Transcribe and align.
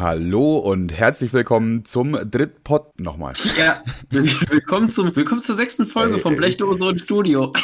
Hallo 0.00 0.56
und 0.56 0.96
herzlich 0.96 1.34
willkommen 1.34 1.84
zum 1.84 2.12
Drittpod. 2.12 2.98
Nochmal. 2.98 3.34
Ja, 3.58 3.84
willkommen, 4.08 4.88
zum, 4.88 5.14
willkommen 5.14 5.42
zur 5.42 5.56
sechsten 5.56 5.86
Folge 5.86 6.14
ey, 6.14 6.20
vom 6.20 6.36
Blechdose 6.36 6.82
und 6.82 7.00
Studio. 7.02 7.52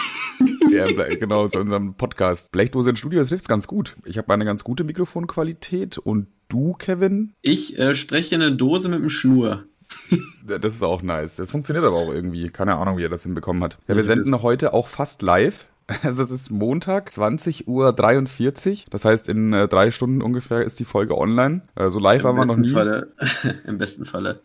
Ja, 0.70 0.84
genau, 0.92 1.48
zu 1.48 1.58
unserem 1.58 1.94
Podcast. 1.94 2.52
Blechdose 2.52 2.90
und 2.90 2.98
Studio, 2.98 3.20
das 3.20 3.30
trifft 3.30 3.48
ganz 3.48 3.66
gut. 3.66 3.96
Ich 4.04 4.18
habe 4.18 4.34
eine 4.34 4.44
ganz 4.44 4.64
gute 4.64 4.84
Mikrofonqualität 4.84 5.96
und 5.96 6.26
du, 6.48 6.74
Kevin? 6.74 7.32
Ich 7.40 7.78
äh, 7.78 7.94
spreche 7.94 8.34
eine 8.34 8.52
Dose 8.52 8.90
mit 8.90 8.98
einem 8.98 9.08
Schnur. 9.08 9.64
Das 10.46 10.74
ist 10.74 10.82
auch 10.82 11.00
nice. 11.00 11.36
Das 11.36 11.50
funktioniert 11.50 11.86
aber 11.86 11.96
auch 11.96 12.12
irgendwie. 12.12 12.50
Keine 12.50 12.76
Ahnung, 12.76 12.98
wie 12.98 13.04
er 13.04 13.08
das 13.08 13.22
hinbekommen 13.22 13.64
hat. 13.64 13.78
Ja, 13.88 13.96
wir 13.96 14.04
senden 14.04 14.42
heute 14.42 14.74
auch 14.74 14.88
fast 14.88 15.22
live. 15.22 15.66
Also 16.02 16.22
es 16.22 16.30
ist 16.30 16.50
Montag, 16.50 17.10
20.43 17.10 17.66
Uhr. 17.66 18.84
Das 18.90 19.04
heißt, 19.04 19.28
in 19.28 19.52
äh, 19.52 19.68
drei 19.68 19.90
Stunden 19.90 20.20
ungefähr 20.20 20.62
ist 20.64 20.78
die 20.78 20.84
Folge 20.84 21.16
online. 21.16 21.62
Äh, 21.74 21.78
so 21.78 21.82
also 21.82 21.98
live 22.00 22.24
waren 22.24 22.36
wir 22.36 22.44
noch 22.44 22.56
nie. 22.56 22.70
Falle, 22.70 23.12
Im 23.66 23.78
besten 23.78 24.04
Falle. 24.04 24.40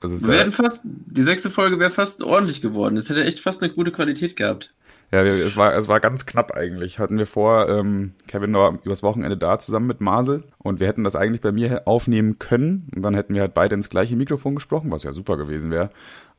wir 0.00 0.28
werden 0.28 0.52
fast, 0.52 0.82
die 0.84 1.22
sechste 1.22 1.50
Folge 1.50 1.78
wäre 1.78 1.90
fast 1.90 2.22
ordentlich 2.22 2.60
geworden. 2.60 2.96
Es 2.96 3.08
hätte 3.08 3.24
echt 3.24 3.40
fast 3.40 3.62
eine 3.62 3.72
gute 3.72 3.90
Qualität 3.90 4.36
gehabt. 4.36 4.72
Ja, 5.12 5.22
es 5.22 5.56
war, 5.56 5.74
es 5.76 5.86
war 5.86 6.00
ganz 6.00 6.26
knapp 6.26 6.52
eigentlich. 6.56 6.98
Hatten 6.98 7.18
wir 7.18 7.26
vor, 7.26 7.68
ähm, 7.68 8.12
Kevin 8.26 8.52
war 8.54 8.78
übers 8.82 9.04
Wochenende 9.04 9.36
da 9.36 9.58
zusammen 9.58 9.86
mit 9.86 10.00
Marcel 10.00 10.42
und 10.58 10.80
wir 10.80 10.88
hätten 10.88 11.04
das 11.04 11.14
eigentlich 11.14 11.40
bei 11.40 11.52
mir 11.52 11.86
aufnehmen 11.86 12.40
können 12.40 12.88
und 12.94 13.02
dann 13.02 13.14
hätten 13.14 13.34
wir 13.34 13.42
halt 13.42 13.54
beide 13.54 13.76
ins 13.76 13.88
gleiche 13.88 14.16
Mikrofon 14.16 14.56
gesprochen, 14.56 14.90
was 14.90 15.04
ja 15.04 15.12
super 15.12 15.36
gewesen 15.36 15.70
wäre. 15.70 15.90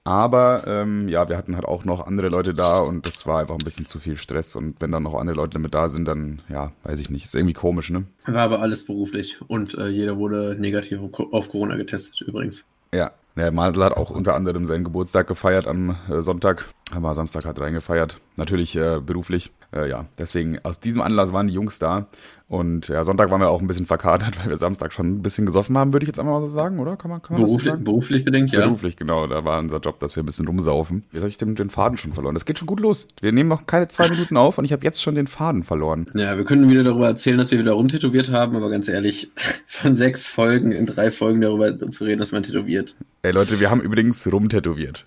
Aber 0.07 0.63
ähm, 0.67 1.09
ja, 1.09 1.27
wir 1.27 1.35
hatten 1.35 1.55
halt 1.55 1.65
auch 1.65 1.83
noch 1.83 2.07
andere 2.07 2.29
Leute 2.29 2.53
da 2.53 2.79
und 2.79 3.05
das 3.05 3.27
war 3.27 3.41
einfach 3.41 3.55
ein 3.55 3.65
bisschen 3.65 3.87
zu 3.87 3.99
viel 3.99 4.15
Stress. 4.15 4.55
Und 4.55 4.79
wenn 4.79 4.89
dann 4.89 5.03
noch 5.03 5.15
andere 5.15 5.35
Leute 5.35 5.55
damit 5.55 5.73
da 5.73 5.89
sind, 5.89 6.07
dann, 6.07 6.41
ja, 6.47 6.71
weiß 6.83 6.99
ich 6.99 7.09
nicht. 7.09 7.25
Ist 7.25 7.35
irgendwie 7.35 7.53
komisch, 7.53 7.89
ne? 7.89 8.05
War 8.25 8.43
aber 8.43 8.61
alles 8.61 8.85
beruflich 8.85 9.37
und 9.49 9.73
äh, 9.73 9.89
jeder 9.89 10.17
wurde 10.17 10.55
negativ 10.57 10.99
auf 11.01 11.49
Corona 11.49 11.75
getestet 11.75 12.21
übrigens. 12.21 12.63
Ja, 12.93 13.11
ja, 13.35 13.51
Marcel 13.51 13.83
hat 13.83 13.97
auch 13.97 14.09
unter 14.09 14.33
anderem 14.33 14.65
seinen 14.65 14.85
Geburtstag 14.85 15.27
gefeiert 15.27 15.67
am 15.67 15.97
äh, 16.09 16.21
Sonntag. 16.21 16.69
Aber 16.95 17.13
Samstag 17.13 17.43
hat 17.43 17.59
reingefeiert. 17.59 18.21
Natürlich 18.37 18.77
äh, 18.77 19.01
beruflich. 19.05 19.51
Äh, 19.75 19.89
ja, 19.89 20.05
deswegen 20.17 20.57
aus 20.63 20.79
diesem 20.79 21.01
Anlass 21.01 21.33
waren 21.33 21.47
die 21.47 21.53
Jungs 21.53 21.79
da. 21.79 22.07
Und 22.49 22.87
ja, 22.87 23.03
Sonntag 23.03 23.29
waren 23.29 23.41
wir 23.41 23.49
auch 23.49 23.59
ein 23.59 23.67
bisschen 23.67 23.85
verkatert, 23.85 24.39
weil 24.41 24.49
wir 24.49 24.57
Samstag 24.57 24.93
schon 24.93 25.07
ein 25.07 25.21
bisschen 25.21 25.45
gesoffen 25.45 25.77
haben, 25.77 25.91
würde 25.91 26.05
ich 26.05 26.07
jetzt 26.07 26.19
einmal 26.19 26.39
mal 26.39 26.47
so 26.47 26.51
sagen, 26.51 26.79
oder? 26.79 26.95
Kann 26.95 27.11
man, 27.11 27.21
kann 27.21 27.33
man 27.33 27.45
beruflich, 27.45 27.63
so 27.65 27.69
sagen? 27.71 27.83
beruflich 27.83 28.25
bedingt, 28.25 28.51
ja. 28.51 28.61
Beruflich, 28.61 28.95
genau. 28.95 29.27
Da 29.27 29.43
war 29.43 29.59
unser 29.59 29.79
Job, 29.79 29.99
dass 29.99 30.15
wir 30.15 30.23
ein 30.23 30.25
bisschen 30.25 30.47
rumsaufen. 30.47 31.03
Jetzt 31.11 31.21
habe 31.21 31.29
ich 31.29 31.37
den, 31.37 31.55
den 31.55 31.69
Faden 31.69 31.97
schon 31.97 32.13
verloren. 32.13 32.35
Das 32.35 32.45
geht 32.45 32.57
schon 32.57 32.67
gut 32.67 32.79
los. 32.79 33.07
Wir 33.19 33.33
nehmen 33.33 33.49
noch 33.49 33.65
keine 33.65 33.89
zwei 33.89 34.09
Minuten 34.09 34.37
auf 34.37 34.57
und 34.57 34.65
ich 34.65 34.71
habe 34.71 34.83
jetzt 34.83 35.01
schon 35.01 35.15
den 35.15 35.27
Faden 35.27 35.63
verloren. 35.63 36.07
Ja, 36.13 36.37
wir 36.37 36.45
können 36.45 36.69
wieder 36.69 36.83
darüber 36.83 37.07
erzählen, 37.07 37.37
dass 37.37 37.51
wir 37.51 37.59
wieder 37.59 37.73
rumtätowiert 37.73 38.31
haben, 38.31 38.55
aber 38.55 38.69
ganz 38.69 38.87
ehrlich, 38.87 39.29
von 39.67 39.95
sechs 39.95 40.25
Folgen 40.25 40.71
in 40.71 40.85
drei 40.85 41.11
Folgen 41.11 41.41
darüber 41.41 41.77
zu 41.91 42.05
reden, 42.05 42.19
dass 42.19 42.31
man 42.31 42.43
tätowiert. 42.43 42.95
Ey 43.23 43.31
Leute, 43.33 43.59
wir 43.59 43.69
haben 43.69 43.81
übrigens 43.81 44.25
rumtätowiert. 44.31 45.05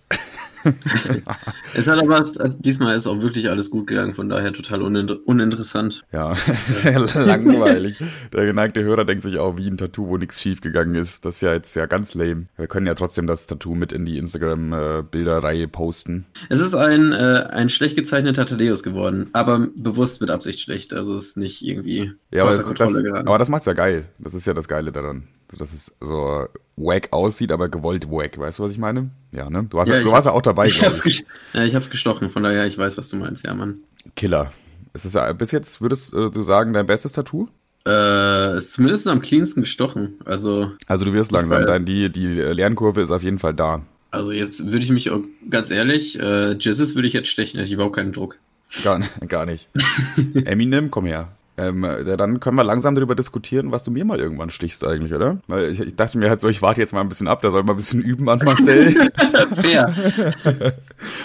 es 1.75 1.89
hat 1.89 1.99
aber, 1.99 2.17
also 2.19 2.59
diesmal 2.59 2.97
ist 2.97 3.07
auch 3.07 3.21
wirklich 3.23 3.49
alles 3.49 3.71
gut 3.71 3.87
gegangen, 3.87 4.15
von 4.15 4.29
daher 4.29 4.53
total 4.53 4.83
uninter 4.83 5.19
uninteressant. 5.25 6.03
Ja, 6.13 6.35
sehr 6.67 6.99
langweilig. 6.99 8.03
Der 8.33 8.47
geneigte 8.47 8.83
Hörer 8.83 9.05
denkt 9.05 9.23
sich 9.23 9.39
auch, 9.39 9.57
wie 9.57 9.69
ein 9.69 9.79
Tattoo, 9.79 10.09
wo 10.09 10.17
nichts 10.17 10.41
schief 10.41 10.61
gegangen 10.61 10.95
ist. 10.95 11.25
Das 11.25 11.37
ist 11.37 11.41
ja 11.43 11.53
jetzt 11.53 11.75
ja 11.77 11.87
ganz 11.87 12.15
lame. 12.15 12.47
Wir 12.57 12.67
können 12.67 12.87
ja 12.87 12.95
trotzdem 12.95 13.27
das 13.27 13.47
Tattoo 13.47 13.75
mit 13.75 13.93
in 13.93 14.05
die 14.05 14.19
Instagram-Bilderreihe 14.19 15.69
posten. 15.69 16.27
Es 16.49 16.61
ist 16.61 16.75
ein, 16.75 17.13
äh, 17.13 17.47
ein 17.51 17.69
schlecht 17.69 17.97
gezeichneter 17.97 18.47
Thaddeus 18.47 18.83
geworden, 18.83 19.31
aber 19.33 19.69
bewusst 19.75 20.21
mit 20.21 20.31
Absicht 20.31 20.61
schlecht. 20.61 20.93
Also 20.93 21.17
ist 21.17 21.37
nicht 21.37 21.63
irgendwie. 21.63 22.13
Ja, 22.33 22.43
aber, 22.43 22.53
das, 22.53 22.75
das, 22.75 23.05
aber 23.05 23.39
das 23.39 23.49
macht's 23.49 23.67
ja 23.67 23.73
geil. 23.73 24.07
Das 24.19 24.35
ist 24.35 24.47
ja 24.47 24.55
das 24.55 24.69
Geile 24.69 24.93
daran 24.93 25.29
dass 25.59 25.73
es 25.73 25.95
so 26.01 26.47
wack 26.77 27.09
aussieht, 27.13 27.53
aber 27.53 27.69
gewollt 27.69 28.11
wack. 28.11 28.39
Weißt 28.39 28.59
du, 28.59 28.63
was 28.63 28.73
ich 28.73 28.79
meine? 28.79 29.11
Ja, 29.33 29.51
ne? 29.51 29.67
Du 29.69 29.77
warst 29.77 29.91
ja, 29.91 30.01
du 30.01 30.11
warst 30.11 30.27
ja 30.27 30.33
auch 30.33 30.43
dabei. 30.43 30.67
Ich 30.67 30.83
hab's, 30.83 31.05
ich. 31.05 31.25
Ja, 31.53 31.65
ich 31.65 31.75
hab's 31.75 31.91
gestochen, 31.91 32.31
von 32.31 32.43
daher, 32.43 32.67
ich 32.67 32.79
weiß, 32.79 32.97
was 32.97 33.09
du 33.09 33.17
meinst, 33.17 33.45
ja, 33.45 33.55
Mann. 33.55 33.79
Killer. 34.17 34.53
Ist 34.93 35.05
es 35.05 35.17
bis 35.37 35.53
jetzt, 35.53 35.81
würdest 35.81 36.13
äh, 36.15 36.31
du 36.31 36.43
sagen, 36.43 36.73
dein 36.73 36.87
bestes 36.87 37.13
Tattoo? 37.13 37.49
Äh, 37.87 38.59
ist 38.59 38.73
zumindest 38.73 39.09
am 39.09 39.23
cleansten 39.23 39.61
gestochen. 39.61 40.15
Also, 40.25 40.73
also 40.87 41.05
du 41.05 41.13
wirst 41.13 41.33
langsam, 41.33 41.65
dein, 41.65 41.85
die, 41.85 42.11
die 42.11 42.27
Lernkurve 42.27 43.01
ist 43.01 43.11
auf 43.11 43.23
jeden 43.23 43.39
Fall 43.39 43.55
da. 43.55 43.83
Also 44.11 44.33
jetzt 44.33 44.65
würde 44.65 44.85
ich 44.85 44.91
mich, 44.91 45.09
ganz 45.49 45.71
ehrlich, 45.71 46.19
äh, 46.19 46.53
Jizzes 46.53 46.95
würde 46.95 47.07
ich 47.07 47.15
jetzt 47.15 47.29
stechen, 47.29 47.59
hätte 47.59 47.69
ich 47.69 47.73
überhaupt 47.75 47.97
keinen 47.97 48.13
Druck. 48.13 48.37
Gar, 48.83 49.01
gar 49.29 49.47
nicht. 49.47 49.69
Eminem, 50.45 50.91
komm 50.91 51.07
her. 51.07 51.29
Ähm, 51.61 51.83
dann 52.17 52.41
können 52.41 52.57
wir 52.57 52.65
langsam 52.65 52.95
darüber 52.95 53.15
diskutieren, 53.15 53.71
was 53.71 53.85
du 53.85 53.91
mir 53.91 54.05
mal 54.07 54.19
irgendwann 54.19 54.49
stichst 54.49 54.87
eigentlich, 54.87 55.13
oder? 55.13 55.41
Weil 55.47 55.71
ich, 55.71 55.81
ich 55.81 55.95
dachte 55.95 56.17
mir 56.17 56.31
halt 56.31 56.41
so, 56.41 56.49
ich 56.49 56.63
warte 56.63 56.81
jetzt 56.81 56.95
mal 56.95 57.03
ein 57.03 57.09
bisschen 57.09 57.29
ab, 57.29 57.43
da 57.43 57.51
soll 57.51 57.65
mal 57.65 57.75
ein 57.75 57.77
bisschen 57.77 58.01
üben 58.01 58.29
an 58.31 58.41
Marcel. 58.43 58.93
Fair. 59.57 59.95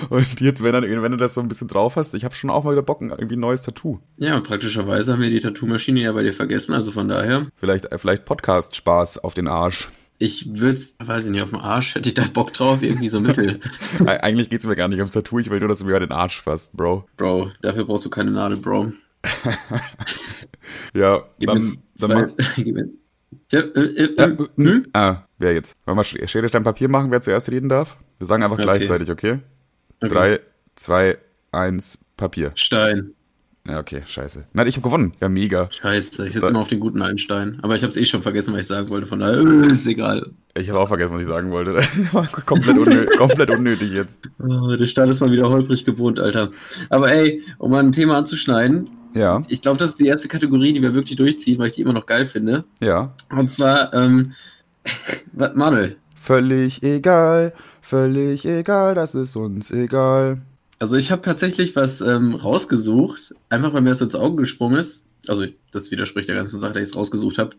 und 0.10 0.42
jetzt, 0.42 0.62
wenn, 0.62 0.74
dann, 0.74 0.84
wenn 0.84 1.12
du 1.12 1.18
das 1.18 1.36
so 1.36 1.42
ein 1.42 1.48
bisschen 1.48 1.70
drauf 1.70 1.96
hast, 1.96 2.14
ich 2.16 2.26
habe 2.26 2.36
schon 2.36 2.50
auch 2.50 2.66
mal 2.66 2.74
wieder 2.74 2.82
Bock, 2.82 3.02
irgendwie 3.02 3.38
ein 3.38 3.40
neues 3.40 3.64
Tattoo. 3.64 4.00
Ja, 4.18 4.40
praktischerweise 4.42 5.14
haben 5.14 5.22
wir 5.22 5.30
die 5.30 5.40
Tattoo-Maschine 5.40 6.02
ja 6.02 6.12
bei 6.12 6.24
dir 6.24 6.34
vergessen, 6.34 6.74
also 6.74 6.92
von 6.92 7.08
daher. 7.08 7.48
Vielleicht, 7.56 7.92
äh, 7.92 7.98
vielleicht 7.98 8.26
Podcast-Spaß 8.26 9.20
auf 9.20 9.36
den 9.36 9.48
Arsch. 9.48 9.88
Ich 10.18 10.60
würde 10.60 10.80
weiß 11.00 11.26
ich 11.26 11.32
nicht, 11.32 11.44
auf 11.44 11.50
dem 11.50 11.60
Arsch 11.60 11.96
hätte 11.96 12.10
ich 12.10 12.16
da 12.16 12.24
Bock 12.24 12.54
drauf, 12.54 12.82
irgendwie 12.82 13.10
so 13.10 13.20
mittel. 13.20 13.60
Eigentlich 14.06 14.50
geht 14.50 14.60
es 14.60 14.66
mir 14.66 14.76
gar 14.76 14.88
nicht 14.88 15.00
ums 15.00 15.14
Tattoo, 15.14 15.40
ich 15.40 15.50
will 15.50 15.60
nur, 15.60 15.70
dass 15.70 15.80
du 15.80 15.86
mir 15.86 16.00
den 16.00 16.12
Arsch 16.12 16.42
fasst, 16.42 16.76
Bro. 16.76 17.06
Bro, 17.18 17.52
dafür 17.62 17.86
brauchst 17.86 18.06
du 18.06 18.10
keine 18.10 18.32
Nadel, 18.32 18.58
Bro. 18.58 18.94
ja, 20.94 21.24
Gib 21.40 21.48
dann, 21.48 21.78
dann 21.98 22.12
mach, 22.12 22.28
ja, 23.52 23.60
äh, 23.60 23.80
äh, 23.80 24.16
ja, 24.18 24.26
äh, 24.26 24.38
hm? 24.56 24.88
Ah, 24.94 25.24
wer 25.38 25.54
jetzt? 25.54 25.78
Wollen 25.86 25.98
wir 25.98 26.04
Schere, 26.04 26.48
Stein, 26.48 26.64
Papier 26.64 26.90
machen, 26.90 27.12
wer 27.12 27.22
zuerst 27.22 27.50
reden 27.50 27.70
darf? 27.70 27.98
Wir 28.18 28.28
sagen 28.28 28.44
einfach 28.44 28.56
okay. 28.56 28.64
gleichzeitig, 28.64 29.12
okay? 29.12 29.40
okay? 30.02 30.14
Drei, 30.14 30.40
zwei, 30.76 31.18
eins, 31.52 31.98
Papier. 32.18 32.52
Stein. 32.56 33.16
Ja, 33.68 33.80
okay, 33.80 34.04
scheiße. 34.06 34.46
Nein, 34.54 34.68
ich 34.68 34.76
habe 34.76 34.84
gewonnen. 34.84 35.14
Ja, 35.20 35.28
mega. 35.28 35.70
Scheiße, 35.72 36.28
ich 36.28 36.34
sitze 36.34 36.48
immer 36.48 36.60
auf 36.60 36.68
den 36.68 36.80
guten 36.80 37.02
alten 37.02 37.18
Stein. 37.18 37.58
Aber 37.64 37.76
ich 37.76 37.82
habe 37.82 37.90
es 37.90 37.98
eh 37.98 38.06
schon 38.06 38.22
vergessen, 38.22 38.54
was 38.54 38.62
ich 38.62 38.68
sagen 38.68 38.90
wollte. 38.90 39.08
Von 39.08 39.22
daher 39.22 39.40
äh, 39.64 39.72
ist 39.72 39.88
egal. 39.88 40.34
Ich 40.56 40.70
habe 40.70 40.80
auch 40.80 40.88
vergessen, 40.88 41.14
was 41.14 41.22
ich 41.22 41.28
sagen 41.28 41.50
wollte. 41.50 41.82
komplett, 42.46 42.78
unnö 42.78 43.06
komplett 43.18 43.50
unnötig 43.50 43.92
jetzt. 43.92 44.20
Oh, 44.38 44.76
der 44.76 44.86
Start 44.86 45.10
ist 45.10 45.20
mal 45.20 45.32
wieder 45.32 45.50
holprig 45.50 45.84
gewohnt, 45.84 46.20
Alter. 46.20 46.52
Aber 46.92 47.12
ey, 47.12 47.42
um 47.58 47.72
mal 47.72 47.80
ein 47.80 47.92
Thema 47.92 48.20
anzuschneiden. 48.20 48.88
Ja. 49.16 49.42
Ich 49.48 49.62
glaube, 49.62 49.78
das 49.78 49.92
ist 49.92 50.00
die 50.00 50.08
erste 50.08 50.28
Kategorie, 50.28 50.74
die 50.74 50.82
wir 50.82 50.94
wirklich 50.94 51.16
durchziehen, 51.16 51.58
weil 51.58 51.68
ich 51.68 51.74
die 51.74 51.82
immer 51.82 51.94
noch 51.94 52.06
geil 52.06 52.26
finde. 52.26 52.66
Ja. 52.82 53.14
Und 53.32 53.50
zwar, 53.50 53.94
ähm, 53.94 54.34
Manuel. 55.34 55.98
Völlig 56.16 56.84
egal, 56.84 57.54
völlig 57.82 58.46
egal, 58.46 58.96
das 58.96 59.16
ist 59.16 59.36
uns 59.36 59.72
egal. 59.72 60.42
Also 60.80 60.98
ich 60.98 61.12
habe 61.12 61.22
tatsächlich 61.22 61.76
was 61.76 62.02
ähm, 62.02 62.36
rausgesucht, 62.36 63.34
einfach 63.50 63.74
weil 63.74 63.82
mir 63.82 63.90
das 63.90 64.02
ins 64.02 64.16
Auge 64.16 64.38
gesprungen 64.38 64.78
ist. 64.78 65.06
Also 65.28 65.46
das 65.72 65.92
widerspricht 65.92 66.28
der 66.28 66.36
ganzen 66.36 66.60
Sache, 66.60 66.74
dass 66.74 66.84
ich 66.84 66.90
es 66.90 66.96
rausgesucht 66.96 67.38
habe. 67.38 67.56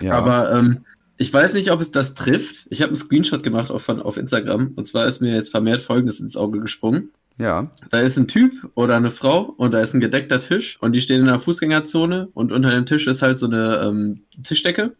Ja. 0.00 0.14
Aber 0.14 0.52
ähm, 0.52 0.84
ich 1.16 1.32
weiß 1.32 1.54
nicht, 1.54 1.70
ob 1.70 1.80
es 1.80 1.92
das 1.92 2.14
trifft. 2.14 2.66
Ich 2.70 2.82
habe 2.82 2.88
einen 2.88 2.96
Screenshot 2.96 3.42
gemacht 3.42 3.70
auf, 3.70 3.88
auf 3.88 4.16
Instagram 4.16 4.72
und 4.76 4.86
zwar 4.86 5.06
ist 5.06 5.20
mir 5.20 5.34
jetzt 5.34 5.50
vermehrt 5.50 5.82
Folgendes 5.82 6.20
ins 6.20 6.36
Auge 6.36 6.60
gesprungen. 6.60 7.10
Ja. 7.38 7.70
Da 7.90 8.00
ist 8.00 8.18
ein 8.18 8.28
Typ 8.28 8.52
oder 8.74 8.96
eine 8.96 9.10
Frau 9.10 9.54
und 9.56 9.72
da 9.72 9.80
ist 9.80 9.94
ein 9.94 10.00
gedeckter 10.00 10.38
Tisch 10.38 10.78
und 10.80 10.92
die 10.92 11.00
stehen 11.00 11.22
in 11.22 11.28
einer 11.28 11.40
Fußgängerzone 11.40 12.28
und 12.34 12.52
unter 12.52 12.70
dem 12.70 12.86
Tisch 12.86 13.06
ist 13.06 13.22
halt 13.22 13.38
so 13.38 13.46
eine 13.46 13.82
ähm, 13.84 14.22
Tischdecke. 14.42 14.94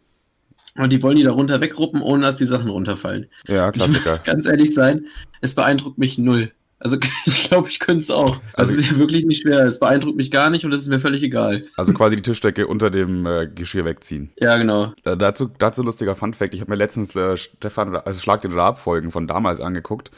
Und 0.75 0.91
die 0.91 1.03
wollen 1.03 1.17
die 1.17 1.23
da 1.23 1.31
runter 1.31 1.61
wegruppen, 1.61 2.01
ohne 2.01 2.23
dass 2.23 2.37
die 2.37 2.47
Sachen 2.47 2.69
runterfallen. 2.69 3.27
Ja, 3.47 3.71
Klassiker. 3.71 3.99
Ich 3.99 4.05
muss 4.05 4.23
ganz 4.23 4.45
ehrlich 4.47 4.73
sein, 4.73 5.05
es 5.41 5.53
beeindruckt 5.53 5.99
mich 5.99 6.17
null. 6.17 6.51
Also 6.83 6.97
ich 7.25 7.49
glaube, 7.49 7.69
ich 7.69 7.79
könnte 7.79 7.99
es 7.99 8.11
auch. 8.11 8.41
Also, 8.53 8.71
also 8.71 8.73
es 8.73 8.79
ist 8.79 8.91
ja 8.91 8.97
wirklich 8.97 9.25
nicht 9.25 9.43
schwer. 9.43 9.65
Es 9.65 9.79
beeindruckt 9.79 10.17
mich 10.17 10.31
gar 10.31 10.49
nicht 10.49 10.65
und 10.65 10.73
es 10.73 10.81
ist 10.81 10.89
mir 10.89 10.99
völlig 10.99 11.23
egal. 11.23 11.63
Also 11.77 11.93
quasi 11.93 12.17
die 12.17 12.21
Tischdecke 12.21 12.67
unter 12.67 12.89
dem 12.89 13.25
äh, 13.25 13.47
Geschirr 13.47 13.85
wegziehen. 13.85 14.31
Ja, 14.39 14.57
genau. 14.57 14.93
Äh, 15.05 15.15
dazu, 15.15 15.49
dazu 15.57 15.81
lustiger 15.81 16.15
Funfact. 16.15 16.53
Ich 16.53 16.61
habe 16.61 16.71
mir 16.71 16.77
letztens 16.77 17.15
äh, 17.15 17.37
Stefan, 17.37 17.95
also 17.95 18.19
Schlag 18.19 18.41
den 18.41 18.51
Rab 18.51 18.79
Folgen 18.79 19.11
von 19.11 19.27
damals 19.27 19.61
angeguckt. 19.61 20.11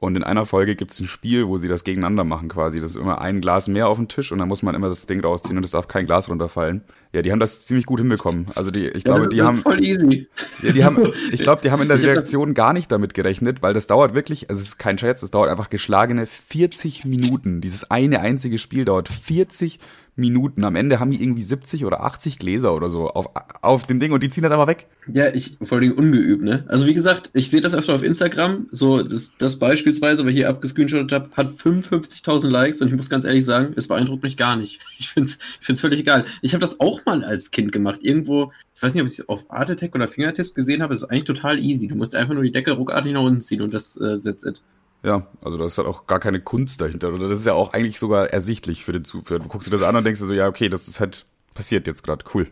Und 0.00 0.16
in 0.16 0.24
einer 0.24 0.46
Folge 0.46 0.76
gibt 0.76 0.92
es 0.92 1.00
ein 1.00 1.06
Spiel, 1.06 1.46
wo 1.46 1.58
sie 1.58 1.68
das 1.68 1.84
gegeneinander 1.84 2.24
machen 2.24 2.48
quasi. 2.48 2.80
Das 2.80 2.92
ist 2.92 2.96
immer 2.96 3.20
ein 3.20 3.42
Glas 3.42 3.68
mehr 3.68 3.88
auf 3.88 3.98
dem 3.98 4.08
Tisch 4.08 4.32
und 4.32 4.38
dann 4.38 4.48
muss 4.48 4.62
man 4.62 4.74
immer 4.74 4.88
das 4.88 5.04
Ding 5.06 5.20
rausziehen 5.20 5.58
und 5.58 5.64
es 5.64 5.72
darf 5.72 5.88
kein 5.88 6.06
Glas 6.06 6.30
runterfallen. 6.30 6.82
Ja, 7.12 7.22
die 7.22 7.32
haben 7.32 7.40
das 7.40 7.66
ziemlich 7.66 7.86
gut 7.86 7.98
hinbekommen. 7.98 8.46
Also 8.54 8.70
die, 8.70 8.86
ich 8.86 9.04
ja, 9.04 9.14
glaube, 9.14 9.20
das, 9.22 9.28
die 9.30 9.36
das 9.38 9.46
haben. 9.46 9.56
Ist 9.56 9.62
voll 9.62 9.84
easy. 9.84 10.28
Ja, 10.62 10.72
die 10.72 10.84
haben, 10.84 11.12
ich 11.32 11.42
glaube, 11.42 11.60
die 11.62 11.72
haben 11.72 11.82
in 11.82 11.88
der 11.88 12.00
Reaktion 12.00 12.54
gar 12.54 12.72
nicht 12.72 12.92
damit 12.92 13.14
gerechnet, 13.14 13.62
weil 13.62 13.74
das 13.74 13.88
dauert 13.88 14.14
wirklich, 14.14 14.48
also 14.48 14.60
es 14.60 14.68
ist 14.68 14.78
kein 14.78 14.96
Scherz, 14.96 15.22
es 15.22 15.32
dauert 15.32 15.50
einfach 15.50 15.70
geschlagene 15.70 16.26
40 16.26 17.04
Minuten. 17.04 17.60
Dieses 17.60 17.90
eine 17.90 18.20
einzige 18.20 18.58
Spiel 18.58 18.84
dauert 18.84 19.08
40 19.08 19.80
Minuten. 20.20 20.64
Am 20.64 20.76
Ende 20.76 21.00
haben 21.00 21.10
die 21.10 21.20
irgendwie 21.22 21.42
70 21.42 21.84
oder 21.84 22.02
80 22.04 22.38
Gläser 22.38 22.74
oder 22.74 22.88
so 22.90 23.08
auf, 23.08 23.28
auf 23.62 23.86
dem 23.86 23.98
Ding 23.98 24.12
und 24.12 24.22
die 24.22 24.28
ziehen 24.28 24.42
das 24.42 24.52
einfach 24.52 24.66
weg. 24.66 24.86
Ja, 25.12 25.34
ich 25.34 25.56
vor 25.62 25.78
allem 25.78 25.92
ungeübt, 25.92 26.42
ne? 26.42 26.64
Also 26.68 26.86
wie 26.86 26.94
gesagt, 26.94 27.30
ich 27.32 27.50
sehe 27.50 27.60
das 27.60 27.74
öfter 27.74 27.94
auf 27.94 28.02
Instagram, 28.02 28.68
so 28.70 29.02
das, 29.02 29.32
das 29.38 29.58
beispielsweise, 29.58 30.22
aber 30.22 30.30
hier 30.30 30.48
abgescreenshottet 30.48 31.12
habe, 31.12 31.30
hat 31.36 31.50
55.000 31.50 32.48
Likes 32.48 32.80
und 32.80 32.88
ich 32.88 32.94
muss 32.94 33.10
ganz 33.10 33.24
ehrlich 33.24 33.44
sagen, 33.44 33.72
es 33.76 33.88
beeindruckt 33.88 34.22
mich 34.22 34.36
gar 34.36 34.56
nicht. 34.56 34.80
Ich 34.98 35.08
finde 35.08 35.30
es 35.30 35.38
ich 35.60 35.66
find's 35.66 35.80
völlig 35.80 36.00
egal. 36.00 36.26
Ich 36.42 36.52
habe 36.52 36.60
das 36.60 36.78
auch 36.78 36.99
mal 37.06 37.24
als 37.24 37.50
Kind 37.50 37.72
gemacht. 37.72 38.00
Irgendwo, 38.02 38.52
ich 38.74 38.82
weiß 38.82 38.94
nicht, 38.94 39.02
ob 39.02 39.08
ich 39.08 39.18
es 39.18 39.28
auf 39.28 39.50
Art 39.50 39.70
Attack 39.70 39.94
oder 39.94 40.08
Fingertips 40.08 40.54
gesehen 40.54 40.82
habe, 40.82 40.94
es 40.94 41.02
ist 41.02 41.10
eigentlich 41.10 41.24
total 41.24 41.58
easy. 41.58 41.88
Du 41.88 41.94
musst 41.94 42.14
einfach 42.14 42.34
nur 42.34 42.42
die 42.42 42.52
Decke 42.52 42.72
ruckartig 42.72 43.12
nach 43.12 43.22
unten 43.22 43.40
ziehen 43.40 43.62
und 43.62 43.72
das 43.72 44.00
äh, 44.00 44.16
setzt 44.16 44.46
it. 44.46 44.62
Ja, 45.02 45.26
also 45.40 45.56
das 45.56 45.72
ist 45.72 45.78
halt 45.78 45.88
auch 45.88 46.06
gar 46.06 46.20
keine 46.20 46.40
Kunst 46.40 46.80
dahinter. 46.80 47.12
Oder 47.12 47.28
das 47.28 47.38
ist 47.38 47.46
ja 47.46 47.54
auch 47.54 47.72
eigentlich 47.72 47.98
sogar 47.98 48.28
ersichtlich 48.28 48.84
für 48.84 48.92
den 48.92 49.04
Zuhörer. 49.04 49.40
Du 49.40 49.48
guckst 49.48 49.66
dir 49.66 49.72
das 49.72 49.82
an 49.82 49.96
und 49.96 50.04
denkst 50.04 50.20
dir 50.20 50.26
so, 50.26 50.34
ja, 50.34 50.48
okay, 50.48 50.68
das 50.68 50.88
ist 50.88 51.00
halt 51.00 51.26
passiert 51.54 51.86
jetzt 51.86 52.02
gerade. 52.02 52.24
Cool. 52.34 52.46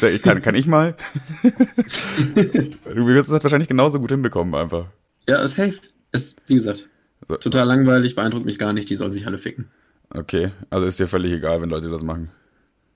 kann, 0.22 0.42
kann 0.42 0.54
ich 0.54 0.66
mal? 0.66 0.96
du 1.42 3.06
wirst 3.06 3.28
es 3.28 3.32
halt 3.32 3.44
wahrscheinlich 3.44 3.68
genauso 3.68 4.00
gut 4.00 4.10
hinbekommen, 4.10 4.54
einfach. 4.54 4.86
Ja, 5.28 5.46
safe. 5.48 5.78
Ist, 6.12 6.40
wie 6.46 6.54
gesagt, 6.54 6.88
so. 7.28 7.36
total 7.36 7.66
langweilig, 7.66 8.16
beeindruckt 8.16 8.44
mich 8.44 8.58
gar 8.58 8.72
nicht, 8.72 8.90
die 8.90 8.96
sollen 8.96 9.12
sich 9.12 9.26
alle 9.26 9.38
ficken. 9.38 9.68
Okay, 10.10 10.50
also 10.70 10.86
ist 10.86 10.98
dir 10.98 11.06
völlig 11.06 11.32
egal, 11.32 11.62
wenn 11.62 11.70
Leute 11.70 11.88
das 11.88 12.02
machen. 12.02 12.30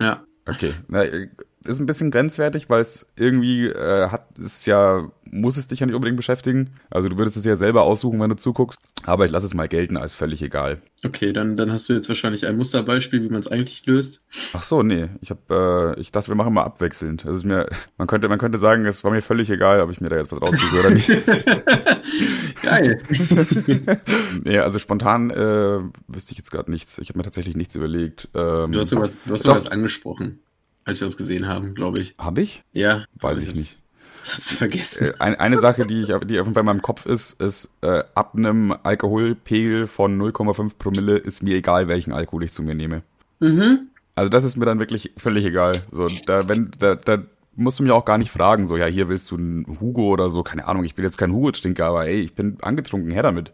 Ja. 0.00 0.24
Okay. 0.46 0.72
Øh, 0.94 1.28
Ist 1.66 1.78
ein 1.78 1.86
bisschen 1.86 2.10
grenzwertig, 2.10 2.68
weil 2.68 2.82
es 2.82 3.06
irgendwie 3.16 3.66
äh, 3.68 4.08
hat 4.08 4.38
es 4.38 4.66
ja, 4.66 5.08
muss 5.30 5.56
es 5.56 5.66
dich 5.66 5.80
ja 5.80 5.86
nicht 5.86 5.94
unbedingt 5.94 6.18
beschäftigen. 6.18 6.74
Also 6.90 7.08
du 7.08 7.16
würdest 7.16 7.38
es 7.38 7.44
ja 7.46 7.56
selber 7.56 7.84
aussuchen, 7.84 8.20
wenn 8.20 8.28
du 8.28 8.36
zuguckst. 8.36 8.78
Aber 9.06 9.24
ich 9.24 9.30
lasse 9.30 9.46
es 9.46 9.54
mal 9.54 9.66
gelten 9.66 9.96
als 9.96 10.12
völlig 10.12 10.42
egal. 10.42 10.82
Okay, 11.04 11.32
dann, 11.32 11.56
dann 11.56 11.72
hast 11.72 11.88
du 11.88 11.94
jetzt 11.94 12.08
wahrscheinlich 12.08 12.46
ein 12.46 12.56
Musterbeispiel, 12.56 13.22
wie 13.22 13.28
man 13.28 13.40
es 13.40 13.48
eigentlich 13.48 13.84
löst. 13.86 14.20
Ach 14.52 14.62
so, 14.62 14.82
nee. 14.82 15.08
Ich 15.22 15.30
habe, 15.30 15.94
äh, 15.96 16.00
ich 16.00 16.12
dachte, 16.12 16.28
wir 16.28 16.34
machen 16.34 16.52
mal 16.52 16.64
abwechselnd. 16.64 17.24
Also 17.24 17.46
mir, 17.46 17.66
man 17.96 18.08
könnte, 18.08 18.28
man 18.28 18.38
könnte 18.38 18.58
sagen, 18.58 18.84
es 18.84 19.02
war 19.02 19.10
mir 19.10 19.22
völlig 19.22 19.50
egal, 19.50 19.80
ob 19.80 19.90
ich 19.90 20.00
mir 20.02 20.10
da 20.10 20.16
jetzt 20.16 20.32
was 20.32 20.42
raussuche 20.42 20.80
oder 20.80 20.90
nicht. 20.90 21.08
Geil. 22.62 23.02
nee, 24.44 24.58
also 24.58 24.78
spontan 24.78 25.30
äh, 25.30 25.80
wüsste 26.08 26.32
ich 26.32 26.38
jetzt 26.38 26.50
gerade 26.50 26.70
nichts. 26.70 26.98
Ich 26.98 27.08
habe 27.08 27.18
mir 27.18 27.24
tatsächlich 27.24 27.56
nichts 27.56 27.74
überlegt. 27.74 28.28
Ähm, 28.34 28.72
du 28.72 28.80
hast 28.80 28.90
sowas, 28.90 29.18
du 29.24 29.32
hast 29.32 29.42
sowas 29.42 29.66
angesprochen 29.66 30.40
als 30.84 31.00
wir 31.00 31.06
uns 31.06 31.16
gesehen 31.16 31.46
haben, 31.46 31.74
glaube 31.74 32.00
ich. 32.00 32.14
Habe 32.18 32.42
ich? 32.42 32.62
Ja. 32.72 33.04
Weiß 33.20 33.40
ich 33.40 33.54
nicht. 33.54 33.78
Ich 34.24 34.32
hab's 34.34 34.52
vergessen. 34.52 35.08
Äh, 35.08 35.12
ein, 35.18 35.34
eine 35.36 35.58
Sache, 35.58 35.86
die, 35.86 36.02
ich, 36.02 36.06
die 36.08 36.14
auf 36.14 36.26
jeden 36.46 36.54
Fall 36.54 36.60
in 36.60 36.66
meinem 36.66 36.82
Kopf 36.82 37.06
ist, 37.06 37.40
ist, 37.40 37.70
äh, 37.82 38.04
ab 38.14 38.34
einem 38.36 38.74
Alkoholpegel 38.82 39.86
von 39.86 40.20
0,5 40.20 40.78
Promille 40.78 41.16
ist 41.16 41.42
mir 41.42 41.56
egal, 41.56 41.88
welchen 41.88 42.12
Alkohol 42.12 42.44
ich 42.44 42.52
zu 42.52 42.62
mir 42.62 42.74
nehme. 42.74 43.02
Mhm. 43.40 43.88
Also 44.14 44.28
das 44.28 44.44
ist 44.44 44.56
mir 44.56 44.64
dann 44.64 44.78
wirklich 44.78 45.12
völlig 45.16 45.44
egal. 45.44 45.82
So, 45.90 46.08
da, 46.26 46.48
wenn, 46.48 46.70
da, 46.78 46.94
da 46.94 47.18
musst 47.56 47.78
du 47.78 47.82
mich 47.82 47.92
auch 47.92 48.04
gar 48.04 48.18
nicht 48.18 48.30
fragen, 48.30 48.66
so, 48.66 48.76
ja, 48.76 48.86
hier 48.86 49.08
willst 49.08 49.30
du 49.30 49.36
einen 49.36 49.80
Hugo 49.80 50.08
oder 50.08 50.30
so, 50.30 50.42
keine 50.42 50.66
Ahnung, 50.66 50.84
ich 50.84 50.94
bin 50.94 51.04
jetzt 51.04 51.18
kein 51.18 51.32
Hugo-Trinker, 51.32 51.86
aber 51.86 52.06
ey, 52.06 52.20
ich 52.20 52.34
bin 52.34 52.58
angetrunken, 52.62 53.10
her 53.10 53.22
damit. 53.22 53.52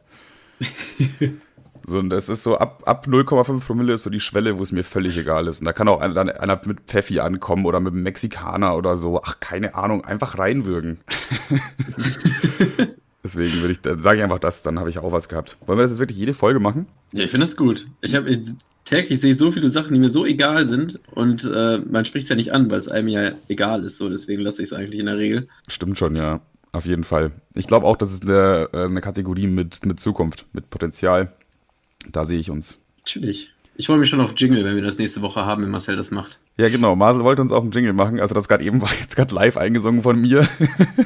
So, 1.86 1.98
und 1.98 2.10
das 2.10 2.28
ist 2.28 2.42
so, 2.42 2.58
ab, 2.58 2.82
ab 2.86 3.06
0,5 3.06 3.60
Promille 3.60 3.94
ist 3.94 4.02
so 4.02 4.10
die 4.10 4.20
Schwelle, 4.20 4.58
wo 4.58 4.62
es 4.62 4.72
mir 4.72 4.84
völlig 4.84 5.16
egal 5.18 5.48
ist. 5.48 5.60
Und 5.60 5.66
da 5.66 5.72
kann 5.72 5.88
auch 5.88 6.00
einer, 6.00 6.40
einer 6.40 6.60
mit 6.66 6.80
Pfeffi 6.86 7.20
ankommen 7.20 7.66
oder 7.66 7.80
mit 7.80 7.92
einem 7.92 8.02
Mexikaner 8.02 8.76
oder 8.76 8.96
so. 8.96 9.20
Ach, 9.22 9.40
keine 9.40 9.74
Ahnung, 9.74 10.04
einfach 10.04 10.38
reinwürgen. 10.38 11.00
Deswegen 13.22 13.60
würde 13.60 13.72
ich, 13.72 13.80
sage 14.02 14.18
ich 14.18 14.24
einfach 14.24 14.38
das, 14.38 14.62
dann 14.62 14.78
habe 14.78 14.88
ich 14.88 14.98
auch 14.98 15.12
was 15.12 15.28
gehabt. 15.28 15.56
Wollen 15.66 15.78
wir 15.78 15.82
das 15.82 15.90
jetzt 15.90 16.00
wirklich 16.00 16.18
jede 16.18 16.34
Folge 16.34 16.58
machen? 16.58 16.86
Ja, 17.12 17.24
ich 17.24 17.30
finde 17.30 17.46
das 17.46 17.56
gut. 17.56 17.86
Ich 18.00 18.14
habe 18.14 18.40
täglich 18.84 19.20
sehe 19.20 19.32
ich 19.32 19.38
so 19.38 19.52
viele 19.52 19.70
Sachen, 19.70 19.92
die 19.94 20.00
mir 20.00 20.08
so 20.08 20.26
egal 20.26 20.66
sind 20.66 20.98
und 21.12 21.44
äh, 21.44 21.78
man 21.78 22.04
spricht 22.04 22.24
es 22.24 22.28
ja 22.28 22.36
nicht 22.36 22.52
an, 22.52 22.70
weil 22.70 22.78
es 22.78 22.88
einem 22.88 23.08
ja 23.08 23.32
egal 23.48 23.84
ist. 23.84 23.98
So, 23.98 24.08
deswegen 24.08 24.42
lasse 24.42 24.62
ich 24.62 24.70
es 24.70 24.76
eigentlich 24.76 25.00
in 25.00 25.06
der 25.06 25.16
Regel. 25.16 25.48
Stimmt 25.68 25.98
schon, 25.98 26.16
ja. 26.16 26.40
Auf 26.72 26.86
jeden 26.86 27.04
Fall. 27.04 27.32
Ich 27.54 27.66
glaube 27.66 27.86
auch, 27.86 27.96
das 27.96 28.12
ist 28.12 28.24
eine, 28.24 28.68
äh, 28.72 28.84
eine 28.84 29.00
Kategorie 29.00 29.48
mit, 29.48 29.84
mit 29.84 29.98
Zukunft, 29.98 30.46
mit 30.52 30.70
Potenzial. 30.70 31.32
Da 32.08 32.25
sehe 32.25 32.38
ich 32.38 32.50
uns. 32.50 32.79
Natürlich. 32.99 33.50
Ich 33.76 33.87
freue 33.87 33.99
mich 33.99 34.08
schon 34.08 34.20
auf 34.20 34.35
Jingle, 34.37 34.64
wenn 34.64 34.75
wir 34.75 34.82
das 34.82 34.99
nächste 34.99 35.23
Woche 35.23 35.44
haben, 35.47 35.62
wenn 35.62 35.70
Marcel 35.70 35.97
das 35.97 36.11
macht. 36.11 36.38
Ja, 36.58 36.69
genau. 36.69 36.97
Marcel 36.97 37.25
wollte 37.25 37.41
uns 37.41 37.52
auch 37.52 37.62
einen 37.62 37.73
Jingle 37.73 37.94
machen. 37.94 38.20
Also 38.20 38.35
das 38.35 38.49
gerade 38.49 38.64
eben 38.64 38.82
war 38.82 38.91
jetzt 39.00 39.17
gerade 39.17 39.35
live 39.35 39.56
eingesungen 39.56 40.02
von 40.02 40.20
mir. 40.20 40.47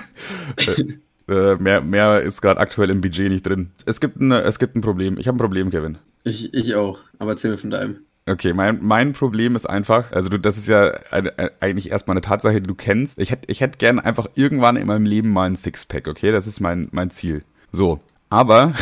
äh, 0.56 1.32
äh, 1.32 1.56
mehr, 1.56 1.80
mehr 1.80 2.20
ist 2.20 2.42
gerade 2.42 2.58
aktuell 2.58 2.90
im 2.90 3.00
Budget 3.00 3.30
nicht 3.30 3.46
drin. 3.46 3.70
Es 3.86 4.00
gibt 4.00 4.20
ein, 4.20 4.32
es 4.32 4.58
gibt 4.58 4.76
ein 4.76 4.80
Problem. 4.80 5.18
Ich 5.18 5.28
habe 5.28 5.36
ein 5.36 5.40
Problem, 5.40 5.70
Kevin. 5.70 5.98
Ich, 6.24 6.52
ich 6.52 6.74
auch. 6.74 6.98
Aber 7.18 7.32
erzähl 7.32 7.52
mir 7.52 7.58
von 7.58 7.70
deinem. 7.70 7.98
Okay, 8.26 8.54
mein, 8.54 8.78
mein 8.82 9.12
Problem 9.12 9.54
ist 9.54 9.66
einfach, 9.66 10.10
also 10.10 10.30
du, 10.30 10.38
das 10.38 10.56
ist 10.56 10.66
ja 10.66 10.98
eine, 11.10 11.32
eigentlich 11.60 11.90
erstmal 11.90 12.14
eine 12.14 12.22
Tatsache, 12.22 12.60
die 12.60 12.66
du 12.66 12.74
kennst. 12.74 13.18
Ich 13.18 13.30
hätte 13.30 13.50
ich 13.50 13.60
hätt 13.60 13.78
gern 13.78 14.00
einfach 14.00 14.28
irgendwann 14.34 14.76
in 14.76 14.86
meinem 14.86 15.04
Leben 15.04 15.28
mal 15.30 15.44
ein 15.44 15.56
Sixpack, 15.56 16.08
okay? 16.08 16.32
Das 16.32 16.46
ist 16.46 16.58
mein, 16.58 16.88
mein 16.90 17.10
Ziel. 17.10 17.44
So, 17.70 18.00
aber 18.34 18.72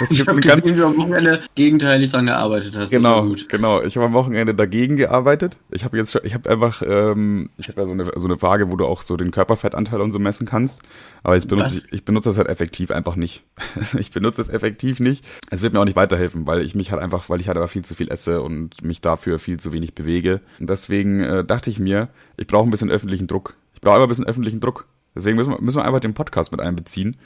es 0.00 0.08
gibt 0.08 0.28
ein 0.28 0.40
ganz 0.40 0.62
gesehen, 0.62 0.76
wie 0.76 0.80
du 0.80 0.86
am 0.86 0.96
Wochenende 0.96 1.42
gegenteilig 1.54 2.10
dran 2.10 2.26
gearbeitet 2.26 2.74
hast. 2.74 2.90
Genau, 2.90 3.34
genau. 3.48 3.82
Ich 3.82 3.96
habe 3.96 4.06
am 4.06 4.14
Wochenende 4.14 4.54
dagegen 4.54 4.96
gearbeitet. 4.96 5.58
Ich 5.70 5.84
habe 5.84 5.98
jetzt, 5.98 6.18
ich 6.24 6.32
habe 6.32 6.48
einfach, 6.48 6.82
ähm, 6.86 7.50
ich 7.58 7.68
habe 7.68 7.82
ja 7.82 7.86
so 7.86 7.92
eine, 7.92 8.10
so 8.16 8.26
eine 8.26 8.40
Waage, 8.40 8.72
wo 8.72 8.76
du 8.76 8.86
auch 8.86 9.02
so 9.02 9.18
den 9.18 9.30
Körperfettanteil 9.30 10.00
und 10.00 10.12
so 10.12 10.18
messen 10.18 10.46
kannst. 10.46 10.80
Aber 11.22 11.36
ich 11.36 11.46
benutze, 11.46 11.78
ich, 11.78 11.92
ich 11.92 12.04
benutze 12.06 12.30
das 12.30 12.38
halt 12.38 12.48
effektiv 12.48 12.90
einfach 12.90 13.16
nicht. 13.16 13.44
ich 13.98 14.10
benutze 14.12 14.40
es 14.40 14.48
effektiv 14.48 14.98
nicht. 14.98 15.24
Es 15.50 15.60
wird 15.60 15.74
mir 15.74 15.80
auch 15.80 15.84
nicht 15.84 15.96
weiterhelfen, 15.96 16.46
weil 16.46 16.62
ich 16.62 16.74
mich 16.74 16.90
halt 16.90 17.02
einfach, 17.02 17.28
weil 17.28 17.40
ich 17.40 17.48
halt 17.48 17.58
aber 17.58 17.68
viel 17.68 17.84
zu 17.84 17.94
viel 17.94 18.10
esse 18.10 18.40
und 18.40 18.82
mich 18.82 19.02
dafür 19.02 19.38
viel 19.38 19.60
zu 19.60 19.72
wenig 19.72 19.94
bewege. 19.94 20.40
Und 20.58 20.70
deswegen 20.70 21.20
äh, 21.20 21.44
dachte 21.44 21.68
ich 21.68 21.78
mir, 21.78 22.08
ich 22.38 22.46
brauche 22.46 22.66
ein 22.66 22.70
bisschen 22.70 22.90
öffentlichen 22.90 23.26
Druck. 23.26 23.54
Ich 23.74 23.82
brauche 23.82 23.94
einfach 23.94 24.06
ein 24.06 24.08
bisschen 24.08 24.26
öffentlichen 24.26 24.60
Druck. 24.60 24.86
Deswegen 25.14 25.36
müssen 25.36 25.52
wir, 25.52 25.60
müssen 25.60 25.78
wir 25.78 25.84
einfach 25.84 26.00
den 26.00 26.14
Podcast 26.14 26.52
mit 26.52 26.60
einbeziehen 26.60 27.16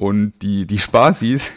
und 0.00 0.32
die, 0.40 0.66
die 0.66 0.78
Spaßis. 0.78 1.52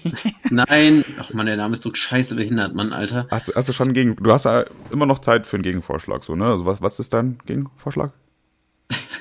Nein, 0.50 1.04
ach 1.16 1.32
man, 1.32 1.46
der 1.46 1.56
Name 1.56 1.74
ist 1.74 1.82
so 1.82 1.94
scheiße 1.94 2.34
behindert, 2.34 2.74
Mann, 2.74 2.92
Alter. 2.92 3.28
Hast, 3.30 3.46
du, 3.46 3.52
hast 3.54 3.68
du 3.68 3.72
schon 3.72 3.92
gegen, 3.92 4.16
du 4.16 4.32
hast 4.32 4.46
ja 4.46 4.64
immer 4.90 5.06
noch 5.06 5.20
Zeit 5.20 5.46
für 5.46 5.56
einen 5.56 5.62
Gegenvorschlag, 5.62 6.24
so, 6.24 6.34
ne? 6.34 6.46
Also 6.46 6.66
was, 6.66 6.82
was 6.82 6.98
ist 6.98 7.14
dein 7.14 7.38
Gegenvorschlag? 7.46 8.10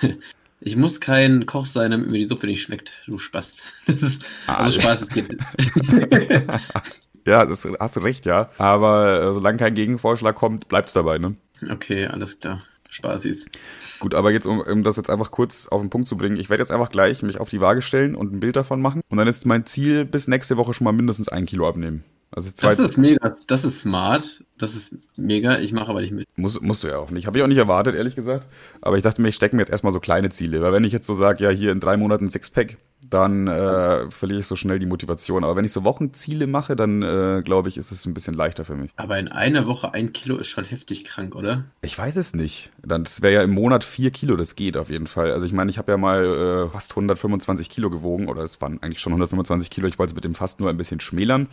ich 0.60 0.76
muss 0.76 1.00
kein 1.00 1.46
Koch 1.46 1.68
sein, 1.68 1.92
damit 1.92 2.08
mir 2.10 2.18
die 2.18 2.26
Suppe 2.26 2.48
nicht 2.48 2.64
schmeckt, 2.64 2.92
du 3.06 3.20
Spaß. 3.20 3.58
Das 3.86 4.02
ist, 4.02 4.26
ah, 4.48 4.56
also 4.56 4.82
Spaß, 4.82 5.04
es 5.04 5.10
geht. 5.10 5.38
ja, 7.28 7.46
das 7.46 7.68
hast 7.80 7.96
du 7.96 8.00
recht, 8.00 8.26
ja. 8.26 8.50
Aber 8.58 9.22
äh, 9.22 9.34
solange 9.34 9.60
kein 9.60 9.76
Gegenvorschlag 9.76 10.36
kommt, 10.36 10.68
bleibt's 10.68 10.94
dabei, 10.94 11.20
ne? 11.20 11.36
Okay, 11.70 12.08
alles 12.08 12.40
klar. 12.40 12.64
Spaßis. 12.94 13.46
Gut, 14.00 14.14
aber 14.14 14.32
jetzt, 14.32 14.46
um, 14.46 14.60
um 14.60 14.84
das 14.84 14.98
jetzt 14.98 15.10
einfach 15.10 15.32
kurz 15.32 15.68
auf 15.68 15.82
den 15.82 15.90
Punkt 15.90 16.08
zu 16.08 16.18
bringen, 16.18 16.38
ich 16.38 16.50
werde 16.50 16.62
jetzt 16.62 16.72
einfach 16.72 16.90
gleich 16.90 17.24
mich 17.24 17.40
auf 17.40 17.50
die 17.50 17.62
Waage 17.62 17.82
stellen 17.82 18.16
und 18.16 18.34
ein 18.34 18.40
Bild 18.40 18.56
davon 18.56 18.82
machen. 18.82 19.02
Und 19.10 19.18
dann 19.18 19.28
ist 19.28 19.46
mein 19.46 19.66
Ziel, 19.66 20.06
bis 20.06 20.28
nächste 20.28 20.58
Woche 20.58 20.74
schon 20.74 20.86
mal 20.86 20.92
mindestens 20.92 21.30
ein 21.30 21.46
Kilo 21.46 21.68
abnehmen. 21.68 22.04
Also 22.36 22.50
das 22.60 22.80
ist 22.80 22.98
mega, 22.98 23.32
das 23.46 23.64
ist 23.64 23.82
smart, 23.82 24.44
das 24.58 24.76
ist 24.76 24.96
mega, 25.16 25.60
ich 25.60 25.72
mache 25.72 25.90
aber 25.90 26.02
nicht 26.02 26.14
mit. 26.14 26.28
Muss, 26.36 26.60
musst 26.62 26.84
du 26.84 26.88
ja 26.88 26.98
auch 26.98 27.12
nicht. 27.12 27.28
Habe 27.28 27.38
ich 27.38 27.44
auch 27.44 27.48
nicht 27.48 27.60
erwartet, 27.60 27.94
ehrlich 27.94 28.16
gesagt. 28.16 28.48
Aber 28.82 28.98
ich 28.98 29.04
dachte 29.04 29.22
mir, 29.22 29.28
ich 29.28 29.36
stecke 29.36 29.56
mir 29.56 29.62
jetzt 29.62 29.70
erstmal 29.70 29.94
so 29.94 30.00
kleine 30.00 30.32
Ziele. 30.32 30.62
Weil 30.62 30.74
wenn 30.74 30.84
ich 30.84 30.92
jetzt 30.92 31.06
so 31.06 31.14
sage, 31.14 31.44
ja, 31.44 31.52
hier 31.52 31.72
in 31.72 31.80
drei 31.80 31.96
Monaten 31.96 32.28
Sixpack, 32.28 32.78
dann 33.10 33.48
äh, 33.48 34.10
verliere 34.12 34.40
ich 34.40 34.48
so 34.48 34.56
schnell 34.56 34.80
die 34.80 34.86
Motivation. 34.86 35.44
Aber 35.44 35.56
wenn 35.56 35.66
ich 35.66 35.72
so 35.72 35.84
Wochenziele 35.84 36.48
mache, 36.48 36.76
dann 36.76 37.02
äh, 37.02 37.42
glaube 37.44 37.70
ich, 37.70 37.78
ist 37.78 37.92
es 37.92 38.06
ein 38.06 38.14
bisschen 38.14 38.34
leichter 38.34 38.66
für 38.66 38.76
mich. 38.76 38.92
Aber 38.96 39.18
in 39.18 39.28
einer 39.28 39.68
Woche 39.68 39.94
ein 39.94 40.14
Kilo 40.14 40.38
ist 40.38 40.48
schon 40.48 40.66
heftig 40.66 41.06
krank, 41.06 41.36
oder? 41.36 41.66
Ich 41.82 41.98
weiß 41.98 42.16
es 42.16 42.34
nicht. 42.34 42.72
Dann, 42.82 43.04
das 43.04 43.22
wäre 43.22 43.34
ja 43.34 43.44
im 43.44 43.52
Monat 43.52 43.84
vier 43.84 44.12
Kilo, 44.12 44.36
das 44.36 44.56
geht 44.56 44.78
auf 44.78 44.90
jeden 44.90 45.08
Fall. 45.08 45.32
Also 45.32 45.46
ich 45.46 45.54
meine, 45.54 45.72
ich 45.72 45.78
habe 45.78 45.92
ja 45.92 45.98
mal 45.98 46.24
äh, 46.24 46.70
fast 46.70 46.92
125 46.92 47.70
Kilo 47.70 47.90
gewogen, 47.90 48.28
oder 48.28 48.44
es 48.44 48.62
waren 48.62 48.82
eigentlich 48.82 49.00
schon 49.00 49.14
125 49.14 49.70
Kilo. 49.70 49.88
Ich 49.88 50.00
wollte 50.00 50.12
es 50.12 50.16
mit 50.16 50.24
dem 50.24 50.34
fast 50.34 50.60
nur 50.60 50.70
ein 50.70 50.78
bisschen 50.78 51.00
schmälern. 51.00 51.48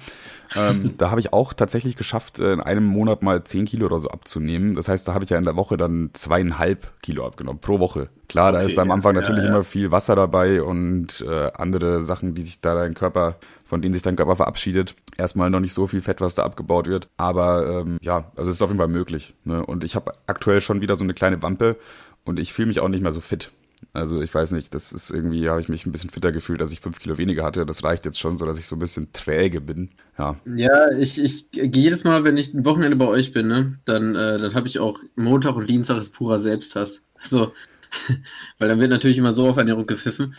Ähm, 0.57 0.95
da 0.99 1.11
habe 1.11 1.21
ich 1.21 1.33
auch 1.33 1.53
tatsächlich 1.53 1.97
geschafft, 1.97 2.39
äh, 2.39 2.53
in 2.53 2.61
einem 2.61 2.85
Monat 2.85 3.23
mal 3.23 3.43
10 3.43 3.67
Kilo 3.67 3.87
oder 3.87 4.01
so 4.01 4.09
abzunehmen. 4.09 4.75
Das 4.75 4.89
heißt, 4.89 5.07
da 5.07 5.15
habe 5.15 5.25
ich 5.25 5.31
ja 5.31 5.39
in 5.39 5.45
der 5.45 5.57
Woche 5.57 5.77
dann 5.77 6.11
zweieinhalb 6.13 7.01
Kilo 7.03 7.27
abgenommen, 7.27 7.61
pro 7.61 7.79
Woche. 7.79 8.09
Klar, 8.29 8.51
okay, 8.51 8.59
da 8.59 8.67
ist 8.67 8.79
am 8.79 8.91
Anfang 8.93 9.17
ja, 9.17 9.23
natürlich 9.23 9.45
ja. 9.45 9.51
immer 9.51 9.65
viel 9.65 9.91
Wasser 9.91 10.15
dabei 10.15 10.63
und 10.63 11.21
äh, 11.21 11.40
andere 11.49 12.05
Sachen, 12.05 12.35
die 12.35 12.43
sich 12.43 12.61
da 12.61 12.75
dein 12.75 12.95
Körper, 12.95 13.37
von 13.65 13.83
denen 13.83 13.95
sich 13.95 14.03
dein 14.03 14.17
Körper 14.17 14.37
verabschiedet. 14.37 14.95
Erstmal 15.17 15.51
noch 15.51 15.61
nicht 15.61 15.75
so 15.75 15.87
viel 15.87 16.01
Fett, 16.01 16.21
was 16.21 16.35
da 16.35 16.45
abgebaut 16.45 16.87
wird. 16.87 17.09
Aber 17.17 17.83
ähm, 17.83 17.99
ja, 18.01 18.31
also 18.37 18.51
es 18.51 18.57
ist 18.57 18.63
auf 18.63 18.71
jeden 18.71 18.79
Fall 18.79 18.89
möglich. 18.89 19.35
Ne? 19.45 19.65
Und 19.65 19.85
ich 19.85 19.95
habe 19.95 20.13
aktuell 20.27 20.61
schon 20.61 20.81
wieder 20.81 20.97
so 20.97 21.05
eine 21.05 21.15
kleine 21.15 21.43
Wampe 21.43 21.77
und 22.25 22.39
ich 22.39 22.53
fühle 22.53 22.69
mich 22.69 22.81
auch 22.81 22.89
nicht 22.89 23.03
mehr 23.03 23.13
so 23.13 23.21
fit. 23.21 23.51
Also 23.93 24.21
ich 24.21 24.33
weiß 24.33 24.53
nicht, 24.53 24.75
das 24.75 24.93
ist 24.93 25.11
irgendwie, 25.11 25.49
habe 25.49 25.61
ich 25.61 25.69
mich 25.69 25.87
ein 25.87 25.93
bisschen 25.93 26.11
fitter 26.11 26.33
gefühlt, 26.33 26.61
als 26.61 26.71
ich 26.73 26.81
fünf 26.81 27.01
Kilo 27.01 27.19
weniger 27.19 27.45
hatte. 27.45 27.67
Das 27.67 27.83
reicht 27.83 28.05
jetzt 28.05 28.21
schon 28.21 28.39
so, 28.39 28.47
dass 28.47 28.59
ich 28.59 28.67
so 28.67 28.77
ein 28.77 28.79
bisschen 28.79 29.13
träge 29.13 29.61
bin. 29.61 29.91
Ja, 30.19 30.37
ja 30.45 30.91
ich, 30.93 31.19
ich 31.19 31.47
jedes 31.53 32.05
Mal, 32.05 32.23
wenn 32.25 32.37
ich 32.37 32.53
ein 32.53 32.65
Wochenende 32.65 32.97
bei 32.97 33.07
euch 33.07 33.33
bin, 33.33 33.49
ne, 33.49 33.79
dann, 33.87 34.15
äh, 34.15 34.39
dann 34.39 34.55
habe 34.55 34.69
ich 34.69 34.79
auch 34.79 35.01
Montag 35.17 35.57
und 35.57 35.69
Dienstag 35.69 35.99
ist 35.99 36.15
purer 36.15 36.39
Selbsthass. 36.39 37.03
Also, 37.21 37.53
weil 38.59 38.69
dann 38.69 38.81
wird 38.81 38.91
natürlich 38.91 39.19
immer 39.19 39.33
so 39.33 39.49
auf 39.49 39.57
Ernährung 39.57 39.87
gepfiffen. 39.87 40.35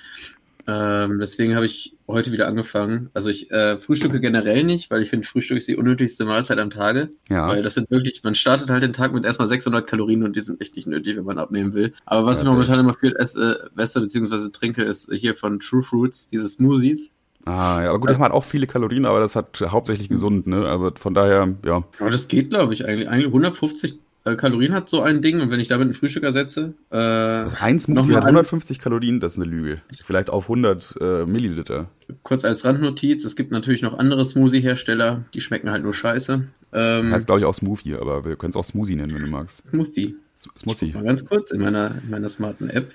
Ähm, 0.68 1.20
deswegen 1.20 1.56
habe 1.56 1.66
ich 1.66 1.96
heute 2.08 2.32
wieder 2.32 2.48
angefangen. 2.48 3.10
Also 3.14 3.30
ich 3.30 3.52
äh, 3.52 3.78
frühstücke 3.78 4.20
generell 4.20 4.64
nicht, 4.64 4.92
weil 4.92 5.02
ich 5.02 5.10
finde, 5.10 5.28
Frühstück 5.28 5.58
ist 5.58 5.68
die 5.68 5.76
unnötigste 5.76 6.26
Mahlzeit 6.26 6.60
am 6.60 6.70
Tage. 6.70 7.10
Ja. 7.30 7.48
Weil 7.48 7.64
das 7.64 7.74
sind 7.74 7.90
wirklich, 7.90 8.24
man 8.24 8.36
startet 8.36 8.70
halt 8.70 8.84
den 8.84 8.94
Tag 8.94 9.14
mit 9.14 9.26
erstmal 9.26 9.48
600 9.48 9.88
Kalorien 9.88 10.24
und 10.24 10.36
die 10.36 10.42
sind 10.42 10.62
echt 10.62 10.76
nicht 10.76 10.88
nötig, 10.88 11.18
wenn 11.18 11.24
man 11.24 11.38
abnehmen 11.38 11.74
will. 11.74 11.94
Aber 12.06 12.26
was 12.26 12.40
ja, 12.40 12.46
ich 12.46 12.52
momentan 12.52 12.80
immer 12.80 12.94
viel 12.94 13.16
esse, 13.16 13.72
esse 13.78 14.02
bzw. 14.02 14.50
trinke, 14.52 14.84
ist 14.84 15.12
hier 15.14 15.36
von 15.36 15.60
True 15.60 15.84
Fruits, 15.84 16.28
diese 16.28 16.48
Smoothies. 16.48 17.12
Ah, 17.46 17.82
ja, 17.84 17.90
aber 17.90 18.00
gut, 18.00 18.12
das 18.12 18.20
hat 18.20 18.32
auch 18.32 18.44
viele 18.44 18.68
Kalorien, 18.68 19.06
aber 19.06 19.20
das 19.20 19.36
hat 19.36 19.60
hauptsächlich 19.66 20.10
gesund, 20.10 20.46
ne? 20.46 20.68
Aber 20.68 20.94
von 20.96 21.16
daher, 21.16 21.56
ja. 21.66 21.84
Aber 22.00 22.12
das 22.12 22.28
geht, 22.28 22.52
glaube 22.52 22.74
ich, 22.76 22.86
eigentlich. 22.86 23.10
Eigentlich 23.10 23.28
150 23.28 24.00
äh, 24.24 24.36
Kalorien 24.36 24.74
hat 24.74 24.88
so 24.88 25.02
ein 25.02 25.22
Ding 25.22 25.42
und 25.42 25.50
wenn 25.50 25.60
ich 25.60 25.68
damit 25.68 25.88
ein 25.88 25.94
Frühstück 25.96 26.24
ersetze. 26.24 26.74
Äh, 26.92 26.98
also 26.98 27.56
ein 27.60 27.80
Smoothie 27.80 28.16
hat 28.16 28.26
150 28.26 28.80
Kalorien, 28.80 29.20
das 29.20 29.34
ist 29.34 29.42
eine 29.42 29.50
Lüge. 29.50 29.82
Vielleicht 30.04 30.30
auf 30.30 30.44
100 30.44 30.96
äh, 31.02 31.26
Milliliter. 31.26 31.90
Kurz 32.22 32.46
als 32.46 32.64
Randnotiz: 32.64 33.24
Es 33.24 33.36
gibt 33.36 33.52
natürlich 33.52 33.82
noch 33.82 33.98
andere 33.98 34.24
Smoothie-Hersteller, 34.24 35.24
die 35.34 35.42
schmecken 35.42 35.72
halt 35.72 35.84
nur 35.84 35.94
scheiße. 35.94 36.34
Ähm, 36.34 36.50
das 36.72 37.12
heißt, 37.12 37.26
glaube 37.26 37.40
ich, 37.40 37.46
auch 37.46 37.54
Smoothie, 37.56 37.96
aber 37.96 38.24
wir 38.24 38.36
können 38.36 38.52
es 38.52 38.56
auch 38.56 38.64
Smoothie 38.64 38.96
nennen, 38.96 39.14
wenn 39.14 39.24
du 39.24 39.30
magst. 39.30 39.64
Smoothie. 39.70 40.16
Smoothie. 40.58 40.92
Mal 40.94 41.04
ganz 41.04 41.26
kurz 41.26 41.52
in 41.52 41.62
meiner, 41.62 41.96
in 42.04 42.10
meiner 42.10 42.30
smarten 42.30 42.70
App. 42.70 42.94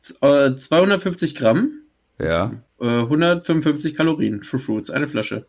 Z 0.00 0.16
äh, 0.22 0.56
250 0.56 1.34
Gramm. 1.34 1.70
Ja. 2.18 2.52
155 2.80 3.92
äh, 3.92 3.96
Kalorien. 3.96 4.42
True 4.42 4.60
Fruits, 4.60 4.90
eine 4.90 5.08
Flasche. 5.08 5.46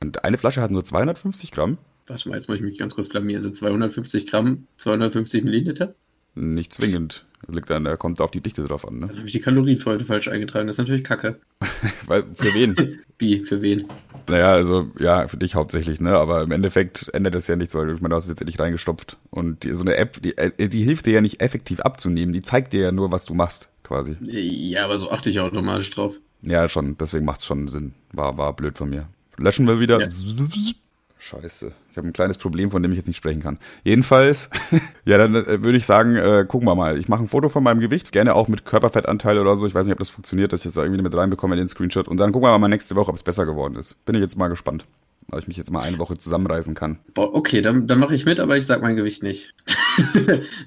Und 0.00 0.24
eine 0.24 0.36
Flasche 0.36 0.60
hat 0.60 0.70
nur 0.70 0.84
250 0.84 1.52
Gramm? 1.52 1.78
Warte 2.06 2.28
mal, 2.28 2.36
jetzt 2.36 2.48
muss 2.48 2.58
ich 2.58 2.62
mich 2.62 2.78
ganz 2.78 2.94
kurz 2.94 3.08
blamieren. 3.08 3.42
Also 3.42 3.50
250 3.52 4.26
Gramm, 4.26 4.66
250 4.76 5.44
Milliliter? 5.44 5.94
Nicht 6.34 6.74
zwingend. 6.74 7.24
Liegt 7.48 7.70
an, 7.70 7.84
da 7.84 7.96
kommt 7.96 8.20
auf 8.20 8.30
die 8.30 8.40
Dichte 8.40 8.64
drauf 8.64 8.86
an. 8.86 8.98
Ne? 8.98 9.06
Dann 9.06 9.18
habe 9.18 9.26
ich 9.26 9.32
die 9.32 9.40
Kalorien 9.40 9.78
für 9.78 9.90
heute 9.90 10.04
falsch 10.04 10.28
eingetragen. 10.28 10.66
Das 10.66 10.74
ist 10.74 10.78
natürlich 10.78 11.04
kacke. 11.04 11.38
Weil, 12.06 12.24
für 12.34 12.52
wen? 12.54 12.76
Wie, 13.18 13.40
für 13.40 13.62
wen? 13.62 13.86
Naja, 14.28 14.52
also, 14.52 14.90
ja, 14.98 15.28
für 15.28 15.36
dich 15.36 15.54
hauptsächlich, 15.54 16.00
ne? 16.00 16.16
Aber 16.16 16.42
im 16.42 16.50
Endeffekt 16.50 17.08
ändert 17.14 17.34
das 17.34 17.46
ja 17.46 17.56
nichts, 17.56 17.74
weil 17.74 17.94
ich 17.94 18.00
meine, 18.00 18.10
du 18.10 18.16
hast 18.16 18.24
es 18.24 18.30
jetzt 18.30 18.44
nicht 18.44 18.58
reingestopft. 18.58 19.16
Und 19.30 19.62
die, 19.62 19.72
so 19.72 19.82
eine 19.82 19.96
App, 19.96 20.20
die, 20.20 20.36
äh, 20.36 20.68
die 20.68 20.82
hilft 20.82 21.06
dir 21.06 21.12
ja 21.12 21.20
nicht 21.20 21.40
effektiv 21.40 21.80
abzunehmen. 21.80 22.32
Die 22.32 22.42
zeigt 22.42 22.72
dir 22.72 22.80
ja 22.80 22.92
nur, 22.92 23.12
was 23.12 23.24
du 23.24 23.34
machst, 23.34 23.68
quasi. 23.84 24.16
Ja, 24.20 24.84
aber 24.84 24.98
so 24.98 25.10
achte 25.10 25.30
ich 25.30 25.38
automatisch 25.38 25.90
drauf. 25.90 26.18
Ja, 26.42 26.68
schon. 26.68 26.98
Deswegen 26.98 27.24
macht 27.24 27.40
es 27.40 27.46
schon 27.46 27.68
Sinn. 27.68 27.94
War, 28.12 28.36
war 28.36 28.54
blöd 28.54 28.76
von 28.76 28.90
mir. 28.90 29.08
Löschen 29.38 29.66
wir 29.66 29.78
wieder. 29.80 30.00
Ja. 30.00 30.08
Scheiße. 31.18 31.72
Ich 31.90 31.96
habe 31.96 32.06
ein 32.06 32.12
kleines 32.12 32.36
Problem, 32.36 32.70
von 32.70 32.82
dem 32.82 32.92
ich 32.92 32.98
jetzt 32.98 33.06
nicht 33.06 33.16
sprechen 33.16 33.42
kann. 33.42 33.58
Jedenfalls, 33.84 34.50
ja, 35.04 35.16
dann 35.18 35.34
äh, 35.34 35.62
würde 35.62 35.78
ich 35.78 35.86
sagen, 35.86 36.16
äh, 36.16 36.44
gucken 36.46 36.68
wir 36.68 36.74
mal. 36.74 36.98
Ich 36.98 37.08
mache 37.08 37.22
ein 37.22 37.28
Foto 37.28 37.48
von 37.48 37.62
meinem 37.62 37.80
Gewicht, 37.80 38.12
gerne 38.12 38.34
auch 38.34 38.48
mit 38.48 38.64
Körperfettanteil 38.64 39.38
oder 39.38 39.56
so. 39.56 39.66
Ich 39.66 39.74
weiß 39.74 39.86
nicht, 39.86 39.92
ob 39.92 39.98
das 39.98 40.10
funktioniert, 40.10 40.52
dass 40.52 40.60
ich 40.60 40.64
das 40.64 40.76
irgendwie 40.76 41.02
mit 41.02 41.16
reinbekomme 41.16 41.54
in 41.54 41.60
den 41.60 41.68
Screenshot. 41.68 42.06
Und 42.06 42.18
dann 42.18 42.32
gucken 42.32 42.48
wir 42.48 42.58
mal 42.58 42.68
nächste 42.68 42.96
Woche, 42.96 43.08
ob 43.08 43.16
es 43.16 43.22
besser 43.22 43.46
geworden 43.46 43.76
ist. 43.76 43.96
Bin 44.04 44.14
ich 44.14 44.20
jetzt 44.20 44.36
mal 44.36 44.48
gespannt. 44.48 44.84
Ob 45.32 45.40
ich 45.40 45.48
mich 45.48 45.56
jetzt 45.56 45.72
mal 45.72 45.80
eine 45.80 45.98
Woche 45.98 46.16
zusammenreißen 46.16 46.74
kann. 46.74 47.00
Okay, 47.16 47.60
dann, 47.60 47.88
dann 47.88 47.98
mache 47.98 48.14
ich 48.14 48.26
mit, 48.26 48.38
aber 48.38 48.56
ich 48.56 48.66
sag 48.66 48.82
mein 48.82 48.94
Gewicht 48.94 49.24
nicht. 49.24 49.54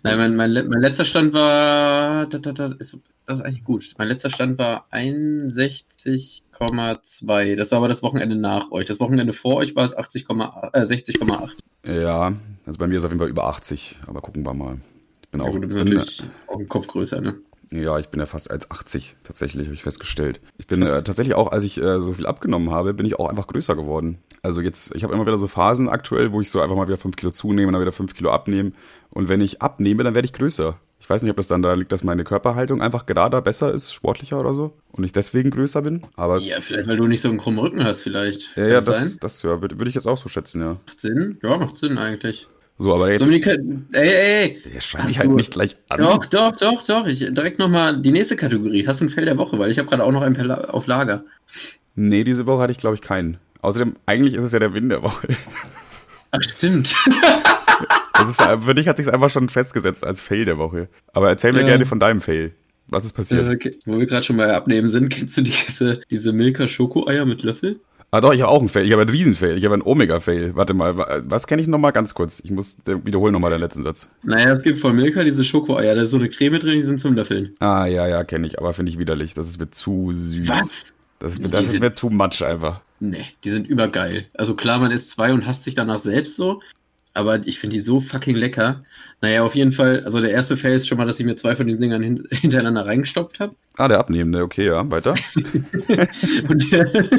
Nein, 0.03 0.17
mein, 0.17 0.35
mein, 0.35 0.53
mein, 0.53 0.81
letzter 0.81 1.05
Stand 1.05 1.33
war. 1.33 2.25
Das 2.25 2.93
ist 3.37 3.41
eigentlich 3.41 3.63
gut. 3.63 3.93
Mein 3.97 4.09
letzter 4.09 4.29
Stand 4.29 4.57
war 4.57 4.87
61 4.89 6.43
60,2. 6.59 7.55
Das 7.55 7.71
war 7.71 7.77
aber 7.77 7.87
das 7.87 8.03
Wochenende 8.03 8.35
nach 8.35 8.71
euch. 8.71 8.85
Das 8.85 8.99
Wochenende 8.99 9.33
vor 9.33 9.55
euch 9.57 9.75
war 9.75 9.85
es 9.85 9.95
80, 9.95 10.25
äh, 10.29 10.85
60,8. 10.85 11.51
Ja, 11.85 12.33
also 12.65 12.77
bei 12.77 12.87
mir 12.87 12.95
ist 12.95 13.01
es 13.01 13.05
auf 13.05 13.11
jeden 13.11 13.19
Fall 13.19 13.29
über 13.29 13.45
80, 13.45 13.97
aber 14.07 14.21
gucken 14.21 14.45
wir 14.45 14.53
mal. 14.53 14.77
Ich 15.21 15.29
bin 15.29 15.41
ja, 15.41 15.47
auch, 15.47 15.51
gut, 15.51 15.63
du 15.63 15.67
bist 15.67 15.79
bin, 15.83 15.93
natürlich 15.93 16.23
auch 16.47 16.59
ein 16.59 16.67
Kopf 16.67 16.87
größer, 16.87 17.21
ne? 17.21 17.35
Ja, 17.71 17.99
ich 17.99 18.09
bin 18.09 18.19
ja 18.19 18.25
fast 18.25 18.49
als 18.49 18.71
80 18.71 19.15
tatsächlich, 19.23 19.67
habe 19.67 19.75
ich 19.75 19.83
festgestellt. 19.83 20.41
Ich 20.57 20.65
bin 20.65 20.81
äh, 20.81 21.03
tatsächlich 21.03 21.35
auch, 21.35 21.51
als 21.51 21.63
ich 21.63 21.77
äh, 21.77 21.99
so 21.99 22.13
viel 22.13 22.25
abgenommen 22.25 22.71
habe, 22.71 22.95
bin 22.95 23.05
ich 23.05 23.19
auch 23.19 23.29
einfach 23.29 23.45
größer 23.45 23.75
geworden. 23.75 24.17
Also 24.41 24.61
jetzt, 24.61 24.95
ich 24.95 25.03
habe 25.03 25.13
immer 25.13 25.25
wieder 25.25 25.37
so 25.37 25.47
Phasen 25.47 25.87
aktuell, 25.87 26.31
wo 26.31 26.41
ich 26.41 26.49
so 26.49 26.61
einfach 26.61 26.75
mal 26.75 26.87
wieder 26.87 26.97
5 26.97 27.15
Kilo 27.15 27.31
zunehme 27.31 27.67
und 27.67 27.73
dann 27.73 27.81
wieder 27.81 27.91
5 27.91 28.15
Kilo 28.15 28.31
abnehme. 28.31 28.71
Und 29.11 29.29
wenn 29.29 29.41
ich 29.41 29.61
abnehme, 29.61 30.03
dann 30.03 30.15
werde 30.15 30.25
ich 30.25 30.33
größer. 30.33 30.79
Ich 30.99 31.09
weiß 31.09 31.23
nicht, 31.23 31.31
ob 31.31 31.37
das 31.37 31.47
dann 31.47 31.61
da 31.61 31.73
liegt, 31.73 31.91
dass 31.91 32.03
meine 32.03 32.23
Körperhaltung 32.23 32.81
einfach 32.81 33.05
gerader 33.05 33.41
besser 33.41 33.73
ist, 33.73 33.93
sportlicher 33.93 34.39
oder 34.39 34.53
so. 34.53 34.73
Und 34.91 35.03
ich 35.05 35.13
deswegen 35.13 35.49
größer 35.49 35.81
bin. 35.81 36.03
Aber 36.15 36.37
ja, 36.39 36.57
vielleicht, 36.61 36.87
weil 36.87 36.97
du 36.97 37.07
nicht 37.07 37.21
so 37.21 37.29
einen 37.29 37.37
krummen 37.37 37.59
Rücken 37.59 37.83
hast, 37.83 38.01
vielleicht. 38.01 38.55
Ja, 38.55 38.67
ja, 38.67 38.81
das, 38.81 39.17
das 39.17 39.41
ja, 39.41 39.61
würde 39.61 39.79
würd 39.79 39.87
ich 39.87 39.95
jetzt 39.95 40.07
auch 40.07 40.17
so 40.17 40.29
schätzen, 40.29 40.61
ja. 40.61 40.77
Macht 40.85 40.99
Sinn? 40.99 41.37
Ja, 41.41 41.57
macht 41.57 41.77
Sinn 41.77 41.97
eigentlich. 41.97 42.47
So, 42.77 42.93
aber 42.93 43.11
jetzt. 43.11 43.23
So, 43.23 43.29
ey, 43.29 43.41
ey, 43.43 43.81
ey. 43.93 44.61
Ja, 44.73 44.81
schreibe 44.81 45.09
ich 45.09 45.19
halt 45.19 45.29
du, 45.29 45.35
nicht 45.35 45.51
gleich 45.51 45.75
an. 45.89 45.99
Doch, 45.99 46.25
doch, 46.25 46.55
doch, 46.55 46.85
doch. 46.85 47.05
Ich, 47.07 47.19
direkt 47.19 47.59
nochmal 47.59 48.01
die 48.01 48.11
nächste 48.11 48.35
Kategorie. 48.37 48.85
Hast 48.87 49.01
du 49.01 49.05
ein 49.05 49.09
Fell 49.09 49.25
der 49.25 49.37
Woche? 49.37 49.59
Weil 49.59 49.69
ich 49.71 49.79
habe 49.79 49.89
gerade 49.89 50.03
auch 50.03 50.11
noch 50.11 50.21
ein 50.21 50.51
auf 50.51 50.87
Lager. 50.87 51.23
Nee, 51.95 52.23
diese 52.23 52.45
Woche 52.45 52.61
hatte 52.61 52.71
ich, 52.71 52.77
glaube 52.77 52.95
ich, 52.95 53.01
keinen. 53.01 53.37
Außerdem, 53.61 53.95
eigentlich 54.05 54.33
ist 54.33 54.45
es 54.45 54.53
ja 54.53 54.59
der 54.59 54.73
Win 54.73 54.87
der 54.87 55.03
Woche. 55.03 55.27
Ach, 56.31 56.41
stimmt. 56.41 56.95
Das 58.13 58.29
ist, 58.29 58.41
für 58.41 58.75
dich 58.75 58.87
hat 58.87 58.97
sich 58.97 59.11
einfach 59.11 59.29
schon 59.29 59.49
festgesetzt 59.49 60.05
als 60.05 60.21
Fail 60.21 60.45
der 60.45 60.57
Woche. 60.57 60.89
Aber 61.13 61.29
erzähl 61.29 61.53
mir 61.53 61.61
ja. 61.61 61.67
gerne 61.67 61.85
von 61.85 61.99
deinem 61.99 62.21
Fail. 62.21 62.53
Was 62.87 63.05
ist 63.05 63.13
passiert? 63.13 63.45
Ja, 63.45 63.53
okay. 63.53 63.77
Wo 63.85 63.99
wir 63.99 64.05
gerade 64.05 64.23
schon 64.23 64.37
bei 64.37 64.53
Abnehmen 64.53 64.89
sind, 64.89 65.09
kennst 65.13 65.37
du 65.37 65.41
diese, 65.41 66.01
diese 66.09 66.33
Milka 66.33 66.67
Schokoeier 66.67 67.25
mit 67.25 67.43
Löffel? 67.43 67.79
Ah 68.11 68.21
doch, 68.21 68.33
ich 68.33 68.41
habe 68.41 68.51
auch 68.51 68.59
einen 68.59 68.69
Fail. 68.69 68.85
Ich 68.85 68.91
habe 68.91 69.03
einen 69.03 69.11
Riesen-Fail. 69.11 69.55
Ich 69.55 69.65
habe 69.65 69.75
einen 69.75 69.83
Omega-Fail. 69.83 70.55
Warte 70.55 70.73
mal, 70.73 71.23
was 71.27 71.45
kenne 71.45 71.61
ich 71.61 71.67
nochmal 71.67 71.91
ganz 71.91 72.15
kurz? 72.15 72.41
Ich 72.43 72.49
muss 72.49 72.77
wiederholen 72.85 73.33
nochmal 73.33 73.51
den 73.51 73.59
letzten 73.59 73.83
Satz. 73.83 74.07
Naja, 74.23 74.53
es 74.53 74.63
gibt 74.63 74.79
von 74.79 74.95
Milka 74.95 75.23
diese 75.23 75.43
Schokoeier. 75.43 75.93
Da 75.93 76.01
ist 76.01 76.09
so 76.09 76.17
eine 76.17 76.27
Creme 76.27 76.59
drin, 76.59 76.77
die 76.77 76.83
sind 76.83 76.99
zum 76.99 77.13
Löffeln. 77.13 77.55
Ah, 77.59 77.85
ja, 77.85 78.07
ja, 78.07 78.23
kenne 78.23 78.47
ich. 78.47 78.57
Aber 78.57 78.73
finde 78.73 78.91
ich 78.91 78.97
widerlich. 78.97 79.35
Das 79.35 79.47
ist 79.47 79.59
mir 79.59 79.69
zu 79.69 80.11
süß. 80.11 80.49
Was? 80.49 80.93
Das 81.19 81.33
ist, 81.33 81.53
das 81.53 81.65
ist 81.65 81.81
mir 81.81 81.93
too 81.93 82.09
much 82.09 82.43
einfach. 82.43 82.81
Nee, 82.99 83.25
die 83.43 83.51
sind 83.51 83.67
übergeil. 83.67 84.25
Also 84.33 84.55
klar, 84.55 84.79
man 84.79 84.91
isst 84.91 85.11
zwei 85.11 85.31
und 85.31 85.45
hasst 85.45 85.65
sich 85.65 85.75
danach 85.75 85.99
selbst 85.99 86.35
so 86.35 86.61
aber 87.19 87.45
ich 87.45 87.59
finde 87.59 87.75
die 87.75 87.81
so 87.81 87.99
fucking 87.99 88.35
lecker. 88.35 88.83
Naja, 89.21 89.43
auf 89.43 89.53
jeden 89.53 89.73
Fall, 89.73 90.03
also 90.05 90.21
der 90.21 90.31
erste 90.31 90.55
Fail 90.55 90.77
ist 90.77 90.87
schon 90.87 90.97
mal, 90.97 91.05
dass 91.05 91.19
ich 91.19 91.25
mir 91.25 91.35
zwei 91.35 91.55
von 91.55 91.67
diesen 91.67 91.81
Dingern 91.81 92.01
hin 92.01 92.27
hintereinander 92.31 92.85
reingestopft 92.85 93.39
habe. 93.39 93.55
Ah, 93.77 93.87
der 93.87 93.99
abnehmende, 93.99 94.41
okay, 94.41 94.67
ja, 94.67 94.89
weiter. 94.89 95.15
und 96.47 96.71
der, 96.71 97.09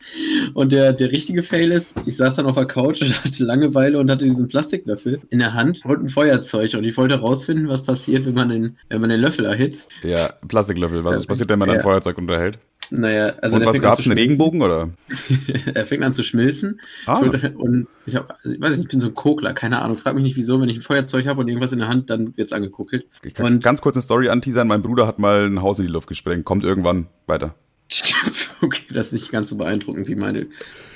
und 0.54 0.72
der, 0.72 0.94
der 0.94 1.12
richtige 1.12 1.42
Fail 1.42 1.72
ist, 1.72 1.94
ich 2.06 2.16
saß 2.16 2.36
dann 2.36 2.46
auf 2.46 2.56
der 2.56 2.64
Couch 2.64 3.02
und 3.02 3.22
hatte 3.22 3.44
Langeweile 3.44 3.98
und 3.98 4.10
hatte 4.10 4.24
diesen 4.24 4.48
Plastiklöffel 4.48 5.20
in 5.28 5.38
der 5.40 5.52
Hand 5.52 5.84
und 5.84 6.04
ein 6.04 6.08
Feuerzeug 6.08 6.74
und 6.74 6.84
ich 6.84 6.96
wollte 6.96 7.16
herausfinden, 7.16 7.68
was 7.68 7.84
passiert, 7.84 8.24
wenn 8.24 8.34
man 8.34 8.48
den, 8.48 8.78
wenn 8.88 9.00
man 9.00 9.10
den 9.10 9.20
Löffel 9.20 9.44
erhitzt. 9.44 9.92
Ja, 10.02 10.32
Plastiklöffel, 10.48 11.04
was 11.04 11.14
also, 11.14 11.26
passiert, 11.26 11.50
wenn 11.50 11.58
man 11.58 11.68
ja. 11.68 11.76
ein 11.76 11.82
Feuerzeug 11.82 12.16
unterhält? 12.16 12.58
Naja, 12.90 13.34
also 13.42 13.56
und 13.56 13.66
was 13.66 13.80
gab 13.80 13.98
es, 13.98 14.06
einen 14.06 14.18
Regenbogen 14.18 14.62
oder? 14.62 14.90
er 15.74 15.86
fängt 15.86 16.02
an 16.02 16.12
zu 16.12 16.22
schmelzen. 16.22 16.80
Ah. 17.06 17.18
Und 17.18 17.86
ich, 18.06 18.16
hab, 18.16 18.30
also 18.30 18.54
ich 18.54 18.60
weiß 18.60 18.70
nicht, 18.72 18.84
ich 18.84 18.88
bin 18.88 19.00
so 19.00 19.08
ein 19.08 19.14
Kokler, 19.14 19.52
keine 19.52 19.80
Ahnung. 19.80 19.98
Frag 19.98 20.14
mich 20.14 20.22
nicht 20.22 20.36
wieso, 20.36 20.60
wenn 20.60 20.68
ich 20.68 20.78
ein 20.78 20.82
Feuerzeug 20.82 21.26
habe 21.26 21.40
und 21.40 21.48
irgendwas 21.48 21.72
in 21.72 21.78
der 21.78 21.88
Hand, 21.88 22.08
dann 22.08 22.36
wird's 22.36 22.52
angeguckelt. 22.52 23.06
Ich 23.22 23.34
kann 23.34 23.46
und, 23.46 23.64
ganz 23.64 23.80
kurz 23.80 23.96
eine 23.96 24.02
Story 24.02 24.28
anteasern. 24.28 24.68
Mein 24.68 24.82
Bruder 24.82 25.06
hat 25.06 25.18
mal 25.18 25.46
ein 25.46 25.62
Haus 25.62 25.78
in 25.78 25.86
die 25.86 25.92
Luft 25.92 26.08
gesprengt. 26.08 26.44
Kommt 26.44 26.64
irgendwann 26.64 27.08
weiter. 27.26 27.54
okay, 28.60 28.82
das 28.92 29.08
ist 29.08 29.12
nicht 29.14 29.30
ganz 29.30 29.48
so 29.48 29.56
beeindruckend 29.56 30.08
wie 30.08 30.14
meine 30.14 30.46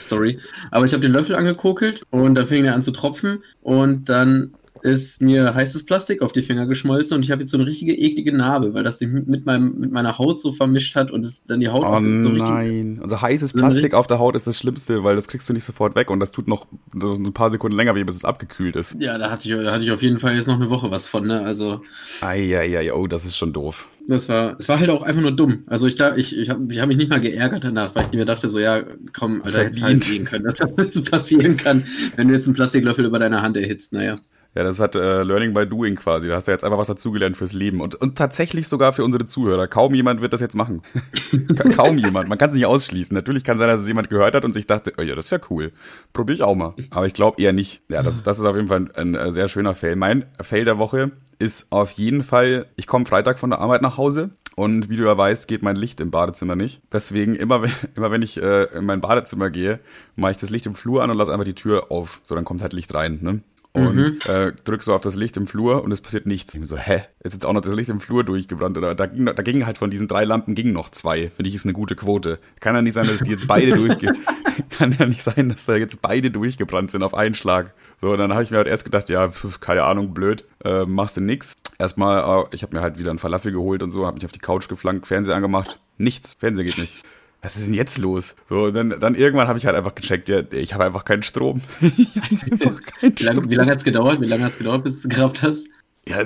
Story. 0.01 0.39
Aber 0.71 0.85
ich 0.85 0.93
habe 0.93 1.03
den 1.03 1.13
Löffel 1.13 1.37
angekokelt 1.37 2.05
und 2.11 2.35
dann 2.35 2.49
fing 2.49 2.65
er 2.65 2.75
an 2.75 2.83
zu 2.83 2.93
tropfen 2.93 3.43
und 3.63 4.09
dann 4.09 4.55
ist 4.83 5.23
mir 5.23 5.55
heißes 5.55 5.87
Plastik 5.87 6.23
auf 6.23 6.33
die 6.33 6.43
Finger 6.43 6.67
geschmolzen 6.67 7.17
und 7.17 7.23
ich 7.23 7.31
habe 7.31 7.43
jetzt 7.43 7.51
so 7.51 7.57
eine 7.57 7.67
richtige 7.67 7.95
eklige 7.95 8.33
Narbe, 8.33 8.75
weil 8.75 8.83
das 8.83 8.99
sich 8.99 9.09
mit, 9.09 9.47
meinem, 9.47 9.79
mit 9.79 9.93
meiner 9.93 10.19
Haut 10.19 10.39
so 10.39 10.53
vermischt 10.53 10.97
hat 10.97 11.11
und 11.11 11.25
es 11.25 11.45
dann 11.45 11.61
die 11.61 11.69
Haut 11.69 11.85
oh, 11.85 12.21
so 12.21 12.29
richtig. 12.31 12.49
Nein, 12.49 12.99
also 13.01 13.21
heißes 13.21 13.53
Plastik 13.53 13.95
auf 13.95 14.07
der 14.07 14.19
Haut 14.19 14.35
ist 14.35 14.47
das 14.47 14.59
Schlimmste, 14.59 15.05
weil 15.05 15.15
das 15.15 15.29
kriegst 15.29 15.49
du 15.49 15.53
nicht 15.53 15.65
sofort 15.65 15.95
weg 15.95 16.11
und 16.11 16.21
das 16.21 16.33
tut 16.33 16.49
noch 16.49 16.67
ein 16.95 17.33
paar 17.33 17.51
Sekunden 17.51 17.77
länger, 17.77 17.95
bis 17.95 18.17
es 18.17 18.25
abgekühlt 18.25 18.77
ist. 18.77 18.97
Ja, 18.99 19.19
da 19.19 19.31
hatte 19.31 19.49
ich, 19.49 19.55
da 19.55 19.73
hatte 19.73 19.85
ich 19.85 19.93
auf 19.93 20.03
jeden 20.03 20.19
Fall 20.19 20.35
jetzt 20.35 20.49
noch 20.49 20.57
eine 20.57 20.71
Woche 20.71 20.91
was 20.91 21.07
von, 21.07 21.27
ne? 21.27 21.43
Also. 21.43 21.83
Eieiei, 22.21 22.93
oh, 22.93 23.07
das 23.07 23.25
ist 23.25 23.37
schon 23.37 23.53
doof. 23.53 23.89
Das 24.09 24.29
war, 24.29 24.57
es 24.59 24.69
war 24.69 24.81
halt 24.81 24.91
auch 24.91 25.03
einfach 25.03 25.23
nur 25.23 25.33
dumm. 25.33 25.63
Also 25.67 25.87
ich, 25.87 26.01
ich, 26.17 26.37
ich 26.37 26.51
habe 26.51 26.73
ich 26.73 26.81
hab 26.81 26.89
mich 26.89 26.97
nicht 26.97 27.11
mal 27.11 27.21
geärgert 27.21 27.63
danach, 27.63 27.95
weil 27.95 28.07
ich 28.07 28.19
mir 28.19 28.25
dachte 28.25 28.49
so, 28.49 28.59
ja, 28.59 28.83
komm, 29.13 29.43
Alter, 29.43 29.65
hätte 29.65 29.81
halt 29.83 30.03
sehen 30.03 30.25
können, 30.25 30.45
dass 30.45 30.57
das 30.57 31.05
passieren 31.05 31.57
kann, 31.57 31.85
wenn 32.17 32.29
du 32.29 32.35
jetzt 32.35 32.47
einen 32.47 32.55
Plastiklöffel 32.55 33.05
über 33.05 33.21
deine 33.21 33.43
Hand 33.43 33.57
erhitzt, 33.57 33.93
naja. 33.93 34.17
Ja, 34.55 34.65
das 34.65 34.81
hat 34.81 34.95
äh, 34.95 35.23
Learning 35.23 35.55
by 35.55 35.67
Doing 35.67 35.97
quasi. 35.97 36.29
Da 36.29 36.35
hast 36.35 36.47
du 36.47 36.53
jetzt 36.53 36.63
einfach 36.63 36.77
was 36.77 36.87
dazugelernt 36.87 37.39
fürs 37.39 37.55
Leben. 37.55 37.81
Und, 37.81 37.95
und 37.95 38.19
tatsächlich 38.19 38.69
sogar 38.69 38.93
für 38.93 39.03
unsere 39.03 39.25
Zuhörer. 39.25 39.67
Kaum 39.67 39.95
jemand 39.95 40.21
wird 40.21 40.35
das 40.35 40.43
jetzt 40.43 40.55
machen. 40.55 40.83
Kaum 41.75 41.97
jemand. 41.97 42.29
Man 42.29 42.37
kann 42.37 42.51
es 42.51 42.55
nicht 42.55 42.67
ausschließen. 42.67 43.15
Natürlich 43.15 43.45
kann 43.45 43.59
sein, 43.59 43.69
dass 43.69 43.81
es 43.81 43.89
jemand 43.89 44.11
gehört 44.11 44.35
hat 44.35 44.45
und 44.45 44.53
sich 44.53 44.67
dachte, 44.67 44.93
oh 44.99 45.03
ja, 45.03 45.15
das 45.15 45.27
ist 45.27 45.31
ja 45.31 45.39
cool. 45.49 45.73
Probier 46.13 46.35
ich 46.35 46.43
auch 46.43 46.55
mal. 46.55 46.75
Aber 46.91 47.07
ich 47.07 47.15
glaube 47.15 47.41
eher 47.41 47.55
nicht. 47.55 47.81
Ja, 47.91 48.03
das, 48.03 48.23
das 48.23 48.39
ist 48.39 48.45
auf 48.45 48.57
jeden 48.57 48.69
Fall 48.69 48.89
ein, 48.95 49.17
ein 49.17 49.33
sehr 49.33 49.49
schöner 49.49 49.75
Fail. 49.75 49.97
Mein 49.97 50.27
Fail 50.43 50.67
der 50.67 50.77
Woche 50.77 51.13
ist 51.39 51.73
auf 51.73 51.91
jeden 51.93 52.23
Fall, 52.23 52.67
ich 52.77 52.87
komme 52.87 53.07
Freitag 53.07 53.39
von 53.39 53.51
der 53.51 53.59
Arbeit 53.59 53.81
nach 53.81 53.97
Hause 53.97 54.31
und 54.55 54.91
wie 54.91 54.97
du 54.97 55.05
ja 55.05 55.17
weißt, 55.17 55.49
geht 55.49 55.63
mein 55.63 55.77
Licht 55.77 56.01
im 56.01 56.11
Badezimmer 56.11 56.57
nicht. 56.57 56.83
Deswegen, 56.93 57.35
immer, 57.35 57.65
immer 57.97 58.11
wenn 58.11 58.23
ich 58.23 58.41
äh, 58.41 58.65
in 58.65 58.85
mein 58.85 59.01
Badezimmer 59.01 59.51
gehe, 59.51 59.81
mache 60.15 60.33
ich 60.33 60.37
das 60.37 60.51
Licht 60.51 60.67
im 60.67 60.75
Flur 60.75 61.03
an 61.03 61.11
und 61.11 61.17
lasse 61.17 61.33
einfach 61.33 61.45
die 61.45 61.55
Tür 61.55 61.91
auf. 61.91 62.21
So, 62.23 62.35
dann 62.35 62.45
kommt 62.45 62.63
halt 62.63 62.75
Licht 62.75 62.93
rein. 62.95 63.19
Ne? 63.23 63.41
Und 63.75 63.97
mhm. 63.97 64.19
äh, 64.29 64.53
drück 64.65 64.83
so 64.83 64.95
auf 64.95 65.01
das 65.01 65.15
Licht 65.15 65.39
im 65.39 65.47
Flur 65.47 65.83
und 65.83 65.93
es 65.93 66.03
passiert 66.03 66.27
nichts. 66.27 66.53
Ich 66.53 66.61
bin 66.61 66.67
so, 66.67 66.77
hä? 66.77 67.05
Ist 67.21 67.33
jetzt 67.33 67.47
auch 67.47 67.55
noch 67.55 67.63
das 67.63 67.75
Licht 67.75 67.89
im 67.89 68.01
Flur 68.01 68.23
durchgebrannt? 68.23 68.77
Oder 68.77 68.95
da 68.95 69.07
ging, 69.07 69.25
da 69.25 69.43
ging 69.43 69.65
halt 69.65 69.79
von 69.79 69.91
diesen 69.91 70.09
drei 70.09 70.25
Lampen 70.25 70.55
gingen 70.55 70.75
noch 70.75 70.91
zwei. 70.91 71.31
Finde 71.31 71.49
ich, 71.49 71.55
ist 71.55 71.65
eine 71.65 71.73
gute 71.73 71.97
Quote. 71.97 72.39
Kann 72.61 72.75
ja 72.75 72.83
nicht 72.83 72.93
sein, 72.93 73.07
dass 73.07 73.21
die 73.21 73.31
jetzt 73.31 73.47
beide 73.47 73.75
durchge... 73.75 74.15
Kann 74.69 74.95
ja 74.99 75.07
nicht 75.07 75.23
sein, 75.23 75.49
dass 75.49 75.65
da 75.65 75.77
jetzt 75.77 76.03
beide 76.03 76.31
durchgebrannt 76.31 76.91
sind 76.91 77.03
auf 77.03 77.15
einen 77.15 77.35
Schlag. 77.35 77.73
So, 78.03 78.13
und 78.13 78.19
dann 78.19 78.35
habe 78.35 78.43
ich 78.43 78.51
mir 78.51 78.59
halt 78.59 78.67
erst 78.67 78.85
gedacht, 78.85 79.09
ja, 79.09 79.31
pf, 79.31 79.61
keine 79.61 79.85
Ahnung, 79.85 80.13
blöd, 80.13 80.45
äh, 80.63 80.85
machst 80.85 81.17
du 81.17 81.23
nix. 81.23 81.57
Erstmal, 81.79 82.45
äh, 82.45 82.55
ich 82.55 82.63
habe 82.63 82.77
mir 82.77 82.83
halt 82.83 82.99
wieder 82.99 83.09
einen 83.09 83.19
Falafel 83.19 83.53
geholt 83.53 83.83
und 83.83 83.93
so, 83.93 84.05
habe 84.05 84.17
mich 84.17 84.27
auf 84.27 84.33
die 84.33 84.41
Couch 84.41 84.69
geflankt, 84.69 85.07
Fernseher 85.07 85.37
angemacht. 85.37 85.81
Nichts, 85.97 86.35
Fernseher 86.35 86.65
geht 86.67 86.77
nicht 86.77 87.03
was 87.43 87.57
ist 87.57 87.67
denn 87.67 87.75
jetzt 87.75 87.99
los? 87.99 88.37
So, 88.49 88.71
dann, 88.71 88.99
dann 89.01 89.17
irgendwann 89.17 89.49
habe 89.49 89.59
ich 89.59 89.67
halt 89.67 89.77
einfach 89.77 89.97
gecheckt, 89.97 90.29
ja, 90.29 90.43
ich 90.53 90.75
habe 90.75 90.85
einfach 90.85 91.05
keinen 91.05 91.25
Strom. 91.25 91.61
einfach 91.81 92.81
keinen 93.01 93.19
wie 93.19 93.25
lange, 93.25 93.55
lange 93.57 93.71
hat 93.73 93.79
es 93.79 93.85
gedauert? 93.85 94.21
Wie 94.21 94.27
lange 94.27 94.45
hat 94.45 94.53
es 94.53 94.59
gedauert, 94.59 94.85
bis 94.85 95.03
du 95.03 95.09
es 95.09 95.15
gerafft 95.15 95.43
hast? 95.43 95.67
Ja, 96.09 96.25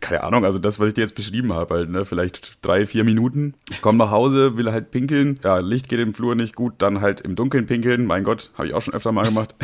keine 0.00 0.24
Ahnung, 0.24 0.44
also 0.44 0.58
das, 0.58 0.78
was 0.78 0.88
ich 0.88 0.94
dir 0.94 1.00
jetzt 1.00 1.14
beschrieben 1.14 1.54
habe, 1.54 1.74
halt, 1.74 1.88
ne, 1.88 2.04
vielleicht 2.04 2.58
drei, 2.60 2.84
vier 2.84 3.02
Minuten. 3.02 3.54
Ich 3.70 3.80
komme 3.80 3.96
nach 3.96 4.10
Hause, 4.10 4.58
will 4.58 4.70
halt 4.70 4.90
pinkeln. 4.90 5.40
Ja, 5.42 5.58
Licht 5.58 5.88
geht 5.88 6.00
im 6.00 6.12
Flur 6.12 6.34
nicht 6.34 6.54
gut, 6.54 6.74
dann 6.78 7.00
halt 7.00 7.22
im 7.22 7.34
Dunkeln 7.34 7.64
pinkeln. 7.64 8.04
Mein 8.04 8.24
Gott, 8.24 8.50
habe 8.58 8.68
ich 8.68 8.74
auch 8.74 8.82
schon 8.82 8.92
öfter 8.92 9.12
mal 9.12 9.24
gemacht. 9.24 9.54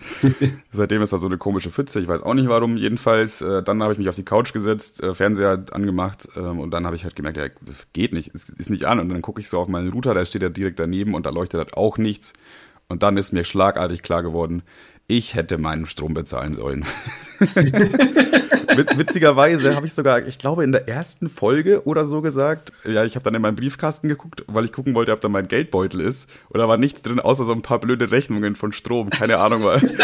Seitdem 0.72 1.02
ist 1.02 1.12
da 1.12 1.18
so 1.18 1.26
eine 1.26 1.36
komische 1.36 1.70
Pfütze, 1.70 2.00
ich 2.00 2.08
weiß 2.08 2.22
auch 2.22 2.32
nicht 2.32 2.48
warum. 2.48 2.78
Jedenfalls, 2.78 3.42
äh, 3.42 3.62
dann 3.62 3.82
habe 3.82 3.92
ich 3.92 3.98
mich 3.98 4.08
auf 4.08 4.16
die 4.16 4.24
Couch 4.24 4.54
gesetzt, 4.54 5.02
äh, 5.02 5.14
Fernseher 5.14 5.66
angemacht 5.72 6.26
äh, 6.34 6.40
und 6.40 6.70
dann 6.70 6.86
habe 6.86 6.96
ich 6.96 7.04
halt 7.04 7.14
gemerkt, 7.14 7.36
ja, 7.36 7.48
geht 7.92 8.14
nicht, 8.14 8.34
es 8.34 8.48
ist 8.48 8.70
nicht 8.70 8.86
an. 8.86 9.00
Und 9.00 9.10
dann 9.10 9.20
gucke 9.20 9.42
ich 9.42 9.50
so 9.50 9.58
auf 9.58 9.68
meinen 9.68 9.92
Router, 9.92 10.14
der 10.14 10.24
steht 10.24 10.40
ja 10.40 10.48
direkt 10.48 10.78
daneben 10.78 11.12
und 11.12 11.26
da 11.26 11.30
leuchtet 11.30 11.58
halt 11.58 11.74
auch 11.74 11.98
nichts. 11.98 12.32
Und 12.88 13.02
dann 13.02 13.18
ist 13.18 13.32
mir 13.32 13.44
schlagartig 13.44 14.02
klar 14.02 14.22
geworden, 14.22 14.62
ich 15.08 15.34
hätte 15.34 15.56
meinen 15.58 15.86
Strom 15.86 16.14
bezahlen 16.14 16.52
sollen. 16.52 16.84
Witzigerweise 18.96 19.74
habe 19.74 19.86
ich 19.86 19.94
sogar, 19.94 20.26
ich 20.26 20.38
glaube, 20.38 20.64
in 20.64 20.72
der 20.72 20.86
ersten 20.86 21.30
Folge 21.30 21.86
oder 21.86 22.04
so 22.04 22.20
gesagt, 22.20 22.72
ja, 22.84 23.04
ich 23.04 23.16
habe 23.16 23.24
dann 23.24 23.34
in 23.34 23.40
meinen 23.40 23.56
Briefkasten 23.56 24.08
geguckt, 24.08 24.44
weil 24.46 24.66
ich 24.66 24.72
gucken 24.72 24.94
wollte, 24.94 25.12
ob 25.12 25.20
da 25.20 25.28
mein 25.28 25.48
Geldbeutel 25.48 26.02
ist. 26.02 26.28
Und 26.50 26.58
da 26.58 26.68
war 26.68 26.76
nichts 26.76 27.00
drin, 27.02 27.20
außer 27.20 27.44
so 27.44 27.52
ein 27.52 27.62
paar 27.62 27.80
blöde 27.80 28.10
Rechnungen 28.10 28.54
von 28.54 28.72
Strom. 28.72 29.08
Keine 29.10 29.38
Ahnung, 29.38 29.64
weil. 29.64 29.80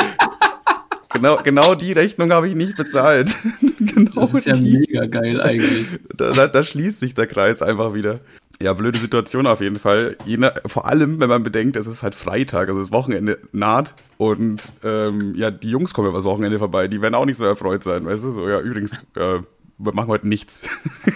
Genau, 1.14 1.38
genau 1.44 1.76
die 1.76 1.92
Rechnung 1.92 2.32
habe 2.32 2.49
ich 2.49 2.56
nicht 2.56 2.76
bezahlt. 2.76 3.37
genau 3.78 4.23
das 4.23 4.34
ist 4.34 4.46
ja 4.46 4.54
die. 4.54 4.80
mega 4.80 5.06
geil 5.06 5.40
eigentlich. 5.40 5.87
Da, 6.12 6.32
da, 6.32 6.49
da 6.49 6.64
schließt 6.64 6.99
sich 6.99 7.14
der 7.14 7.28
Kreis 7.28 7.62
einfach 7.62 7.94
wieder. 7.94 8.18
Ja, 8.62 8.73
blöde 8.73 8.99
Situation 8.99 9.46
auf 9.46 9.61
jeden 9.61 9.78
Fall. 9.78 10.16
Jene, 10.25 10.54
vor 10.66 10.87
allem, 10.87 11.20
wenn 11.20 11.28
man 11.28 11.42
bedenkt, 11.42 11.76
es 11.76 11.87
ist 11.87 12.02
halt 12.02 12.14
Freitag, 12.14 12.68
also 12.68 12.80
das 12.80 12.92
Wochenende 12.92 13.38
naht 13.52 13.94
und 14.16 14.73
ähm, 14.84 15.34
ja, 15.34 15.50
die 15.50 15.70
Jungs 15.70 15.92
kommen 15.92 16.08
übers 16.08 16.25
Wochenende 16.25 16.58
vorbei, 16.58 16.87
die 16.87 17.02
werden 17.02 17.14
auch 17.14 17.25
nicht 17.25 17.37
so 17.37 17.44
erfreut 17.44 17.82
sein, 17.82 18.04
weißt 18.06 18.25
du? 18.25 18.30
So, 18.30 18.49
ja, 18.49 18.61
übrigens, 18.61 19.06
äh, 19.16 19.40
wir 19.78 19.92
machen 19.92 20.08
heute 20.08 20.28
nichts. 20.28 20.62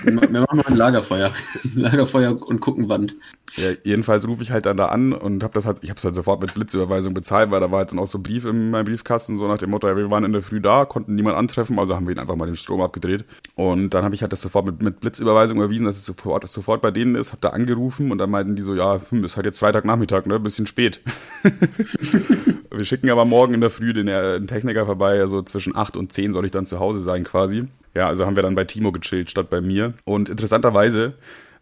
Wir 0.02 0.12
machen 0.12 0.56
noch 0.56 0.66
ein 0.66 0.76
Lagerfeuer. 0.76 1.32
Lagerfeuer 1.74 2.40
und 2.42 2.60
gucken 2.60 2.88
Wand. 2.88 3.14
Ja, 3.56 3.70
jedenfalls 3.82 4.26
rufe 4.26 4.42
ich 4.42 4.50
halt 4.50 4.66
dann 4.66 4.76
da 4.76 4.86
an 4.86 5.12
und 5.12 5.42
habe 5.42 5.54
das 5.54 5.64
halt, 5.64 5.78
ich 5.82 5.90
habe 5.90 5.98
es 5.98 6.04
halt 6.04 6.14
sofort 6.14 6.40
mit 6.40 6.54
Blitzüberweisung 6.54 7.14
bezahlt, 7.14 7.50
weil 7.50 7.60
da 7.60 7.70
war 7.70 7.78
halt 7.78 7.92
dann 7.92 7.98
auch 7.98 8.06
so 8.06 8.18
ein 8.18 8.22
Brief 8.22 8.44
in 8.44 8.70
meinem 8.70 8.84
Briefkasten, 8.84 9.36
so 9.36 9.48
nach 9.48 9.58
dem 9.58 9.70
Motto, 9.70 9.88
ja, 9.88 9.96
wir 9.96 10.10
waren 10.10 10.24
in 10.24 10.32
der 10.32 10.42
Früh 10.42 10.60
da, 10.60 10.84
konnten 10.84 11.14
niemand 11.14 11.36
antreffen, 11.36 11.78
also 11.78 11.96
haben 11.96 12.06
wir 12.06 12.14
ihn 12.14 12.18
einfach 12.18 12.36
mal 12.36 12.46
den 12.46 12.56
Strom 12.56 12.80
abgedreht. 12.82 13.24
Und 13.54 13.90
dann 13.90 14.04
habe 14.04 14.14
ich 14.14 14.22
halt 14.22 14.32
das 14.32 14.40
sofort 14.40 14.66
mit, 14.66 14.82
mit 14.82 15.00
Blitzüberweisung 15.00 15.56
überwiesen, 15.56 15.86
dass 15.86 15.96
es 15.96 16.04
sofort, 16.04 16.48
sofort 16.50 16.82
bei 16.82 16.90
denen 16.90 17.14
ist, 17.14 17.32
habe 17.32 17.40
da 17.40 17.50
angerufen 17.50 18.12
und 18.12 18.18
dann 18.18 18.30
meinten 18.30 18.54
die 18.54 18.62
so, 18.62 18.74
ja, 18.74 19.00
hm, 19.08 19.24
ist 19.24 19.36
halt 19.36 19.46
jetzt 19.46 19.58
Freitagnachmittag, 19.58 20.26
ne, 20.26 20.38
bisschen 20.38 20.66
spät. 20.66 21.00
wir 22.70 22.84
schicken 22.84 23.10
aber 23.10 23.24
morgen 23.24 23.54
in 23.54 23.60
der 23.60 23.70
Früh 23.70 23.92
den, 23.92 24.06
den 24.06 24.46
Techniker 24.46 24.84
vorbei, 24.84 25.20
also 25.20 25.42
zwischen 25.42 25.74
8 25.74 25.96
und 25.96 26.12
10 26.12 26.32
soll 26.32 26.44
ich 26.44 26.52
dann 26.52 26.66
zu 26.66 26.78
Hause 26.78 27.00
sein 27.00 27.24
quasi. 27.24 27.66
Ja, 27.98 28.06
also 28.06 28.26
haben 28.26 28.36
wir 28.36 28.44
dann 28.44 28.54
bei 28.54 28.62
Timo 28.62 28.92
gechillt 28.92 29.28
statt 29.28 29.50
bei 29.50 29.60
mir. 29.60 29.92
Und 30.04 30.28
interessanterweise 30.28 31.14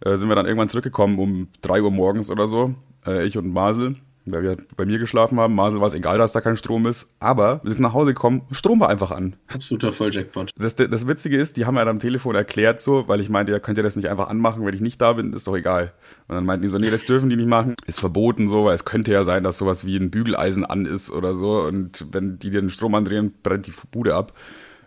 äh, 0.04 0.18
sind 0.18 0.28
wir 0.28 0.34
dann 0.34 0.44
irgendwann 0.44 0.68
zurückgekommen 0.68 1.18
um 1.18 1.48
3 1.62 1.80
Uhr 1.80 1.90
morgens 1.90 2.30
oder 2.30 2.46
so, 2.46 2.74
äh, 3.06 3.24
ich 3.24 3.38
und 3.38 3.50
Masel, 3.50 3.94
weil 4.26 4.42
wir 4.42 4.56
bei 4.76 4.84
mir 4.84 4.98
geschlafen 4.98 5.40
haben. 5.40 5.54
Masel 5.54 5.80
war 5.80 5.86
es 5.86 5.94
egal, 5.94 6.18
dass 6.18 6.32
da 6.32 6.42
kein 6.42 6.58
Strom 6.58 6.86
ist. 6.86 7.08
Aber 7.20 7.62
wir 7.64 7.72
sind 7.72 7.80
nach 7.80 7.94
Hause 7.94 8.12
gekommen, 8.12 8.42
Strom 8.50 8.80
war 8.80 8.90
einfach 8.90 9.12
an. 9.12 9.36
Absoluter 9.46 9.94
Volljackpot. 9.94 10.50
Das, 10.58 10.74
das 10.74 11.08
Witzige 11.08 11.38
ist, 11.38 11.56
die 11.56 11.64
haben 11.64 11.72
mir 11.72 11.80
dann 11.80 11.96
am 11.96 11.98
Telefon 12.00 12.34
erklärt 12.34 12.80
so, 12.80 13.08
weil 13.08 13.22
ich 13.22 13.30
meinte, 13.30 13.52
ja, 13.52 13.58
könnt 13.58 13.78
ihr 13.78 13.84
das 13.84 13.96
nicht 13.96 14.10
einfach 14.10 14.28
anmachen, 14.28 14.66
wenn 14.66 14.74
ich 14.74 14.82
nicht 14.82 15.00
da 15.00 15.14
bin, 15.14 15.32
ist 15.32 15.46
doch 15.46 15.56
egal. 15.56 15.94
Und 16.28 16.34
dann 16.34 16.44
meinten 16.44 16.64
die 16.64 16.68
so, 16.68 16.76
nee, 16.76 16.90
das 16.90 17.06
dürfen 17.06 17.30
die 17.30 17.36
nicht 17.36 17.48
machen. 17.48 17.76
Ist 17.86 17.98
verboten 17.98 18.46
so, 18.46 18.66
weil 18.66 18.74
es 18.74 18.84
könnte 18.84 19.10
ja 19.10 19.24
sein, 19.24 19.42
dass 19.42 19.56
sowas 19.56 19.86
wie 19.86 19.96
ein 19.96 20.10
Bügeleisen 20.10 20.66
an 20.66 20.84
ist 20.84 21.10
oder 21.10 21.34
so. 21.34 21.62
Und 21.62 22.04
wenn 22.12 22.38
die 22.38 22.50
den 22.50 22.68
Strom 22.68 22.94
andrehen, 22.94 23.32
brennt 23.42 23.66
die 23.66 23.72
Bude 23.90 24.14
ab. 24.14 24.34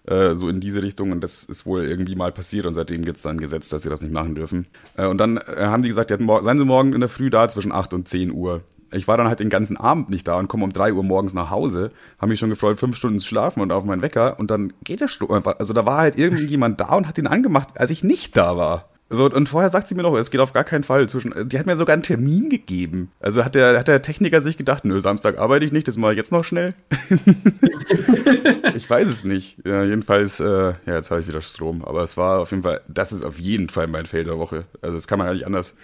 Äh, 0.09 0.35
so 0.37 0.49
in 0.49 0.59
diese 0.59 0.81
Richtung 0.81 1.11
und 1.11 1.21
das 1.21 1.43
ist 1.43 1.67
wohl 1.67 1.85
irgendwie 1.85 2.15
mal 2.15 2.31
passiert 2.31 2.65
und 2.65 2.73
seitdem 2.73 3.05
gibt 3.05 3.17
es 3.17 3.23
dann 3.23 3.35
ein 3.35 3.39
Gesetz, 3.39 3.69
dass 3.69 3.83
sie 3.83 3.89
das 3.89 4.01
nicht 4.01 4.11
machen 4.11 4.33
dürfen. 4.33 4.65
Äh, 4.97 5.05
und 5.05 5.19
dann 5.19 5.37
äh, 5.37 5.67
haben 5.67 5.83
die 5.83 5.89
gesagt, 5.89 6.09
ja, 6.09 6.17
seien 6.17 6.57
sie 6.57 6.65
morgen 6.65 6.93
in 6.93 6.99
der 6.99 7.09
Früh 7.09 7.29
da 7.29 7.47
zwischen 7.47 7.71
8 7.71 7.93
und 7.93 8.07
10 8.07 8.31
Uhr. 8.31 8.61
Ich 8.91 9.07
war 9.07 9.17
dann 9.17 9.27
halt 9.27 9.39
den 9.39 9.51
ganzen 9.51 9.77
Abend 9.77 10.09
nicht 10.09 10.27
da 10.27 10.39
und 10.39 10.48
komme 10.48 10.63
um 10.63 10.74
3 10.74 10.93
Uhr 10.93 11.03
morgens 11.03 11.35
nach 11.35 11.51
Hause, 11.51 11.91
habe 12.17 12.29
mich 12.29 12.39
schon 12.39 12.50
gefreut, 12.50 12.79
fünf 12.79 12.95
Stunden 12.95 13.19
zu 13.19 13.27
schlafen 13.27 13.61
und 13.61 13.72
auf 13.72 13.85
meinen 13.85 14.01
Wecker 14.01 14.39
und 14.39 14.50
dann 14.50 14.74
geht 14.83 15.00
der 15.00 15.09
Strom 15.09 15.31
einfach. 15.31 15.59
Also 15.59 15.74
da 15.74 15.85
war 15.85 16.00
halt 16.00 16.17
irgendjemand 16.17 16.81
da 16.81 16.95
und 16.95 17.07
hat 17.07 17.19
ihn 17.19 17.27
angemacht, 17.27 17.79
als 17.79 17.91
ich 17.91 18.03
nicht 18.03 18.35
da 18.35 18.57
war. 18.57 18.88
So, 19.11 19.25
und 19.25 19.50
vorher 19.50 19.72
sagt 19.72 19.87
sie 19.87 19.95
mir 19.95 20.03
noch, 20.03 20.15
es 20.15 20.29
geht 20.29 20.39
auf 20.39 20.53
gar 20.53 20.63
keinen 20.63 20.83
Fall 20.83 21.09
zwischen. 21.09 21.50
Die 21.50 21.57
hat 21.57 21.65
mir 21.65 21.75
sogar 21.75 21.93
einen 21.93 22.03
Termin 22.03 22.50
gegeben. 22.50 23.11
Also 23.19 23.43
hat 23.43 23.55
der, 23.55 23.79
hat 23.79 23.87
der 23.87 24.03
Techniker 24.03 24.39
sich 24.39 24.55
gedacht, 24.55 24.85
nö, 24.85 25.00
Samstag 25.00 25.39
arbeite 25.39 25.65
ich 25.65 25.72
nicht, 25.72 25.87
das 25.87 25.98
mache 25.98 26.11
ich 26.11 26.17
jetzt 26.17 26.31
noch 26.31 26.43
schnell. 26.43 26.75
ich 28.75 28.87
weiß 28.87 29.09
es 29.09 29.24
nicht. 29.24 29.57
Ja, 29.65 29.83
jedenfalls, 29.83 30.39
äh, 30.39 30.45
ja, 30.45 30.75
jetzt 30.85 31.09
habe 31.09 31.22
ich 31.22 31.27
wieder 31.27 31.41
Strom. 31.41 31.83
Aber 31.83 32.03
es 32.03 32.17
war 32.17 32.39
auf 32.39 32.51
jeden 32.51 32.61
Fall, 32.61 32.81
das 32.87 33.11
ist 33.11 33.24
auf 33.24 33.39
jeden 33.39 33.69
Fall 33.69 33.87
mein 33.87 34.05
Fail 34.05 34.25
der 34.25 34.37
Woche. 34.37 34.65
Also 34.81 34.95
das 34.95 35.07
kann 35.07 35.17
man 35.17 35.27
eigentlich 35.27 35.48
anders 35.48 35.75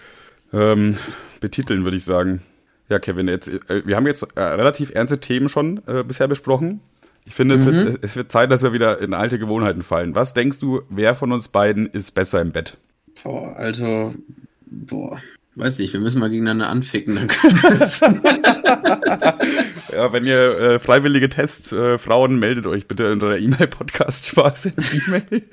ähm, 0.53 0.97
betiteln, 1.41 1.83
würde 1.83 1.97
ich 1.97 2.03
sagen. 2.03 2.43
Ja, 2.89 2.99
Kevin, 2.99 3.27
jetzt, 3.27 3.47
äh, 3.47 3.81
wir 3.85 3.95
haben 3.95 4.05
jetzt 4.05 4.27
äh, 4.35 4.41
relativ 4.41 4.91
ernste 4.93 5.19
Themen 5.19 5.49
schon 5.49 5.81
äh, 5.87 6.03
bisher 6.03 6.27
besprochen. 6.27 6.81
Ich 7.25 7.33
finde, 7.33 7.55
mhm. 7.55 7.61
es, 7.61 7.65
wird, 7.65 8.03
es 8.03 8.15
wird 8.15 8.31
Zeit, 8.31 8.51
dass 8.51 8.61
wir 8.61 8.71
wieder 8.71 8.99
in 8.99 9.15
alte 9.15 9.39
Gewohnheiten 9.39 9.81
fallen. 9.81 10.13
Was 10.13 10.35
denkst 10.35 10.59
du, 10.59 10.83
wer 10.89 11.15
von 11.15 11.31
uns 11.31 11.47
beiden 11.47 11.87
ist 11.87 12.11
besser 12.11 12.39
im 12.39 12.51
Bett? 12.51 12.77
Boah, 13.23 13.55
Alter, 13.55 14.13
boah, 14.65 15.21
weiß 15.55 15.79
nicht, 15.79 15.93
wir 15.93 15.99
müssen 15.99 16.19
mal 16.19 16.29
gegeneinander 16.29 16.69
anficken. 16.69 17.15
Dann 17.15 17.27
ja, 19.93 20.13
wenn 20.13 20.25
ihr 20.25 20.59
äh, 20.59 20.79
freiwillige 20.79 21.29
Testfrauen 21.29 22.31
äh, 22.31 22.39
meldet 22.39 22.67
euch 22.67 22.87
bitte 22.87 23.11
unter 23.11 23.29
der 23.29 23.39
E-Mail-Podcast-Spaß 23.39 24.67
E-Mail. 24.67 25.43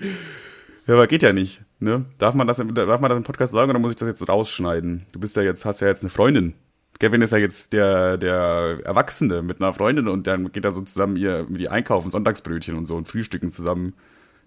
Ja, 0.86 0.94
aber 0.94 1.06
geht 1.06 1.22
ja 1.22 1.32
nicht, 1.32 1.62
ne? 1.78 2.04
Darf 2.18 2.34
man 2.34 2.48
das, 2.48 2.56
darf 2.56 3.00
man 3.00 3.08
das 3.08 3.16
im 3.16 3.24
Podcast 3.24 3.52
sagen 3.52 3.70
oder 3.70 3.78
muss 3.78 3.92
ich 3.92 3.98
das 3.98 4.08
jetzt 4.08 4.28
rausschneiden? 4.28 5.06
Du 5.12 5.20
bist 5.20 5.36
ja 5.36 5.42
jetzt, 5.42 5.64
hast 5.64 5.80
ja 5.80 5.86
jetzt 5.86 6.02
eine 6.02 6.10
Freundin. 6.10 6.54
Kevin 6.98 7.22
ist 7.22 7.32
ja 7.32 7.38
jetzt 7.38 7.72
der, 7.72 8.18
der 8.18 8.80
Erwachsene 8.84 9.42
mit 9.42 9.60
einer 9.60 9.72
Freundin 9.72 10.08
und 10.08 10.26
dann 10.26 10.52
geht 10.52 10.64
er 10.64 10.72
so 10.72 10.82
zusammen 10.82 11.16
ihr, 11.16 11.46
mit 11.48 11.60
ihr 11.60 11.72
einkaufen, 11.72 12.10
Sonntagsbrötchen 12.10 12.76
und 12.76 12.86
so 12.86 12.96
und 12.96 13.08
frühstücken 13.08 13.50
zusammen. 13.50 13.94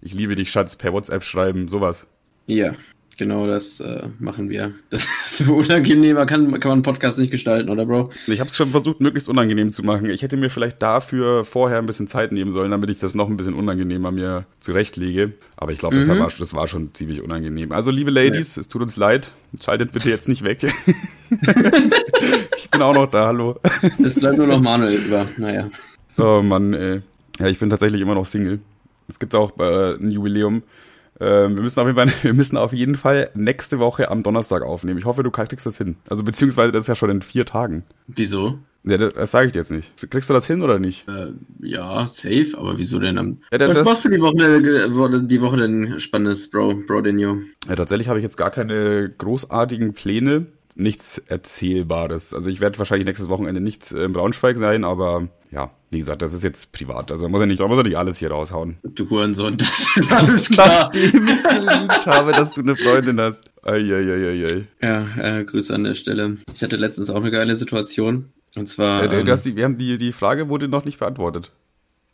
Ich 0.00 0.12
liebe 0.12 0.36
dich, 0.36 0.50
Schatz, 0.50 0.76
per 0.76 0.92
WhatsApp 0.92 1.24
schreiben, 1.24 1.68
sowas. 1.68 2.06
Ja, 2.46 2.74
Genau, 3.18 3.46
das 3.46 3.80
äh, 3.80 4.08
machen 4.18 4.50
wir. 4.50 4.72
Das 4.90 5.06
ist 5.40 5.48
unangenehmer 5.48 6.26
kann, 6.26 6.50
kann 6.60 6.68
man 6.68 6.72
einen 6.72 6.82
Podcast 6.82 7.18
nicht 7.18 7.30
gestalten, 7.30 7.68
oder 7.70 7.86
Bro? 7.86 8.10
Ich 8.26 8.40
habe 8.40 8.48
es 8.48 8.56
schon 8.56 8.70
versucht, 8.70 9.00
möglichst 9.00 9.28
unangenehm 9.28 9.72
zu 9.72 9.82
machen. 9.82 10.08
Ich 10.10 10.22
hätte 10.22 10.36
mir 10.36 10.50
vielleicht 10.50 10.82
dafür 10.82 11.44
vorher 11.44 11.78
ein 11.78 11.86
bisschen 11.86 12.08
Zeit 12.08 12.32
nehmen 12.32 12.50
sollen, 12.50 12.70
damit 12.70 12.90
ich 12.90 12.98
das 12.98 13.14
noch 13.14 13.28
ein 13.28 13.36
bisschen 13.36 13.54
unangenehmer 13.54 14.10
mir 14.10 14.46
zurechtlege. 14.60 15.32
Aber 15.56 15.72
ich 15.72 15.78
glaube, 15.78 15.96
das, 15.96 16.06
mhm. 16.06 16.18
war, 16.18 16.32
das 16.38 16.54
war 16.54 16.68
schon 16.68 16.94
ziemlich 16.94 17.22
unangenehm. 17.22 17.72
Also, 17.72 17.90
liebe 17.90 18.10
Ladies, 18.10 18.56
ja. 18.56 18.60
es 18.60 18.68
tut 18.68 18.82
uns 18.82 18.96
leid. 18.96 19.32
Schaltet 19.60 19.92
bitte 19.92 20.10
jetzt 20.10 20.28
nicht 20.28 20.44
weg. 20.44 20.62
ich 22.56 22.70
bin 22.70 22.82
auch 22.82 22.94
noch 22.94 23.10
da, 23.10 23.26
hallo. 23.26 23.58
Es 24.02 24.14
bleibt 24.14 24.38
nur 24.38 24.46
noch 24.46 24.60
Manuel 24.60 24.94
über, 24.94 25.26
naja. 25.36 25.70
Oh 26.18 26.42
Mann, 26.42 26.72
ey. 26.74 27.02
Ja, 27.38 27.46
ich 27.46 27.58
bin 27.58 27.70
tatsächlich 27.70 28.00
immer 28.00 28.14
noch 28.14 28.26
Single. 28.26 28.60
Es 29.08 29.18
gibt 29.18 29.34
auch 29.34 29.58
äh, 29.58 29.94
ein 29.94 30.10
Jubiläum. 30.10 30.62
Ähm, 31.20 31.56
wir, 31.56 31.62
müssen 31.62 31.80
auf 31.80 31.86
jeden 31.86 31.96
Fall, 31.96 32.12
wir 32.22 32.34
müssen 32.34 32.56
auf 32.56 32.72
jeden 32.72 32.94
Fall 32.94 33.30
nächste 33.34 33.78
Woche 33.78 34.10
am 34.10 34.22
Donnerstag 34.22 34.62
aufnehmen. 34.62 34.98
Ich 34.98 35.04
hoffe, 35.04 35.22
du 35.22 35.30
kriegst 35.30 35.66
das 35.66 35.78
hin. 35.78 35.96
Also 36.08 36.22
beziehungsweise 36.22 36.72
das 36.72 36.84
ist 36.84 36.88
ja 36.88 36.94
schon 36.94 37.10
in 37.10 37.22
vier 37.22 37.46
Tagen. 37.46 37.84
Wieso? 38.06 38.58
Ja, 38.84 38.98
das, 38.98 39.14
das 39.14 39.30
sage 39.32 39.46
ich 39.46 39.52
dir 39.52 39.58
jetzt 39.58 39.72
nicht. 39.72 40.10
Kriegst 40.10 40.30
du 40.30 40.34
das 40.34 40.46
hin 40.46 40.62
oder 40.62 40.78
nicht? 40.78 41.08
Äh, 41.08 41.32
ja, 41.60 42.06
safe, 42.06 42.52
aber 42.56 42.78
wieso 42.78 43.00
denn 43.00 43.18
am. 43.18 43.38
Ja, 43.50 43.58
das, 43.58 43.78
Was 43.78 43.84
machst 43.84 44.04
du 44.04 44.10
die 44.10 44.20
Woche, 44.20 45.26
die 45.26 45.40
Woche 45.40 45.56
denn 45.56 45.98
Spannendes, 45.98 46.48
Bro, 46.48 46.82
Bro 46.86 47.00
Denio? 47.00 47.38
Ja, 47.68 47.74
tatsächlich 47.74 48.06
habe 48.08 48.20
ich 48.20 48.22
jetzt 48.22 48.36
gar 48.36 48.52
keine 48.52 49.10
großartigen 49.18 49.92
Pläne 49.92 50.46
nichts 50.76 51.18
Erzählbares. 51.18 52.34
Also 52.34 52.50
ich 52.50 52.60
werde 52.60 52.78
wahrscheinlich 52.78 53.06
nächstes 53.06 53.28
Wochenende 53.28 53.60
nicht 53.60 53.90
in 53.92 54.12
Braunschweig 54.12 54.58
sein, 54.58 54.84
aber 54.84 55.28
ja, 55.50 55.70
wie 55.90 55.98
gesagt, 55.98 56.22
das 56.22 56.34
ist 56.34 56.44
jetzt 56.44 56.72
privat. 56.72 57.10
Also 57.10 57.28
muss 57.28 57.40
ja 57.40 57.46
nicht, 57.46 57.60
muss 57.60 57.76
ja 57.76 57.82
nicht 57.82 57.96
alles 57.96 58.18
hier 58.18 58.30
raushauen. 58.30 58.76
Du 58.82 59.08
Hurensohn, 59.08 59.56
das 59.56 59.70
ist 59.96 60.12
alles 60.12 60.48
klar. 60.50 60.90
Nachdem 60.94 61.28
ich 61.28 61.42
geliebt 61.42 62.06
habe, 62.06 62.32
dass 62.32 62.52
du 62.52 62.60
eine 62.60 62.76
Freundin 62.76 63.20
hast. 63.20 63.50
Eieieiei. 63.62 64.66
Ja, 64.82 65.06
äh, 65.18 65.44
Grüße 65.44 65.74
an 65.74 65.84
der 65.84 65.94
Stelle. 65.94 66.36
Ich 66.54 66.62
hatte 66.62 66.76
letztens 66.76 67.10
auch 67.10 67.20
eine 67.20 67.30
geile 67.30 67.56
Situation. 67.56 68.32
Und 68.54 68.68
zwar. 68.68 69.02
Äh, 69.02 69.20
ähm, 69.20 69.26
die, 69.26 69.56
wir 69.56 69.64
haben 69.64 69.78
die, 69.78 69.98
die 69.98 70.12
Frage 70.12 70.48
wurde 70.48 70.68
noch 70.68 70.84
nicht 70.84 70.98
beantwortet. 70.98 71.52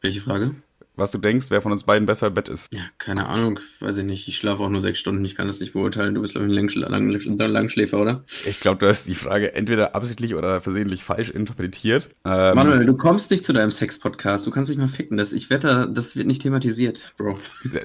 Welche 0.01 0.21
Frage? 0.21 0.55
Was 0.97 1.11
du 1.11 1.19
denkst, 1.19 1.47
wer 1.49 1.63
von 1.63 1.73
uns 1.73 1.85
beiden 1.85 2.07
besser 2.07 2.29
im 2.29 2.35
Bett 2.35 2.49
ist. 2.49 2.73
Ja, 2.73 2.83
keine 2.99 3.27
Ahnung, 3.27 3.61
weiß 3.81 3.97
ich 3.99 4.05
nicht. 4.05 4.29
Ich 4.29 4.37
schlafe 4.37 4.63
auch 4.63 4.69
nur 4.69 4.83
sechs 4.83 4.99
Stunden, 4.99 5.25
ich 5.25 5.35
kann 5.35 5.47
das 5.47 5.61
nicht 5.61 5.73
beurteilen. 5.73 6.15
Du 6.15 6.21
bist, 6.21 6.35
glaube 6.35 6.47
ich, 6.47 6.53
ein 6.53 6.55
Langschl 6.55 6.81
Lang 6.81 7.11
Langschläfer, 7.39 8.01
oder? 8.01 8.25
Ich 8.47 8.61
glaube, 8.61 8.79
du 8.79 8.89
hast 8.89 9.09
die 9.09 9.15
Frage 9.15 9.55
entweder 9.55 9.95
absichtlich 9.95 10.35
oder 10.35 10.61
versehentlich 10.61 11.03
falsch 11.03 11.31
interpretiert. 11.31 12.11
Ähm, 12.25 12.55
Manuel, 12.55 12.85
du 12.85 12.97
kommst 12.97 13.31
nicht 13.31 13.45
zu 13.45 13.53
deinem 13.53 13.71
Sex-Podcast. 13.71 14.47
Du 14.47 14.51
kannst 14.51 14.71
dich 14.71 14.79
mal 14.79 14.89
ficken. 14.89 15.17
Das, 15.17 15.33
ich 15.33 15.51
wette, 15.51 15.91
das 15.93 16.15
wird 16.15 16.27
nicht 16.27 16.43
thematisiert, 16.43 17.01
Bro. 17.17 17.39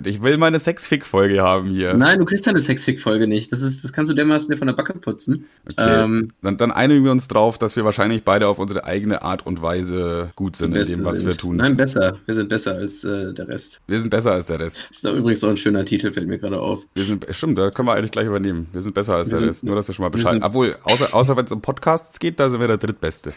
Ich 0.04 0.22
will 0.22 0.38
meine 0.38 0.60
Sex-Fick-Folge 0.60 1.42
haben 1.42 1.70
hier. 1.70 1.94
Nein, 1.94 2.20
du 2.20 2.26
kriegst 2.26 2.46
deine 2.46 2.62
Sex-Fick-Folge 2.62 3.28
nicht. 3.28 3.52
Das, 3.52 3.62
ist, 3.62 3.84
das 3.84 3.94
kannst 3.94 4.12
du 4.12 4.16
dermaßen 4.16 4.50
dir 4.50 4.58
von 4.58 4.68
der 4.68 4.74
Backe 4.74 4.94
putzen. 4.94 5.46
Okay. 5.72 6.04
Ähm, 6.04 6.32
dann, 6.42 6.58
dann 6.58 6.72
einigen 6.72 7.04
wir 7.06 7.12
uns 7.12 7.28
drauf, 7.28 7.58
dass 7.58 7.76
wir 7.76 7.86
wahrscheinlich 7.86 8.24
beide 8.24 8.48
auf 8.48 8.60
unsere 8.60 8.84
eigene 8.84 9.22
Art 9.22 9.46
und 9.46 9.62
Weise 9.62 10.32
gut 10.36 10.56
sind 10.56 10.76
in 10.76 10.86
dem, 10.86 11.06
was 11.06 11.18
sind. 11.18 11.28
wir 11.28 11.38
tun. 11.38 11.58
Nein, 11.58 11.78
besser. 11.78 12.18
Wir 12.26 12.36
sind 12.36 12.50
besser 12.50 12.76
als 12.76 12.97
äh, 13.04 13.34
der 13.34 13.48
Rest. 13.48 13.80
Wir 13.88 14.00
sind 14.00 14.10
besser 14.10 14.32
als 14.32 14.48
der 14.48 14.60
Rest. 14.60 14.78
Das 14.78 14.98
ist 14.98 15.06
doch 15.06 15.14
übrigens 15.14 15.44
auch 15.44 15.50
ein 15.50 15.58
schöner 15.58 15.86
Titel, 15.86 16.12
fällt 16.12 16.28
mir 16.28 16.38
gerade 16.38 16.60
auf. 16.60 16.84
Wir 16.96 17.04
sind, 17.04 17.26
stimmt, 17.32 17.58
da 17.58 17.72
können 17.72 17.88
wir 17.88 17.94
eigentlich 17.94 18.12
gleich 18.12 18.28
übernehmen. 18.28 18.68
Wir 18.74 18.82
sind 18.82 18.94
besser 18.94 19.16
als 19.16 19.32
wir 19.32 19.40
der 19.40 19.50
Rest. 19.50 19.64
Nur, 19.64 19.76
dass 19.76 19.88
wir 19.88 19.96
schon 19.96 20.04
mal 20.04 20.10
Bescheid. 20.10 20.42
Obwohl, 20.44 20.76
außer, 20.84 21.14
außer 21.14 21.38
wenn 21.38 21.46
es 21.46 21.52
um 21.52 21.62
Podcasts 21.62 22.20
geht, 22.20 22.40
da 22.40 22.50
sind 22.50 22.60
wir 22.60 22.68
der 22.68 22.78
Drittbeste. 22.78 23.34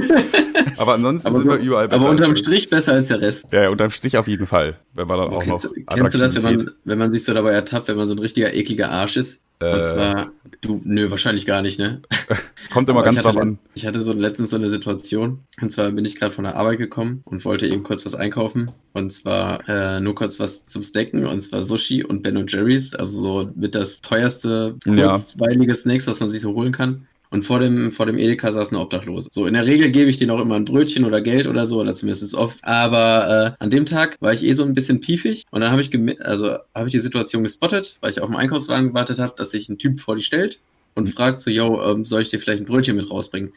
aber 0.76 0.94
ansonsten 0.94 1.28
aber 1.28 1.38
sind 1.38 1.48
wir 1.48 1.56
überall 1.58 1.88
besser. 1.88 2.00
Aber 2.00 2.10
unterm 2.10 2.36
Strich 2.36 2.70
besser 2.70 2.92
als 2.92 3.08
der 3.08 3.20
Rest. 3.20 3.46
Ja, 3.52 3.68
unterm 3.68 3.90
Strich 3.90 4.16
auf 4.16 4.28
jeden 4.28 4.46
Fall. 4.46 4.78
Wenn 4.94 5.06
man 5.06 5.18
dann 5.18 5.30
auch 5.30 5.42
kennst, 5.42 5.64
noch. 5.64 5.72
Kennst 5.94 6.14
du 6.14 6.18
das, 6.18 6.34
wenn 6.34 6.42
man, 6.42 6.70
wenn 6.84 6.98
man 6.98 7.12
sich 7.12 7.24
so 7.24 7.34
dabei 7.34 7.52
ertappt, 7.52 7.88
wenn 7.88 7.96
man 7.96 8.06
so 8.06 8.14
ein 8.14 8.18
richtiger 8.18 8.52
ekliger 8.54 8.90
Arsch 8.90 9.16
ist? 9.16 9.40
Und 9.60 9.66
äh, 9.66 9.82
zwar, 9.82 10.30
du, 10.60 10.80
nö, 10.84 11.10
wahrscheinlich 11.10 11.44
gar 11.44 11.62
nicht, 11.62 11.78
ne? 11.78 12.00
Kommt 12.70 12.88
immer 12.88 13.02
ganz 13.02 13.22
drauf 13.22 13.36
an. 13.36 13.58
Ich 13.74 13.86
hatte 13.86 14.02
so 14.02 14.12
letztens 14.12 14.50
so 14.50 14.56
eine 14.56 14.70
Situation, 14.70 15.40
und 15.60 15.70
zwar 15.70 15.90
bin 15.90 16.04
ich 16.04 16.14
gerade 16.14 16.34
von 16.34 16.44
der 16.44 16.54
Arbeit 16.54 16.78
gekommen 16.78 17.22
und 17.24 17.44
wollte 17.44 17.66
eben 17.66 17.82
kurz 17.82 18.06
was 18.06 18.14
einkaufen. 18.14 18.70
Und 18.92 19.12
zwar 19.12 19.68
äh, 19.68 20.00
nur 20.00 20.14
kurz 20.14 20.38
was 20.38 20.64
zum 20.66 20.84
Snacken, 20.84 21.26
und 21.26 21.40
zwar 21.40 21.64
Sushi 21.64 22.04
und 22.04 22.22
Ben 22.22 22.46
Jerry's, 22.46 22.94
also 22.94 23.20
so 23.20 23.50
mit 23.56 23.74
das 23.74 24.00
teuerste, 24.00 24.76
kurzweilige 24.84 25.72
ja. 25.72 25.74
Snacks, 25.74 26.06
was 26.06 26.20
man 26.20 26.30
sich 26.30 26.40
so 26.40 26.54
holen 26.54 26.72
kann. 26.72 27.08
Und 27.30 27.44
vor 27.44 27.60
dem, 27.60 27.92
vor 27.92 28.06
dem 28.06 28.18
Edeka 28.18 28.52
saß 28.52 28.70
eine 28.70 28.80
Obdachlose. 28.80 29.28
So, 29.32 29.46
in 29.46 29.54
der 29.54 29.66
Regel 29.66 29.90
gebe 29.90 30.10
ich 30.10 30.18
denen 30.18 30.30
auch 30.30 30.40
immer 30.40 30.54
ein 30.54 30.64
Brötchen 30.64 31.04
oder 31.04 31.20
Geld 31.20 31.46
oder 31.46 31.66
so, 31.66 31.80
oder 31.80 31.94
zumindest 31.94 32.34
oft. 32.34 32.58
Aber 32.62 33.56
äh, 33.58 33.62
an 33.62 33.70
dem 33.70 33.86
Tag 33.86 34.16
war 34.20 34.32
ich 34.32 34.42
eh 34.42 34.52
so 34.54 34.64
ein 34.64 34.74
bisschen 34.74 35.00
piefig 35.00 35.44
und 35.50 35.60
dann 35.60 35.70
habe 35.70 35.82
ich, 35.82 35.90
also 36.24 36.56
habe 36.74 36.88
ich 36.88 36.92
die 36.92 37.00
Situation 37.00 37.42
gespottet, 37.42 37.96
weil 38.00 38.10
ich 38.10 38.20
auf 38.20 38.28
dem 38.28 38.36
Einkaufswagen 38.36 38.88
gewartet 38.88 39.18
habe, 39.18 39.34
dass 39.36 39.50
sich 39.50 39.68
ein 39.68 39.78
Typ 39.78 40.00
vor 40.00 40.16
die 40.16 40.22
stellt 40.22 40.58
und 40.94 41.08
fragt 41.08 41.40
so, 41.40 41.50
yo, 41.50 41.82
ähm, 41.82 42.04
soll 42.04 42.22
ich 42.22 42.28
dir 42.28 42.40
vielleicht 42.40 42.60
ein 42.60 42.66
Brötchen 42.66 42.96
mit 42.96 43.10
rausbringen? 43.10 43.52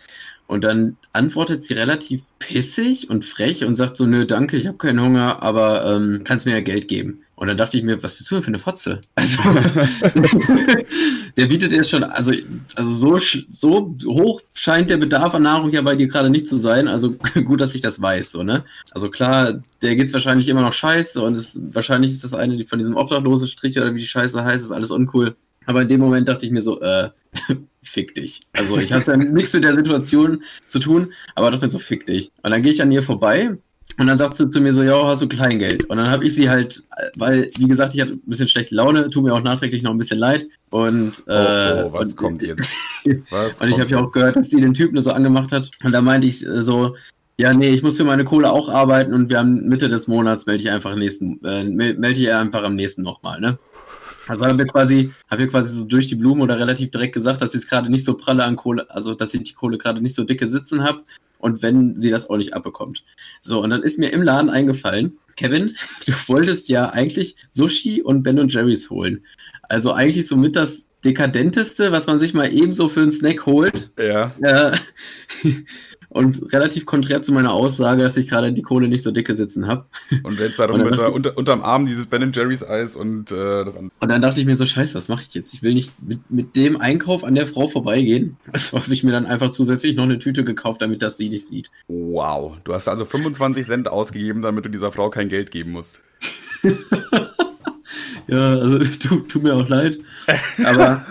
Und 0.47 0.65
dann 0.65 0.97
antwortet 1.13 1.63
sie 1.63 1.73
relativ 1.73 2.21
pissig 2.39 3.09
und 3.09 3.23
frech 3.23 3.63
und 3.63 3.75
sagt 3.75 3.95
so, 3.95 4.05
nö, 4.05 4.25
danke, 4.25 4.57
ich 4.57 4.67
habe 4.67 4.77
keinen 4.77 5.01
Hunger, 5.01 5.41
aber 5.41 5.85
ähm, 5.95 6.21
kannst 6.25 6.45
mir 6.45 6.51
ja 6.51 6.59
Geld 6.59 6.89
geben. 6.89 7.23
Und 7.41 7.47
dann 7.47 7.57
dachte 7.57 7.75
ich 7.75 7.83
mir, 7.83 8.03
was 8.03 8.13
bist 8.13 8.29
du 8.29 8.35
denn 8.35 8.43
für 8.43 8.49
eine 8.49 8.59
Fotze? 8.59 9.01
Also, 9.15 9.41
der 11.37 11.47
bietet 11.47 11.71
jetzt 11.71 11.89
schon, 11.89 12.03
also, 12.03 12.31
also 12.75 13.17
so, 13.17 13.17
so 13.49 13.95
hoch 14.05 14.41
scheint 14.53 14.91
der 14.91 14.97
Bedarf 14.97 15.33
an 15.33 15.41
Nahrung 15.41 15.71
ja 15.71 15.81
bei 15.81 15.95
dir 15.95 16.07
gerade 16.07 16.29
nicht 16.29 16.45
zu 16.45 16.57
sein. 16.57 16.87
Also 16.87 17.15
gut, 17.45 17.59
dass 17.59 17.73
ich 17.73 17.81
das 17.81 17.99
weiß, 17.99 18.33
so, 18.33 18.43
ne? 18.43 18.63
Also 18.91 19.09
klar, 19.09 19.59
der 19.81 19.95
geht's 19.95 20.13
wahrscheinlich 20.13 20.49
immer 20.49 20.61
noch 20.61 20.71
scheiße 20.71 21.19
und 21.19 21.33
es, 21.33 21.59
wahrscheinlich 21.73 22.11
ist 22.11 22.23
das 22.23 22.35
eine 22.35 22.63
von 22.65 22.77
diesem 22.77 22.95
obdachlosen 22.95 23.47
Strich 23.47 23.75
oder 23.79 23.95
wie 23.95 24.01
die 24.01 24.05
Scheiße 24.05 24.45
heißt, 24.45 24.65
ist 24.65 24.71
alles 24.71 24.91
uncool. 24.91 25.35
Aber 25.65 25.81
in 25.81 25.89
dem 25.89 25.99
Moment 25.99 26.29
dachte 26.29 26.45
ich 26.45 26.51
mir 26.51 26.61
so, 26.61 26.79
äh, 26.79 27.09
fick 27.81 28.13
dich. 28.13 28.41
Also 28.53 28.77
ich 28.77 28.93
hatte 28.93 29.13
ja 29.13 29.17
nichts 29.17 29.53
mit 29.53 29.63
der 29.63 29.73
Situation 29.73 30.43
zu 30.67 30.77
tun, 30.77 31.11
aber 31.33 31.49
dachte 31.49 31.65
mir 31.65 31.69
so, 31.71 31.79
fick 31.79 32.05
dich. 32.05 32.31
Und 32.43 32.51
dann 32.51 32.61
gehe 32.61 32.71
ich 32.71 32.83
an 32.83 32.91
ihr 32.91 33.01
vorbei 33.01 33.57
und 34.01 34.07
dann 34.07 34.17
sagt 34.17 34.33
sie 34.33 34.49
zu 34.49 34.59
mir 34.59 34.73
so, 34.73 34.81
ja, 34.81 34.99
hast 35.05 35.21
du 35.21 35.27
Kleingeld? 35.27 35.83
Und 35.83 35.97
dann 35.97 36.09
habe 36.09 36.25
ich 36.25 36.33
sie 36.33 36.49
halt, 36.49 36.81
weil, 37.17 37.51
wie 37.59 37.67
gesagt, 37.67 37.93
ich 37.93 38.01
hatte 38.01 38.13
ein 38.13 38.21
bisschen 38.25 38.47
schlechte 38.47 38.73
Laune, 38.73 39.07
tut 39.11 39.23
mir 39.23 39.31
auch 39.31 39.43
nachträglich 39.43 39.83
noch 39.83 39.91
ein 39.91 39.99
bisschen 39.99 40.17
leid. 40.17 40.47
Und, 40.71 41.23
äh, 41.27 41.83
oh, 41.83 41.85
oh, 41.85 41.93
was 41.93 42.07
und, 42.07 42.17
kommt 42.17 42.41
jetzt? 42.41 42.67
Was 43.29 43.61
und 43.61 43.69
ich 43.69 43.79
habe 43.79 43.91
ja 43.91 43.99
auch 43.99 44.11
gehört, 44.11 44.37
dass 44.37 44.49
sie 44.49 44.59
den 44.59 44.73
Typen 44.73 44.99
so 45.01 45.11
angemacht 45.11 45.51
hat. 45.51 45.69
Und 45.83 45.91
da 45.91 46.01
meinte 46.01 46.25
ich 46.25 46.43
äh, 46.43 46.63
so, 46.63 46.95
ja, 47.37 47.53
nee, 47.53 47.69
ich 47.69 47.83
muss 47.83 47.97
für 47.97 48.03
meine 48.03 48.25
Kohle 48.25 48.51
auch 48.51 48.69
arbeiten 48.69 49.13
und 49.13 49.29
wir 49.29 49.37
haben 49.37 49.67
Mitte 49.67 49.87
des 49.87 50.07
Monats 50.07 50.47
melde 50.47 50.63
ich 50.63 50.71
einfach 50.71 50.95
nächsten, 50.95 51.39
äh, 51.45 51.63
melde 51.63 52.19
ich 52.19 52.33
einfach 52.33 52.63
am 52.63 52.75
nächsten 52.75 53.03
nochmal, 53.03 53.39
ne? 53.39 53.59
Also 54.27 54.45
haben 54.45 54.57
wir 54.57 54.65
quasi, 54.65 55.11
haben 55.29 55.39
wir 55.39 55.47
quasi 55.47 55.75
so 55.75 55.83
durch 55.83 56.07
die 56.07 56.15
Blume 56.15 56.41
oder 56.41 56.57
relativ 56.57 56.89
direkt 56.89 57.13
gesagt, 57.13 57.41
dass 57.43 57.51
sie 57.51 57.59
es 57.59 57.67
gerade 57.67 57.91
nicht 57.91 58.05
so 58.05 58.15
pralle 58.15 58.45
an 58.45 58.55
Kohle, 58.55 58.89
also 58.89 59.13
dass 59.13 59.29
sie 59.29 59.43
die 59.43 59.53
Kohle 59.53 59.77
gerade 59.77 60.01
nicht 60.01 60.15
so 60.15 60.23
dicke 60.23 60.47
sitzen 60.47 60.81
hat 60.83 61.03
und 61.41 61.61
wenn 61.61 61.99
sie 61.99 62.09
das 62.09 62.29
auch 62.29 62.37
nicht 62.37 62.53
abbekommt. 62.53 63.03
So, 63.41 63.61
und 63.61 63.69
dann 63.69 63.83
ist 63.83 63.99
mir 63.99 64.11
im 64.11 64.21
Laden 64.21 64.49
eingefallen, 64.49 65.17
Kevin, 65.35 65.75
du 66.05 66.13
wolltest 66.27 66.69
ja 66.69 66.89
eigentlich 66.89 67.35
Sushi 67.49 68.01
und 68.01 68.23
Ben 68.23 68.47
Jerry's 68.47 68.89
holen. 68.89 69.25
Also 69.63 69.93
eigentlich 69.93 70.27
so 70.27 70.35
mit 70.35 70.55
das 70.55 70.89
dekadenteste, 71.03 71.91
was 71.91 72.05
man 72.07 72.19
sich 72.19 72.33
mal 72.33 72.51
ebenso 72.51 72.89
für 72.89 73.01
einen 73.01 73.11
Snack 73.11 73.45
holt. 73.45 73.89
Ja. 73.97 74.33
Äh, 74.41 74.77
und 76.11 76.51
relativ 76.51 76.85
konträr 76.85 77.21
zu 77.21 77.31
meiner 77.31 77.53
Aussage, 77.53 78.03
dass 78.03 78.17
ich 78.17 78.27
gerade 78.27 78.51
die 78.51 78.61
Kohle 78.61 78.89
nicht 78.89 79.01
so 79.01 79.11
dicke 79.11 79.33
sitzen 79.33 79.67
habe. 79.67 79.85
Und 80.23 80.39
jetzt 80.39 80.59
darum 80.59 80.83
mit 80.83 80.97
unter, 80.99 81.37
unterm 81.37 81.61
Arm 81.61 81.85
dieses 81.85 82.07
Ben 82.07 82.31
Jerry's 82.33 82.63
Eis 82.63 82.97
und 82.97 83.31
äh, 83.31 83.63
das 83.63 83.77
andere. 83.77 83.91
Und 83.99 84.09
dann 84.09 84.21
dachte 84.21 84.41
ich 84.41 84.45
mir 84.45 84.57
so, 84.57 84.65
scheiße, 84.65 84.93
was 84.93 85.07
mache 85.07 85.23
ich 85.27 85.33
jetzt? 85.33 85.53
Ich 85.53 85.63
will 85.63 85.73
nicht 85.73 85.93
mit, 86.01 86.29
mit 86.29 86.55
dem 86.57 86.81
Einkauf 86.81 87.23
an 87.23 87.35
der 87.35 87.47
Frau 87.47 87.67
vorbeigehen. 87.67 88.37
Also 88.53 88.81
habe 88.81 88.93
ich 88.93 89.03
mir 89.03 89.11
dann 89.11 89.25
einfach 89.25 89.51
zusätzlich 89.51 89.95
noch 89.95 90.03
eine 90.03 90.19
Tüte 90.19 90.43
gekauft, 90.43 90.81
damit 90.81 91.01
das 91.01 91.15
sie 91.15 91.29
nicht 91.29 91.47
sieht. 91.47 91.71
Wow, 91.87 92.57
du 92.65 92.73
hast 92.73 92.89
also 92.89 93.05
25 93.05 93.65
Cent 93.65 93.87
ausgegeben, 93.87 94.41
damit 94.41 94.65
du 94.65 94.69
dieser 94.69 94.91
Frau 94.91 95.09
kein 95.09 95.29
Geld 95.29 95.51
geben 95.51 95.71
musst. 95.71 96.03
ja, 98.27 98.55
also 98.57 98.79
tut 98.79 99.29
tu 99.29 99.39
mir 99.39 99.55
auch 99.55 99.67
leid. 99.69 99.99
Aber 100.65 101.05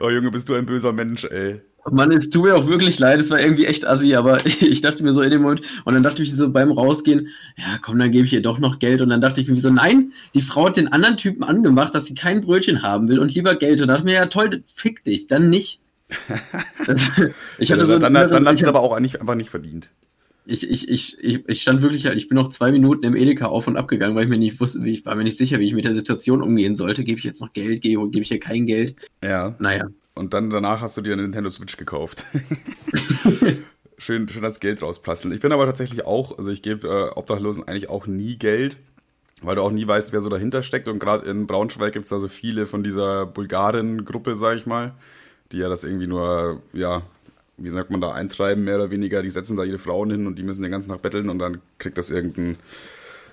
Oh 0.00 0.10
Junge, 0.10 0.30
bist 0.30 0.48
du 0.48 0.54
ein 0.54 0.66
böser 0.66 0.92
Mensch, 0.92 1.24
ey. 1.24 1.60
Mann, 1.90 2.10
es 2.10 2.30
tut 2.30 2.44
mir 2.44 2.56
auch 2.56 2.66
wirklich 2.66 2.98
leid, 2.98 3.20
es 3.20 3.30
war 3.30 3.40
irgendwie 3.40 3.66
echt 3.66 3.86
assi, 3.86 4.14
aber 4.14 4.44
ich 4.60 4.80
dachte 4.80 5.04
mir 5.04 5.12
so 5.12 5.22
in 5.22 5.30
dem 5.30 5.42
Moment, 5.42 5.62
und 5.84 5.94
dann 5.94 6.02
dachte 6.02 6.22
ich 6.22 6.34
so 6.34 6.50
beim 6.50 6.72
Rausgehen, 6.72 7.28
ja 7.56 7.78
komm, 7.80 7.98
dann 7.98 8.10
gebe 8.10 8.26
ich 8.26 8.32
ihr 8.32 8.42
doch 8.42 8.58
noch 8.58 8.78
Geld. 8.78 9.00
Und 9.00 9.10
dann 9.10 9.20
dachte 9.20 9.40
ich 9.40 9.48
mir 9.48 9.60
so, 9.60 9.70
nein, 9.70 10.12
die 10.34 10.42
Frau 10.42 10.66
hat 10.66 10.76
den 10.76 10.88
anderen 10.88 11.16
Typen 11.16 11.44
angemacht, 11.44 11.94
dass 11.94 12.06
sie 12.06 12.14
kein 12.14 12.40
Brötchen 12.40 12.82
haben 12.82 13.08
will 13.08 13.18
und 13.18 13.34
lieber 13.34 13.54
Geld. 13.54 13.80
Und 13.80 13.88
dachte 13.88 14.04
mir, 14.04 14.14
ja 14.14 14.26
toll, 14.26 14.64
fick 14.74 15.04
dich, 15.04 15.26
dann 15.26 15.50
nicht. 15.50 15.80
Das, 16.86 17.10
ich 17.58 17.72
hatte 17.72 17.80
ja, 17.80 17.86
so 17.86 17.98
dann, 17.98 18.14
dann, 18.14 18.30
dann 18.30 18.46
hat 18.46 18.60
es 18.60 18.64
aber 18.64 18.80
auch 18.80 19.00
nicht, 19.00 19.20
einfach 19.20 19.34
nicht 19.34 19.50
verdient 19.50 19.90
ich, 20.46 20.68
ich, 20.70 20.88
ich, 20.88 21.48
ich 21.48 21.62
stand 21.62 21.82
wirklich 21.82 22.06
halt, 22.06 22.16
ich 22.16 22.28
bin 22.28 22.36
noch 22.36 22.48
zwei 22.48 22.70
Minuten 22.72 23.04
im 23.04 23.16
Edeka 23.16 23.46
auf 23.46 23.66
und 23.66 23.76
ab 23.76 23.88
gegangen, 23.88 24.14
weil 24.14 24.24
ich 24.24 24.30
mir 24.30 24.38
nicht 24.38 24.60
wusste, 24.60 24.82
wie 24.82 24.92
ich 24.92 25.04
war 25.04 25.14
mir 25.14 25.24
nicht 25.24 25.38
sicher, 25.38 25.58
wie 25.58 25.66
ich 25.66 25.74
mit 25.74 25.84
der 25.84 25.94
Situation 25.94 26.42
umgehen 26.42 26.76
sollte. 26.76 27.04
Gebe 27.04 27.18
ich 27.18 27.24
jetzt 27.24 27.40
noch 27.40 27.52
Geld, 27.52 27.82
gebe, 27.82 28.08
gebe 28.10 28.22
ich 28.22 28.28
hier 28.28 28.40
kein 28.40 28.66
Geld? 28.66 28.96
Ja. 29.22 29.54
Naja. 29.58 29.88
Und 30.14 30.32
dann 30.32 30.50
danach 30.50 30.80
hast 30.80 30.96
du 30.96 31.02
dir 31.02 31.12
eine 31.12 31.22
Nintendo 31.22 31.50
Switch 31.50 31.76
gekauft. 31.76 32.24
schön, 33.98 34.28
schön 34.28 34.42
das 34.42 34.60
Geld 34.60 34.82
rausplasteln. 34.82 35.34
Ich 35.34 35.40
bin 35.40 35.52
aber 35.52 35.66
tatsächlich 35.66 36.06
auch, 36.06 36.38
also 36.38 36.50
ich 36.50 36.62
gebe 36.62 36.88
äh, 36.88 37.18
Obdachlosen 37.18 37.66
eigentlich 37.66 37.90
auch 37.90 38.06
nie 38.06 38.36
Geld, 38.36 38.78
weil 39.42 39.56
du 39.56 39.62
auch 39.62 39.72
nie 39.72 39.86
weißt, 39.86 40.12
wer 40.12 40.20
so 40.20 40.28
dahinter 40.28 40.62
steckt. 40.62 40.88
Und 40.88 41.00
gerade 41.00 41.28
in 41.28 41.46
Braunschweig 41.46 41.92
gibt 41.92 42.04
es 42.04 42.10
da 42.10 42.18
so 42.18 42.28
viele 42.28 42.66
von 42.66 42.82
dieser 42.82 43.26
Bulgaren-Gruppe, 43.26 44.36
sag 44.36 44.56
ich 44.56 44.66
mal, 44.66 44.94
die 45.52 45.58
ja 45.58 45.68
das 45.68 45.84
irgendwie 45.84 46.06
nur, 46.06 46.62
ja, 46.72 47.02
wie 47.56 47.70
sagt 47.70 47.90
man 47.90 48.00
da, 48.00 48.12
eintreiben, 48.12 48.64
mehr 48.64 48.76
oder 48.76 48.90
weniger. 48.90 49.22
Die 49.22 49.30
setzen 49.30 49.56
da 49.56 49.64
ihre 49.64 49.78
Frauen 49.78 50.10
hin 50.10 50.26
und 50.26 50.38
die 50.38 50.42
müssen 50.42 50.62
den 50.62 50.70
ganzen 50.70 50.90
Tag 50.90 51.02
betteln 51.02 51.28
und 51.28 51.38
dann 51.38 51.60
kriegt 51.78 51.98
das 51.98 52.10
irgendein 52.10 52.56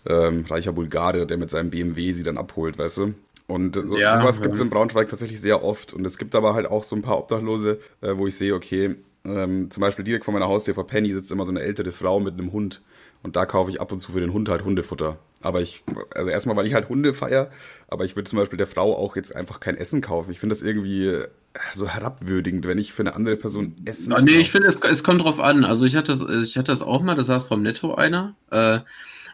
ähm, 0.06 0.46
reicher 0.50 0.74
Bulgare, 0.74 1.26
der 1.26 1.38
mit 1.38 1.50
seinem 1.50 1.70
BMW 1.70 2.14
sie 2.14 2.24
dann 2.24 2.38
abholt, 2.38 2.78
weißt 2.78 2.98
du? 2.98 3.14
Und 3.48 3.76
so, 3.76 3.98
ja, 3.98 4.20
sowas 4.20 4.42
gibt 4.42 4.56
es 4.56 4.62
in 4.62 4.70
Braunschweig 4.70 5.10
tatsächlich 5.10 5.42
sehr 5.42 5.64
oft. 5.64 5.94
Und 5.94 6.06
es 6.06 6.18
gibt 6.18 6.34
aber 6.36 6.54
halt 6.54 6.66
auch 6.66 6.84
so 6.84 6.96
ein 6.96 7.02
paar 7.02 7.18
Obdachlose, 7.20 7.80
äh, 8.02 8.16
wo 8.16 8.28
ich 8.28 8.36
sehe, 8.36 8.56
okay, 8.56 8.96
ähm, 9.26 9.70
zum 9.70 9.82
Beispiel 9.82 10.06
direkt 10.06 10.26
vor 10.26 10.34
meiner 10.34 10.48
Haustür 10.48 10.74
vor 10.74 10.88
Penny 10.88 11.14
sitzt 11.14 11.32
immer 11.32 11.46
so 11.46 11.52
eine 11.52 11.62
ältere 11.62 11.92
Frau 11.92 12.20
mit 12.20 12.34
einem 12.34 12.52
Hund. 12.52 12.82
Und 13.24 13.36
da 13.36 13.46
kaufe 13.46 13.72
ich 13.72 13.80
ab 13.82 13.92
und 13.92 14.00
zu 14.00 14.12
für 14.12 14.20
den 14.20 14.34
Hund 14.34 14.50
halt 14.50 14.66
Hundefutter. 14.66 15.18
Aber 15.42 15.62
ich, 15.62 15.84
also 16.14 16.30
erstmal, 16.30 16.56
weil 16.56 16.68
ich 16.68 16.74
halt 16.74 16.90
Hunde 16.90 17.14
feier, 17.14 17.50
aber 17.88 18.06
ich 18.06 18.16
würde 18.16 18.30
zum 18.30 18.38
Beispiel 18.38 18.58
der 18.58 18.68
Frau 18.68 18.96
auch 18.96 19.16
jetzt 19.16 19.36
einfach 19.36 19.60
kein 19.60 19.78
Essen 19.78 20.02
kaufen. 20.02 20.32
Ich 20.32 20.40
finde 20.40 20.56
das 20.56 20.62
irgendwie 20.62 21.08
äh, 21.08 21.28
so 21.74 21.88
herabwürdigend, 21.88 22.68
wenn 22.68 22.78
ich 22.78 22.94
für 22.94 23.02
eine 23.02 23.16
andere 23.16 23.38
Person 23.38 23.76
Essen. 23.86 24.12
Ja, 24.12 24.22
nee, 24.22 24.32
ich 24.32 24.52
finde, 24.52 24.70
es, 24.70 24.78
es 24.78 25.04
kommt 25.04 25.22
drauf 25.22 25.40
an. 25.40 25.66
Also 25.66 25.86
ich 25.86 25.96
hatte 25.96 26.12
das, 26.12 26.46
ich 26.46 26.58
hatte 26.58 26.72
das 26.72 26.82
auch 26.82 27.02
mal, 27.02 27.16
das 27.16 27.28
saß 27.28 27.46
vom 27.46 27.62
Netto 27.62 27.96
einer. 27.96 28.36
Äh, 28.52 28.80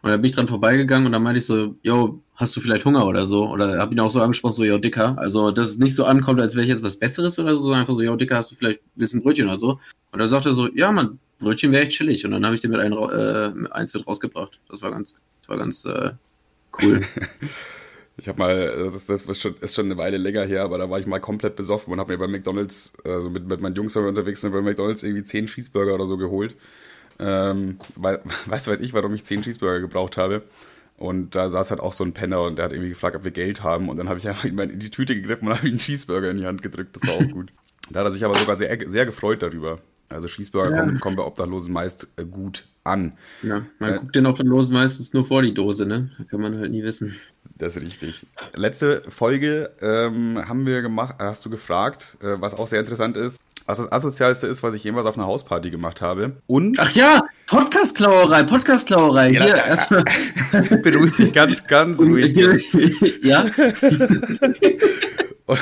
und 0.01 0.11
da 0.11 0.17
bin 0.17 0.25
ich 0.25 0.35
dran 0.35 0.47
vorbeigegangen 0.47 1.05
und 1.05 1.11
dann 1.11 1.23
meinte 1.23 1.39
ich 1.39 1.45
so, 1.45 1.75
yo, 1.83 2.21
hast 2.35 2.55
du 2.55 2.61
vielleicht 2.61 2.85
Hunger 2.85 3.05
oder 3.05 3.25
so? 3.25 3.49
Oder 3.49 3.79
habe 3.79 3.93
ihn 3.93 3.99
auch 3.99 4.11
so 4.11 4.21
angesprochen, 4.21 4.53
so, 4.53 4.63
yo, 4.63 4.77
Dicker. 4.77 5.17
Also, 5.17 5.51
dass 5.51 5.69
es 5.69 5.77
nicht 5.77 5.93
so 5.93 6.05
ankommt, 6.05 6.39
als 6.39 6.55
wäre 6.55 6.63
ich 6.63 6.71
jetzt 6.71 6.83
was 6.83 6.97
Besseres 6.97 7.37
oder 7.37 7.57
so, 7.57 7.71
einfach 7.73 7.93
so, 7.93 8.01
yo, 8.01 8.15
Dicker, 8.15 8.37
hast 8.37 8.51
du 8.51 8.55
vielleicht, 8.55 8.79
willst 8.95 9.13
ein 9.13 9.21
Brötchen 9.21 9.47
oder 9.47 9.57
so? 9.57 9.79
Und 10.11 10.19
da 10.19 10.29
sagte 10.29 10.49
er 10.49 10.55
so, 10.55 10.69
ja, 10.73 10.91
man, 10.91 11.19
Brötchen 11.39 11.71
wäre 11.71 11.85
echt 11.85 11.97
chillig. 11.97 12.25
Und 12.25 12.31
dann 12.31 12.45
habe 12.45 12.55
ich 12.55 12.61
den 12.61 12.71
mit 12.71 12.79
ein, 12.79 12.93
äh, 12.93 13.69
eins 13.71 13.93
mit 13.93 14.05
rausgebracht. 14.05 14.59
Das 14.69 14.81
war 14.81 14.91
ganz, 14.91 15.15
das 15.41 15.49
war 15.49 15.57
ganz 15.57 15.85
äh, 15.85 16.11
cool. 16.81 17.01
ich 18.17 18.27
habe 18.27 18.37
mal, 18.37 18.89
das, 18.91 19.05
das 19.05 19.23
ist, 19.23 19.41
schon, 19.41 19.55
ist 19.61 19.75
schon 19.75 19.85
eine 19.85 19.97
Weile 19.97 20.17
länger 20.17 20.45
her, 20.45 20.63
aber 20.63 20.77
da 20.77 20.89
war 20.89 20.99
ich 20.99 21.07
mal 21.07 21.19
komplett 21.19 21.55
besoffen 21.55 21.93
und 21.93 21.99
habe 21.99 22.11
mir 22.11 22.19
bei 22.19 22.27
McDonalds, 22.27 22.93
also 23.03 23.29
mit, 23.29 23.47
mit 23.47 23.61
meinen 23.61 23.75
Jungs 23.75 23.95
unterwegs 23.95 24.41
sind 24.41 24.51
bei 24.51 24.61
McDonalds 24.61 25.03
irgendwie 25.03 25.23
zehn 25.23 25.47
Cheeseburger 25.47 25.95
oder 25.95 26.05
so 26.05 26.17
geholt. 26.17 26.55
Ähm, 27.19 27.77
weil, 27.95 28.21
weißt 28.45 28.67
du, 28.67 28.71
weiß 28.71 28.81
ich, 28.81 28.93
warum 28.93 29.13
ich 29.13 29.23
zehn 29.23 29.41
Cheeseburger 29.41 29.79
gebraucht 29.79 30.17
habe? 30.17 30.43
Und 30.97 31.33
da 31.33 31.49
saß 31.49 31.71
halt 31.71 31.79
auch 31.79 31.93
so 31.93 32.03
ein 32.03 32.13
Penner 32.13 32.41
und 32.41 32.57
der 32.57 32.65
hat 32.65 32.73
irgendwie 32.73 32.89
gefragt, 32.89 33.15
ob 33.15 33.23
wir 33.23 33.31
Geld 33.31 33.63
haben. 33.63 33.87
Und 33.87 33.95
dann 33.95 34.09
habe 34.09 34.19
ich 34.19 34.27
einfach 34.27 34.45
in 34.45 34.79
die 34.79 34.89
Tüte 34.89 35.15
gegriffen 35.15 35.47
und 35.47 35.55
habe 35.55 35.65
ihm 35.65 35.71
einen 35.71 35.79
Cheeseburger 35.79 36.29
in 36.29 36.37
die 36.37 36.45
Hand 36.45 36.61
gedrückt. 36.61 36.95
Das 36.95 37.07
war 37.07 37.15
auch 37.15 37.31
gut. 37.31 37.53
da 37.89 38.01
hat 38.01 38.07
er 38.07 38.11
sich 38.11 38.25
aber 38.25 38.35
sogar 38.35 38.57
sehr, 38.57 38.77
sehr 38.89 39.05
gefreut 39.05 39.41
darüber. 39.41 39.79
Also 40.09 40.27
Cheeseburger 40.27 40.71
ja. 40.71 40.79
kommen, 40.81 40.99
kommen 40.99 41.15
bei 41.15 41.23
Obdachlosen 41.23 41.73
meist 41.73 42.07
äh, 42.17 42.25
gut 42.25 42.65
an. 42.83 43.13
Ja, 43.43 43.65
man 43.79 43.93
äh, 43.93 43.97
guckt 43.99 44.15
den 44.15 44.25
Obdachlosen 44.25 44.73
meistens 44.73 45.13
nur 45.13 45.25
vor 45.25 45.41
die 45.41 45.53
Dose, 45.53 45.85
ne? 45.85 46.11
Da 46.17 46.23
kann 46.25 46.41
man 46.41 46.57
halt 46.57 46.71
nie 46.71 46.83
wissen. 46.83 47.15
Das 47.57 47.75
ist 47.75 47.83
richtig. 47.83 48.25
Letzte 48.55 49.03
Folge 49.09 49.71
ähm, 49.81 50.41
haben 50.47 50.65
wir 50.65 50.81
gemacht, 50.81 51.15
hast 51.19 51.45
du 51.45 51.49
gefragt, 51.49 52.17
äh, 52.21 52.39
was 52.39 52.53
auch 52.53 52.67
sehr 52.67 52.79
interessant 52.79 53.17
ist, 53.17 53.39
was 53.65 53.77
das 53.77 53.91
asozialste 53.91 54.47
ist, 54.47 54.63
was 54.63 54.73
ich 54.73 54.83
jemals 54.83 55.05
auf 55.05 55.15
einer 55.17 55.27
Hausparty 55.27 55.69
gemacht 55.69 56.01
habe. 56.01 56.37
Und. 56.47 56.79
Ach 56.79 56.89
ja, 56.91 57.21
Podcast-Klauerei, 57.45 58.43
Podcast-Klauerei. 58.43 59.29
Ja, 59.29 59.43
Hier, 59.43 59.55
erstmal. 59.57 60.03
Beruhig 60.81 61.15
dich 61.15 61.33
ganz, 61.33 61.67
ganz 61.67 61.99
ruhig. 61.99 62.35
ja. 63.23 63.45
Und, 65.45 65.59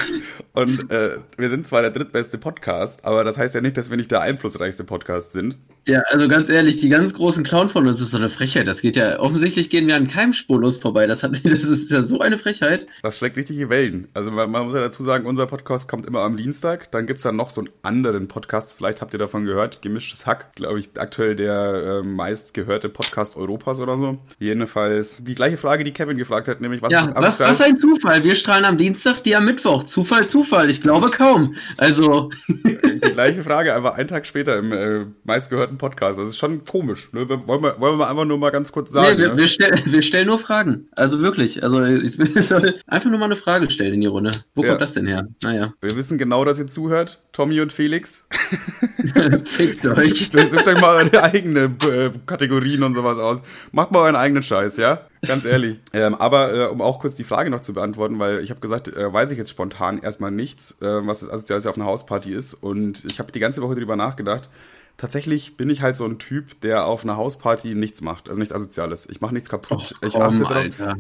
und 0.58 0.92
äh, 0.92 1.20
wir 1.38 1.52
sind 1.52 1.68
zwar 1.68 1.84
der 1.84 1.92
drittbeste 1.92 2.40
Podcast, 2.40 3.06
aber 3.06 3.24
das 3.24 3.38
heißt 3.38 3.54
ja 3.54 3.62
nicht, 3.62 3.78
dass 3.78 3.92
wir 3.92 3.98
nicht 3.98 4.10
der 4.10 4.22
einflussreichste 4.22 4.84
Podcast 4.86 5.32
sind. 5.32 5.56
Ja, 5.88 6.02
also 6.10 6.28
ganz 6.28 6.50
ehrlich, 6.50 6.82
die 6.82 6.90
ganz 6.90 7.14
großen 7.14 7.46
Clown 7.46 7.70
von 7.70 7.88
uns 7.88 8.02
ist 8.02 8.12
so 8.12 8.18
eine 8.18 8.30
Frechheit. 8.30 8.68
Das 8.68 8.82
geht 8.82 8.98
ja, 8.98 9.20
offensichtlich 9.20 9.70
gehen 9.70 9.88
wir 9.88 9.96
an 9.96 10.10
keinem 10.10 10.34
spurlos 10.34 10.76
vorbei. 10.76 11.08
Das, 11.08 11.24
hat, 11.24 11.32
das 11.46 11.64
ist 11.64 11.90
ja 11.90 12.04
so 12.04 12.20
eine 12.20 12.38
Frechheit. 12.38 12.88
Das 13.04 13.18
schlägt 13.18 13.38
richtige 13.38 13.70
Wellen. 13.70 14.10
Also 14.14 14.30
man, 14.30 14.52
man 14.52 14.66
muss 14.66 14.76
ja 14.76 14.82
dazu 14.82 15.02
sagen, 15.02 15.26
unser 15.26 15.48
Podcast 15.48 15.88
kommt 15.88 16.06
immer 16.06 16.22
am 16.22 16.36
Dienstag. 16.36 16.92
Dann 16.92 17.06
gibt 17.06 17.20
es 17.20 17.24
dann 17.24 17.38
noch 17.38 17.52
so 17.52 17.62
einen 17.62 17.70
anderen 17.84 18.28
Podcast. 18.28 18.74
Vielleicht 18.74 19.00
habt 19.02 19.14
ihr 19.14 19.20
davon 19.20 19.46
gehört. 19.46 19.82
Gemischtes 19.82 20.26
Hack. 20.26 20.54
Glaube 20.56 20.80
ich, 20.80 20.90
aktuell 20.98 21.38
der 21.38 22.02
äh, 22.02 22.04
meistgehörte 22.04 22.90
Podcast 22.90 23.38
Europas 23.38 23.80
oder 23.80 23.96
so. 23.96 24.18
Jedenfalls 24.40 25.24
die 25.24 25.36
gleiche 25.36 25.56
Frage, 25.56 25.86
die 25.86 25.94
Kevin 25.94 26.18
gefragt 26.18 26.50
hat, 26.50 26.60
nämlich 26.60 26.82
was 26.82 26.92
ja, 26.92 27.06
ist 27.06 27.14
das 27.14 27.40
was, 27.40 27.50
was 27.50 27.62
ein 27.62 27.78
Zufall. 27.78 28.26
Wir 28.26 28.36
strahlen 28.36 28.66
am 28.66 28.78
Dienstag, 28.78 29.24
die 29.24 29.38
am 29.38 29.46
Mittwoch. 29.46 29.86
Zufall, 29.86 30.28
Zufall. 30.28 30.70
Ich 30.70 30.82
glaube 30.82 31.12
kaum. 31.12 31.56
Also. 31.78 32.30
die 32.48 33.00
gleiche 33.00 33.42
Frage, 33.44 33.74
einfach 33.74 33.96
einen 33.96 34.10
Tag 34.10 34.26
später 34.26 34.58
im 34.58 34.74
äh, 34.74 35.06
meistgehörten 35.24 35.77
Podcast. 35.78 36.20
Das 36.20 36.30
ist 36.30 36.38
schon 36.38 36.64
komisch. 36.64 37.12
Ne? 37.14 37.28
Wollen, 37.30 37.64
wir, 37.64 37.80
wollen 37.80 38.00
wir 38.00 38.10
einfach 38.10 38.26
nur 38.26 38.38
mal 38.38 38.50
ganz 38.50 38.72
kurz 38.72 38.92
sagen. 38.92 39.18
Nee, 39.18 39.24
wir, 39.24 39.30
ne? 39.34 39.38
wir, 39.38 39.48
stell, 39.50 39.84
wir 39.86 40.02
stellen 40.02 40.28
nur 40.28 40.40
Fragen. 40.40 40.88
Also 40.96 41.20
wirklich. 41.20 41.64
Also 41.64 41.82
ich 41.84 42.18
soll 42.46 42.80
einfach 42.88 43.10
nur 43.10 43.20
mal 43.20 43.26
eine 43.26 43.36
Frage 43.36 43.70
stellen 43.70 43.94
in 43.94 44.02
die 44.02 44.08
Runde. 44.08 44.32
Wo 44.56 44.64
ja. 44.64 44.70
kommt 44.70 44.82
das 44.82 44.94
denn 44.94 45.08
her? 45.08 45.28
Naja. 45.44 45.74
Wir 45.82 45.96
wissen 45.96 46.18
genau, 46.18 46.46
dass 46.46 46.60
ihr 46.60 46.68
zuhört. 46.68 47.22
Tommy 47.32 47.62
und 47.62 47.72
Felix. 47.72 48.28
Fickt 49.46 49.86
euch. 49.86 50.30
Sucht 50.50 50.68
euch 50.68 50.82
mal 50.82 51.04
eure 51.06 51.24
eigenen 51.24 51.78
äh, 51.82 52.12
Kategorien 52.26 52.84
und 52.84 52.94
sowas 52.94 53.18
aus. 53.18 53.42
Macht 53.72 53.92
mal 53.92 54.00
euren 54.00 54.16
eigenen 54.16 54.44
Scheiß, 54.44 54.78
ja? 54.78 55.02
Ganz 55.26 55.46
ehrlich. 55.46 55.78
ähm, 55.94 56.16
aber 56.16 56.54
äh, 56.54 56.66
um 56.68 56.82
auch 56.82 57.00
kurz 57.00 57.16
die 57.16 57.24
Frage 57.24 57.50
noch 57.50 57.62
zu 57.62 57.74
beantworten, 57.74 58.20
weil 58.20 58.40
ich 58.40 58.50
habe 58.50 58.60
gesagt, 58.60 58.88
äh, 58.88 59.12
weiß 59.12 59.32
ich 59.32 59.38
jetzt 59.38 59.50
spontan 59.50 60.00
erstmal 60.00 60.32
nichts, 60.32 60.78
äh, 60.82 60.86
was 60.86 61.22
das 61.22 61.30
Asoziales 61.30 61.66
auf 61.66 61.76
einer 61.76 61.86
Hausparty 61.86 62.34
ist. 62.34 62.54
Und 62.54 63.04
ich 63.06 63.20
habe 63.20 63.32
die 63.32 63.40
ganze 63.40 63.62
Woche 63.62 63.76
drüber 63.76 63.96
nachgedacht 63.96 64.50
tatsächlich 64.98 65.58
bin 65.58 65.70
ich 65.70 65.82
halt 65.82 65.96
so 65.96 66.06
ein 66.06 66.20
Typ, 66.20 66.60
der 66.62 66.86
auf 66.86 67.04
einer 67.04 67.18
Hausparty 67.18 67.76
nichts 67.76 68.02
macht, 68.02 68.30
also 68.30 68.40
nichts 68.40 68.54
Asoziales. 68.54 69.08
Ich 69.10 69.22
mache 69.22 69.34
nichts 69.34 69.50
kaputt. 69.50 69.96
Och, 70.02 70.04
ich 70.04 70.16
achte 70.16 70.38
drauf. 70.38 70.98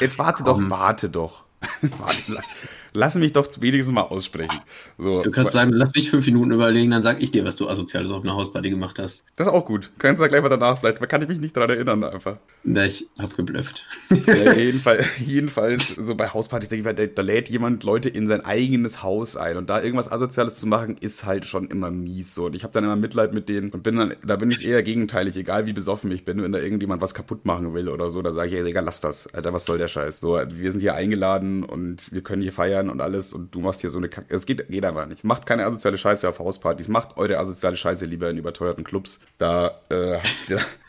Jetzt 0.00 0.18
warte 0.18 0.44
komm. 0.44 0.68
doch, 0.68 0.78
warte 0.78 1.10
doch. 1.10 1.44
warte, 1.98 2.22
lass, 2.28 2.48
lass 2.92 3.14
mich 3.14 3.32
doch 3.32 3.48
wenigstens 3.60 3.94
mal 3.94 4.02
aussprechen. 4.02 4.60
So, 4.98 5.22
du 5.22 5.30
kannst 5.30 5.52
sagen, 5.52 5.72
lass 5.72 5.94
mich 5.94 6.10
fünf 6.10 6.26
Minuten 6.26 6.52
überlegen, 6.52 6.90
dann 6.90 7.02
sag 7.02 7.22
ich 7.22 7.30
dir, 7.30 7.44
was 7.44 7.56
du 7.56 7.68
Asoziales 7.68 8.10
auf 8.10 8.22
einer 8.22 8.34
Hausparty 8.34 8.70
gemacht 8.70 8.98
hast. 8.98 9.24
Das 9.36 9.46
ist 9.46 9.52
auch 9.52 9.64
gut. 9.64 9.90
Kannst 9.98 10.22
du 10.22 10.28
gleich 10.28 10.42
mal 10.42 10.48
danach, 10.48 10.78
vielleicht 10.78 11.00
kann 11.08 11.22
ich 11.22 11.28
mich 11.28 11.40
nicht 11.40 11.56
daran 11.56 11.70
erinnern 11.70 12.04
einfach. 12.04 12.38
Na, 12.64 12.86
ich 12.86 13.06
hab 13.18 13.36
geblufft. 13.36 13.86
Ja, 14.26 14.52
jedenfalls, 14.56 15.06
jedenfalls, 15.24 15.88
so 15.88 16.14
bei 16.14 16.28
Hauspartys 16.28 16.68
denke 16.68 16.88
ich, 16.88 16.96
da, 16.96 17.06
da 17.06 17.22
lädt 17.22 17.48
jemand 17.48 17.84
Leute 17.84 18.08
in 18.08 18.26
sein 18.26 18.44
eigenes 18.44 19.02
Haus 19.02 19.36
ein 19.36 19.56
und 19.56 19.70
da 19.70 19.82
irgendwas 19.82 20.10
Asoziales 20.10 20.56
zu 20.56 20.66
machen, 20.66 20.96
ist 20.98 21.24
halt 21.24 21.46
schon 21.46 21.68
immer 21.68 21.90
mies 21.90 22.34
so. 22.34 22.46
Und 22.46 22.56
ich 22.56 22.64
habe 22.64 22.72
dann 22.72 22.84
immer 22.84 22.96
Mitleid 22.96 23.32
mit 23.32 23.48
denen 23.48 23.70
und 23.70 23.82
bin 23.82 23.96
dann, 23.96 24.14
da 24.24 24.36
bin 24.36 24.50
ich 24.50 24.64
eher 24.64 24.82
gegenteilig, 24.82 25.36
egal 25.36 25.66
wie 25.66 25.72
besoffen 25.72 26.10
ich 26.10 26.24
bin, 26.24 26.42
wenn 26.42 26.52
da 26.52 26.58
irgendjemand 26.58 27.00
was 27.00 27.14
kaputt 27.14 27.46
machen 27.46 27.74
will 27.74 27.88
oder 27.88 28.10
so, 28.10 28.22
da 28.22 28.32
sage 28.32 28.48
ich, 28.48 28.54
ey, 28.54 28.64
Digga, 28.64 28.80
lass 28.80 29.00
das. 29.00 29.26
Alter, 29.34 29.52
was 29.52 29.64
soll 29.64 29.78
der 29.78 29.88
Scheiß? 29.88 30.20
So, 30.20 30.38
wir 30.48 30.72
sind 30.72 30.80
hier 30.80 30.94
eingeladen 30.94 31.64
und 31.64 32.12
wir 32.12 32.22
können 32.22 32.42
hier 32.42 32.52
feiern 32.52 32.79
und 32.88 33.00
alles 33.00 33.32
und 33.32 33.54
du 33.54 33.60
machst 33.60 33.80
hier 33.80 33.90
so 33.90 33.98
eine 33.98 34.08
Kacke. 34.08 34.34
Es 34.34 34.46
geht, 34.46 34.68
geht 34.68 34.84
einfach 34.84 35.06
nicht. 35.06 35.24
Macht 35.24 35.44
keine 35.44 35.66
asoziale 35.66 35.98
Scheiße 35.98 36.28
auf 36.28 36.38
Hauspartys. 36.38 36.88
Macht 36.88 37.16
eure 37.16 37.38
asoziale 37.38 37.76
Scheiße 37.76 38.06
lieber 38.06 38.30
in 38.30 38.38
überteuerten 38.38 38.84
Clubs. 38.84 39.20
Da 39.38 39.80
äh, 39.90 40.18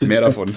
mehr 0.00 0.20
davon. 0.20 0.54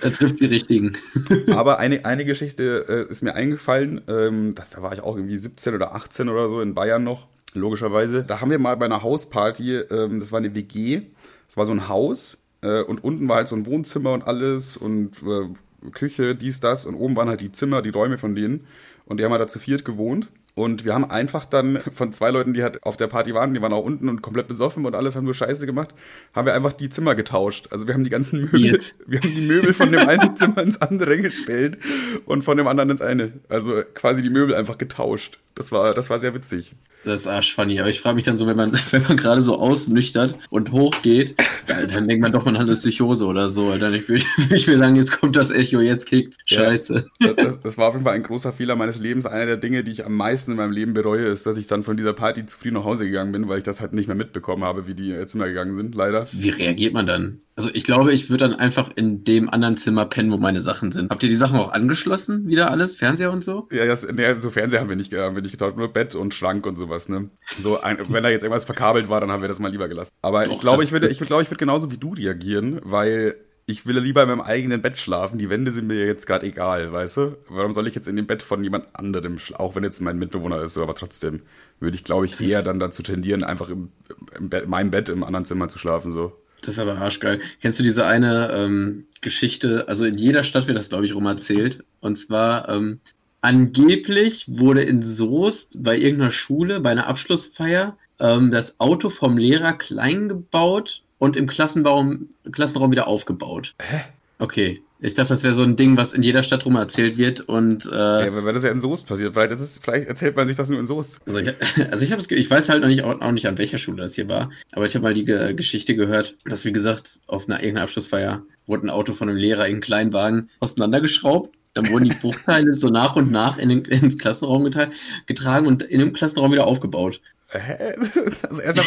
da 0.00 0.10
trifft 0.10 0.40
die 0.40 0.46
richtigen. 0.46 0.96
Aber 1.52 1.78
eine, 1.78 2.04
eine 2.04 2.24
Geschichte 2.24 2.86
äh, 2.88 3.10
ist 3.10 3.22
mir 3.22 3.34
eingefallen. 3.34 4.00
Ähm, 4.08 4.54
das, 4.54 4.70
da 4.70 4.82
war 4.82 4.92
ich 4.92 5.02
auch 5.02 5.14
irgendwie 5.14 5.38
17 5.38 5.74
oder 5.74 5.94
18 5.94 6.28
oder 6.28 6.48
so 6.48 6.60
in 6.60 6.74
Bayern 6.74 7.04
noch. 7.04 7.28
Logischerweise. 7.54 8.24
Da 8.24 8.40
haben 8.40 8.50
wir 8.50 8.58
mal 8.58 8.76
bei 8.76 8.86
einer 8.86 9.02
Hausparty, 9.02 9.76
ähm, 9.76 10.20
das 10.20 10.32
war 10.32 10.38
eine 10.38 10.54
WG, 10.54 11.02
das 11.46 11.56
war 11.56 11.66
so 11.66 11.72
ein 11.72 11.88
Haus 11.88 12.38
äh, 12.60 12.82
und 12.82 13.02
unten 13.02 13.28
war 13.28 13.36
halt 13.36 13.48
so 13.48 13.56
ein 13.56 13.66
Wohnzimmer 13.66 14.12
und 14.12 14.26
alles 14.26 14.76
und 14.76 15.22
äh, 15.22 15.90
Küche, 15.90 16.34
dies, 16.34 16.60
das 16.60 16.86
und 16.86 16.94
oben 16.94 17.16
waren 17.16 17.28
halt 17.28 17.40
die 17.40 17.52
Zimmer, 17.52 17.82
die 17.82 17.90
Räume 17.90 18.18
von 18.18 18.34
denen 18.34 18.66
und 19.06 19.18
die 19.18 19.24
haben 19.24 19.32
halt 19.32 19.42
da 19.42 19.48
zu 19.48 19.58
viert 19.58 19.84
gewohnt 19.84 20.28
und 20.58 20.84
wir 20.84 20.92
haben 20.92 21.08
einfach 21.08 21.46
dann 21.46 21.78
von 21.94 22.12
zwei 22.12 22.30
Leuten, 22.30 22.52
die 22.52 22.64
halt 22.64 22.82
auf 22.82 22.96
der 22.96 23.06
Party 23.06 23.32
waren, 23.32 23.54
die 23.54 23.62
waren 23.62 23.72
auch 23.72 23.84
unten 23.84 24.08
und 24.08 24.22
komplett 24.22 24.48
besoffen 24.48 24.86
und 24.86 24.96
alles 24.96 25.14
haben 25.14 25.22
nur 25.22 25.34
Scheiße 25.34 25.66
gemacht, 25.66 25.94
haben 26.34 26.46
wir 26.46 26.54
einfach 26.54 26.72
die 26.72 26.90
Zimmer 26.90 27.14
getauscht. 27.14 27.68
Also 27.70 27.86
wir 27.86 27.94
haben 27.94 28.02
die 28.02 28.10
ganzen 28.10 28.40
Möbel, 28.40 28.64
Jetzt. 28.64 28.96
wir 29.06 29.20
haben 29.20 29.36
die 29.36 29.40
Möbel 29.40 29.72
von 29.72 29.92
dem 29.92 30.08
einen 30.08 30.36
Zimmer 30.36 30.62
ins 30.62 30.82
andere 30.82 31.16
gestellt 31.18 31.78
und 32.26 32.42
von 32.42 32.56
dem 32.56 32.66
anderen 32.66 32.90
ins 32.90 33.00
eine. 33.00 33.34
Also 33.48 33.82
quasi 33.94 34.20
die 34.20 34.30
Möbel 34.30 34.52
einfach 34.52 34.78
getauscht. 34.78 35.38
Das 35.54 35.70
war, 35.70 35.94
das 35.94 36.10
war 36.10 36.18
sehr 36.18 36.34
witzig. 36.34 36.74
Das 37.04 37.22
ist 37.22 37.26
arschfunny. 37.26 37.80
Aber 37.80 37.88
ich 37.88 38.00
frage 38.00 38.16
mich 38.16 38.24
dann 38.24 38.36
so, 38.36 38.46
wenn 38.46 38.56
man, 38.56 38.72
wenn 38.90 39.02
man 39.02 39.16
gerade 39.16 39.42
so 39.42 39.58
ausnüchtert 39.58 40.36
und 40.50 40.72
hochgeht, 40.72 41.36
dann 41.66 42.08
denkt 42.08 42.22
man 42.22 42.32
doch, 42.32 42.44
man 42.44 42.56
hat 42.56 42.66
eine 42.66 42.74
Psychose 42.74 43.24
oder 43.26 43.48
so. 43.48 43.76
Dann 43.76 43.92
würde 43.92 44.16
ich, 44.16 44.26
ich 44.50 44.66
mir 44.66 44.78
sagen, 44.78 44.96
jetzt 44.96 45.18
kommt 45.18 45.36
das 45.36 45.50
Echo, 45.50 45.80
jetzt 45.80 46.06
kickt 46.06 46.36
Scheiße. 46.46 47.06
Ja, 47.20 47.32
das, 47.34 47.60
das, 47.60 47.78
war 47.78 47.88
auf 47.88 47.94
jeden 47.94 48.04
Fall 48.04 48.14
ein 48.14 48.22
großer 48.22 48.52
Fehler 48.52 48.76
meines 48.76 48.98
Lebens. 48.98 49.26
Einer 49.26 49.46
der 49.46 49.56
Dinge, 49.56 49.84
die 49.84 49.92
ich 49.92 50.04
am 50.04 50.14
meisten 50.14 50.52
in 50.52 50.56
meinem 50.56 50.72
Leben 50.72 50.94
bereue, 50.94 51.26
ist, 51.26 51.46
dass 51.46 51.56
ich 51.56 51.66
dann 51.66 51.82
von 51.82 51.96
dieser 51.96 52.12
Party 52.12 52.46
zu 52.46 52.58
früh 52.58 52.70
nach 52.70 52.84
Hause 52.84 53.06
gegangen 53.06 53.32
bin, 53.32 53.48
weil 53.48 53.58
ich 53.58 53.64
das 53.64 53.80
halt 53.80 53.92
nicht 53.92 54.08
mehr 54.08 54.16
mitbekommen 54.16 54.64
habe, 54.64 54.86
wie 54.86 54.94
die 54.94 55.14
Zimmer 55.26 55.46
gegangen 55.46 55.76
sind, 55.76 55.94
leider. 55.94 56.26
Wie 56.32 56.50
reagiert 56.50 56.94
man 56.94 57.06
dann? 57.06 57.40
Also 57.58 57.70
ich 57.72 57.82
glaube, 57.82 58.12
ich 58.12 58.30
würde 58.30 58.48
dann 58.48 58.54
einfach 58.54 58.92
in 58.94 59.24
dem 59.24 59.50
anderen 59.50 59.76
Zimmer 59.76 60.04
pennen, 60.04 60.30
wo 60.30 60.36
meine 60.36 60.60
Sachen 60.60 60.92
sind. 60.92 61.10
Habt 61.10 61.24
ihr 61.24 61.28
die 61.28 61.34
Sachen 61.34 61.58
auch 61.58 61.72
angeschlossen, 61.72 62.46
wieder 62.46 62.70
alles? 62.70 62.94
Fernseher 62.94 63.32
und 63.32 63.42
so? 63.42 63.66
Ja, 63.72 63.84
das, 63.84 64.06
nee, 64.06 64.32
so 64.36 64.50
Fernseher 64.50 64.78
haben 64.78 64.88
wir 64.88 64.94
nicht, 64.94 65.12
haben 65.12 65.34
wir 65.34 65.42
nicht 65.42 65.50
getauscht, 65.50 65.76
nur 65.76 65.92
Bett 65.92 66.14
und 66.14 66.32
Schrank 66.32 66.66
und 66.66 66.76
sowas, 66.76 67.08
ne? 67.08 67.30
So, 67.58 67.80
ein, 67.80 67.98
wenn 68.10 68.22
da 68.22 68.28
jetzt 68.28 68.44
irgendwas 68.44 68.64
verkabelt 68.64 69.08
war, 69.08 69.20
dann 69.20 69.32
haben 69.32 69.40
wir 69.40 69.48
das 69.48 69.58
mal 69.58 69.72
lieber 69.72 69.88
gelassen. 69.88 70.12
Aber 70.22 70.44
Doch, 70.44 70.52
ich 70.52 70.60
glaube, 70.60 70.84
ich 70.84 70.92
würde, 70.92 71.08
ich 71.08 71.18
glaube, 71.18 71.42
ich 71.42 71.50
würde 71.50 71.58
genauso 71.58 71.90
wie 71.90 71.98
du 71.98 72.12
reagieren, 72.12 72.78
weil 72.84 73.34
ich 73.66 73.86
will 73.86 73.98
lieber 73.98 74.22
in 74.22 74.28
meinem 74.28 74.40
eigenen 74.40 74.80
Bett 74.80 75.00
schlafen. 75.00 75.36
Die 75.36 75.50
Wände 75.50 75.72
sind 75.72 75.88
mir 75.88 76.06
jetzt 76.06 76.28
gerade 76.28 76.46
egal, 76.46 76.92
weißt 76.92 77.16
du? 77.16 77.36
Warum 77.48 77.72
soll 77.72 77.88
ich 77.88 77.94
jetzt 77.96 78.06
in 78.06 78.14
dem 78.14 78.28
Bett 78.28 78.42
von 78.42 78.62
jemand 78.62 78.86
anderem 78.94 79.40
schlafen? 79.40 79.60
Auch 79.60 79.74
wenn 79.74 79.82
jetzt 79.82 80.00
mein 80.00 80.16
Mitbewohner 80.16 80.62
ist, 80.62 80.78
aber 80.78 80.94
trotzdem 80.94 81.42
würde 81.80 81.96
ich, 81.96 82.04
glaube 82.04 82.24
ich, 82.24 82.40
eher 82.40 82.62
dann 82.62 82.78
dazu 82.78 83.02
tendieren, 83.02 83.42
einfach 83.42 83.68
im, 83.68 83.90
im 84.38 84.48
Bett, 84.48 84.68
meinem 84.68 84.92
Bett 84.92 85.08
im 85.08 85.24
anderen 85.24 85.44
Zimmer 85.44 85.66
zu 85.66 85.80
schlafen, 85.80 86.12
so. 86.12 86.32
Das 86.60 86.70
ist 86.70 86.78
aber 86.78 86.98
arschgeil. 86.98 87.40
Kennst 87.60 87.78
du 87.78 87.82
diese 87.82 88.06
eine 88.06 88.50
ähm, 88.52 89.06
Geschichte? 89.20 89.86
Also 89.88 90.04
in 90.04 90.18
jeder 90.18 90.44
Stadt 90.44 90.66
wird 90.66 90.76
das, 90.76 90.88
glaube 90.88 91.06
ich, 91.06 91.14
rum 91.14 91.26
erzählt. 91.26 91.84
Und 92.00 92.16
zwar, 92.16 92.68
ähm, 92.68 93.00
angeblich 93.40 94.44
wurde 94.48 94.82
in 94.82 95.02
Soest 95.02 95.82
bei 95.82 95.96
irgendeiner 95.96 96.30
Schule, 96.30 96.80
bei 96.80 96.90
einer 96.90 97.06
Abschlussfeier, 97.06 97.96
ähm, 98.20 98.50
das 98.50 98.80
Auto 98.80 99.10
vom 99.10 99.36
Lehrer 99.36 99.74
klein 99.74 100.28
gebaut 100.28 101.02
und 101.18 101.36
im 101.36 101.46
Klassenbaum, 101.46 102.28
Klassenraum 102.52 102.90
wieder 102.90 103.06
aufgebaut. 103.06 103.74
Hä? 103.80 104.00
Okay. 104.38 104.82
Ich 105.00 105.14
dachte, 105.14 105.28
das 105.28 105.44
wäre 105.44 105.54
so 105.54 105.62
ein 105.62 105.76
Ding, 105.76 105.96
was 105.96 106.12
in 106.12 106.24
jeder 106.24 106.42
Stadt 106.42 106.66
rum 106.66 106.74
erzählt 106.74 107.18
wird 107.18 107.40
und 107.40 107.86
äh, 107.86 108.26
ja, 108.26 108.44
weil 108.44 108.52
das 108.52 108.64
ja 108.64 108.72
in 108.72 108.80
Soest 108.80 109.06
passiert, 109.06 109.36
weil 109.36 109.46
das 109.46 109.60
ist, 109.60 109.84
vielleicht 109.84 110.08
erzählt 110.08 110.34
man 110.34 110.48
sich 110.48 110.56
das 110.56 110.70
nur 110.70 110.80
in 110.80 110.86
Soest. 110.86 111.20
Also 111.24 111.38
ich, 111.38 111.54
also 111.92 112.04
ich, 112.04 112.10
hab's, 112.10 112.28
ich 112.28 112.50
weiß 112.50 112.68
halt 112.68 112.82
noch 112.82 112.88
nicht, 112.88 113.04
auch, 113.04 113.20
auch, 113.20 113.30
nicht, 113.30 113.46
an 113.46 113.58
welcher 113.58 113.78
Schule 113.78 114.02
das 114.02 114.14
hier 114.14 114.28
war, 114.28 114.50
aber 114.72 114.86
ich 114.86 114.96
habe 114.96 115.04
mal 115.04 115.14
die 115.14 115.24
Ge 115.24 115.54
Geschichte 115.54 115.94
gehört, 115.94 116.34
dass, 116.46 116.64
wie 116.64 116.72
gesagt, 116.72 117.20
auf 117.28 117.46
einer 117.46 117.60
irgendeiner 117.60 117.84
Abschlussfeier 117.84 118.42
wurde 118.66 118.88
ein 118.88 118.90
Auto 118.90 119.12
von 119.12 119.28
einem 119.28 119.38
Lehrer 119.38 119.66
in 119.66 119.74
einen 119.74 119.80
kleinen 119.82 120.12
Wagen 120.12 120.50
auseinandergeschraubt 120.58 121.54
dann 121.74 121.90
wurden 121.90 122.08
die 122.08 122.14
Bruchteile 122.20 122.74
so 122.74 122.88
nach 122.88 123.14
und 123.14 123.30
nach 123.30 123.56
in 123.56 123.68
den, 123.68 123.84
ins 123.84 124.18
Klassenraum 124.18 124.64
geteilt, 124.64 124.90
getragen 125.26 125.66
und 125.66 125.82
in 125.82 126.00
dem 126.00 126.12
Klassenraum 126.12 126.50
wieder 126.50 126.66
aufgebaut. 126.66 127.20
Hä? 127.50 127.94
Also, 128.48 128.60
erst 128.60 128.78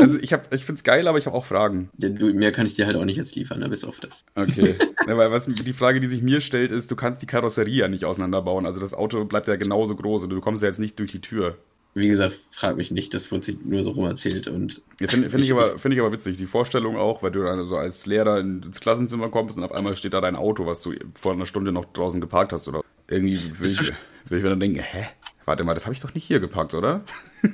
also 0.00 0.18
ich, 0.18 0.32
ich 0.32 0.64
finde 0.64 0.78
es 0.78 0.84
geil, 0.84 1.06
aber 1.06 1.18
ich 1.18 1.26
habe 1.26 1.36
auch 1.36 1.44
Fragen. 1.44 1.90
Ja, 1.98 2.08
du, 2.08 2.32
mehr 2.32 2.52
kann 2.52 2.66
ich 2.66 2.74
dir 2.74 2.86
halt 2.86 2.96
auch 2.96 3.04
nicht 3.04 3.16
jetzt 3.16 3.36
liefern, 3.36 3.60
ne, 3.60 3.68
bis 3.68 3.84
auf 3.84 3.98
das. 4.00 4.24
Okay. 4.34 4.76
ja, 5.06 5.16
weil 5.16 5.30
was, 5.30 5.46
die 5.46 5.72
Frage, 5.72 6.00
die 6.00 6.08
sich 6.08 6.22
mir 6.22 6.40
stellt, 6.40 6.72
ist, 6.72 6.90
du 6.90 6.96
kannst 6.96 7.22
die 7.22 7.26
Karosserie 7.26 7.80
ja 7.80 7.88
nicht 7.88 8.04
auseinanderbauen. 8.04 8.66
Also 8.66 8.80
das 8.80 8.94
Auto 8.94 9.24
bleibt 9.24 9.48
ja 9.48 9.56
genauso 9.56 9.94
groß 9.94 10.24
und 10.24 10.30
du 10.30 10.40
kommst 10.40 10.62
ja 10.62 10.68
jetzt 10.68 10.80
nicht 10.80 10.98
durch 10.98 11.12
die 11.12 11.20
Tür. 11.20 11.56
wie 11.94 12.08
gesagt, 12.08 12.40
frag 12.50 12.76
mich 12.76 12.90
nicht, 12.90 13.14
das 13.14 13.30
wurde 13.30 13.44
sich 13.44 13.58
nur 13.64 13.82
so 13.84 13.90
rum 13.90 14.06
erzählt. 14.06 14.48
Und 14.48 14.80
ja, 15.00 15.08
Finde 15.08 15.30
find 15.30 15.44
ich, 15.44 15.52
aber, 15.52 15.78
find 15.78 15.94
ich 15.94 16.00
aber 16.00 16.12
witzig, 16.12 16.36
die 16.36 16.46
Vorstellung 16.46 16.96
auch, 16.96 17.22
weil 17.22 17.30
du 17.30 17.42
dann 17.42 17.64
so 17.66 17.76
als 17.76 18.06
Lehrer 18.06 18.40
ins 18.40 18.80
Klassenzimmer 18.80 19.28
kommst 19.28 19.56
und 19.56 19.64
auf 19.64 19.72
einmal 19.72 19.96
steht 19.96 20.14
da 20.14 20.20
dein 20.20 20.36
Auto, 20.36 20.66
was 20.66 20.82
du 20.82 20.94
vor 21.14 21.32
einer 21.32 21.46
Stunde 21.46 21.72
noch 21.72 21.84
draußen 21.84 22.20
geparkt 22.20 22.52
hast. 22.52 22.66
Oder 22.68 22.82
irgendwie 23.08 23.40
will 23.58 23.70
ich, 23.70 23.92
will 24.28 24.38
ich 24.38 24.44
mir 24.44 24.50
dann 24.50 24.60
denken, 24.60 24.80
hä? 24.80 25.06
Warte 25.50 25.64
mal, 25.64 25.74
das 25.74 25.84
habe 25.84 25.94
ich 25.94 26.00
doch 26.00 26.14
nicht 26.14 26.22
hier 26.22 26.38
geparkt, 26.38 26.74
oder? 26.74 27.04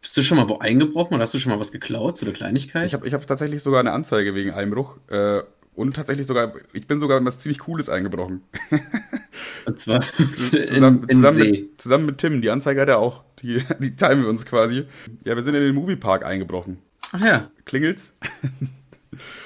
Bist 0.00 0.16
du 0.16 0.22
schon 0.22 0.38
mal 0.38 0.48
wo 0.48 0.58
eingebrochen 0.58 1.14
oder 1.14 1.24
hast 1.24 1.34
du 1.34 1.40
schon 1.40 1.50
mal 1.50 1.58
was 1.58 1.72
geklaut, 1.72 2.16
so 2.16 2.24
eine 2.24 2.32
Kleinigkeit? 2.32 2.86
Ich 2.86 2.94
habe 2.94 3.08
ich 3.08 3.12
hab 3.12 3.26
tatsächlich 3.26 3.60
sogar 3.60 3.80
eine 3.80 3.90
Anzeige 3.90 4.36
wegen 4.36 4.52
Einbruch. 4.52 4.98
Äh, 5.08 5.40
und 5.74 5.96
tatsächlich 5.96 6.28
sogar, 6.28 6.52
ich 6.72 6.86
bin 6.86 7.00
sogar 7.00 7.18
in 7.18 7.26
was 7.26 7.40
ziemlich 7.40 7.58
Cooles 7.58 7.88
eingebrochen. 7.88 8.42
Und 9.66 9.80
zwar 9.80 10.04
zusammen, 10.32 11.06
in, 11.08 11.16
zusammen, 11.16 11.50
mit, 11.50 11.80
zusammen, 11.80 12.06
mit, 12.06 12.18
Tim. 12.18 12.40
Die 12.40 12.50
Anzeige 12.50 12.80
hat 12.80 12.88
er 12.88 12.98
auch. 12.98 13.24
Die, 13.42 13.64
die 13.80 13.96
teilen 13.96 14.22
wir 14.22 14.28
uns 14.28 14.46
quasi. 14.46 14.84
Ja, 15.24 15.34
wir 15.34 15.42
sind 15.42 15.56
in 15.56 15.62
den 15.62 15.74
Moviepark 15.74 16.24
eingebrochen. 16.24 16.78
Ach 17.10 17.24
ja. 17.24 17.50
Klingelt's? 17.64 18.14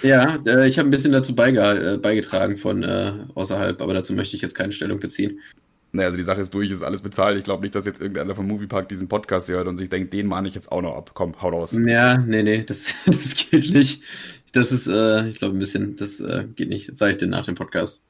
Ja, 0.03 0.39
äh, 0.47 0.69
ich 0.69 0.79
habe 0.79 0.89
ein 0.89 0.91
bisschen 0.91 1.13
dazu 1.13 1.33
äh, 1.33 1.99
beigetragen 1.99 2.59
von 2.59 2.83
äh, 2.83 3.13
außerhalb, 3.35 3.81
aber 3.81 3.95
dazu 3.95 4.13
möchte 4.13 4.37
ich 4.37 4.43
jetzt 4.43 4.55
keine 4.55 4.73
Stellung 4.73 5.01
beziehen. 5.01 5.41
Naja, 5.97 6.07
also 6.07 6.19
die 6.19 6.23
Sache 6.23 6.41
ist 6.41 6.53
durch, 6.55 6.71
ist 6.71 6.83
alles 6.83 7.03
bezahlt. 7.03 7.39
Ich 7.39 7.45
glaube 7.45 7.63
nicht, 7.63 7.75
dass 7.75 7.87
jetzt 7.87 8.01
irgendeiner 8.01 8.35
vom 8.35 8.47
Moviepark 8.47 8.89
diesen 8.89 9.09
Podcast 9.09 9.49
hört 9.49 9.67
und 9.67 9.77
sich 9.77 9.89
denkt, 9.89 10.13
den 10.13 10.27
mahne 10.27 10.47
ich 10.49 10.55
jetzt 10.55 10.71
auch 10.71 10.83
noch 10.83 10.97
ab. 10.97 11.11
Komm, 11.15 11.41
hau 11.41 11.49
raus. 11.49 11.77
Ja, 11.87 12.19
nee, 12.19 12.43
nee, 12.43 12.65
das, 12.65 12.87
das 13.07 13.35
geht 13.35 13.71
nicht. 13.71 14.03
Das 14.53 14.73
ist, 14.73 14.87
äh, 14.87 15.29
ich 15.29 15.39
glaube, 15.39 15.57
ein 15.57 15.59
bisschen, 15.59 15.97
das 15.97 16.21
äh, 16.21 16.45
geht 16.55 16.69
nicht. 16.69 16.89
Das 16.89 16.97
zeige 16.97 17.13
ich 17.13 17.19
dir 17.19 17.27
nach 17.27 17.47
dem 17.47 17.57
Podcast. 17.57 18.03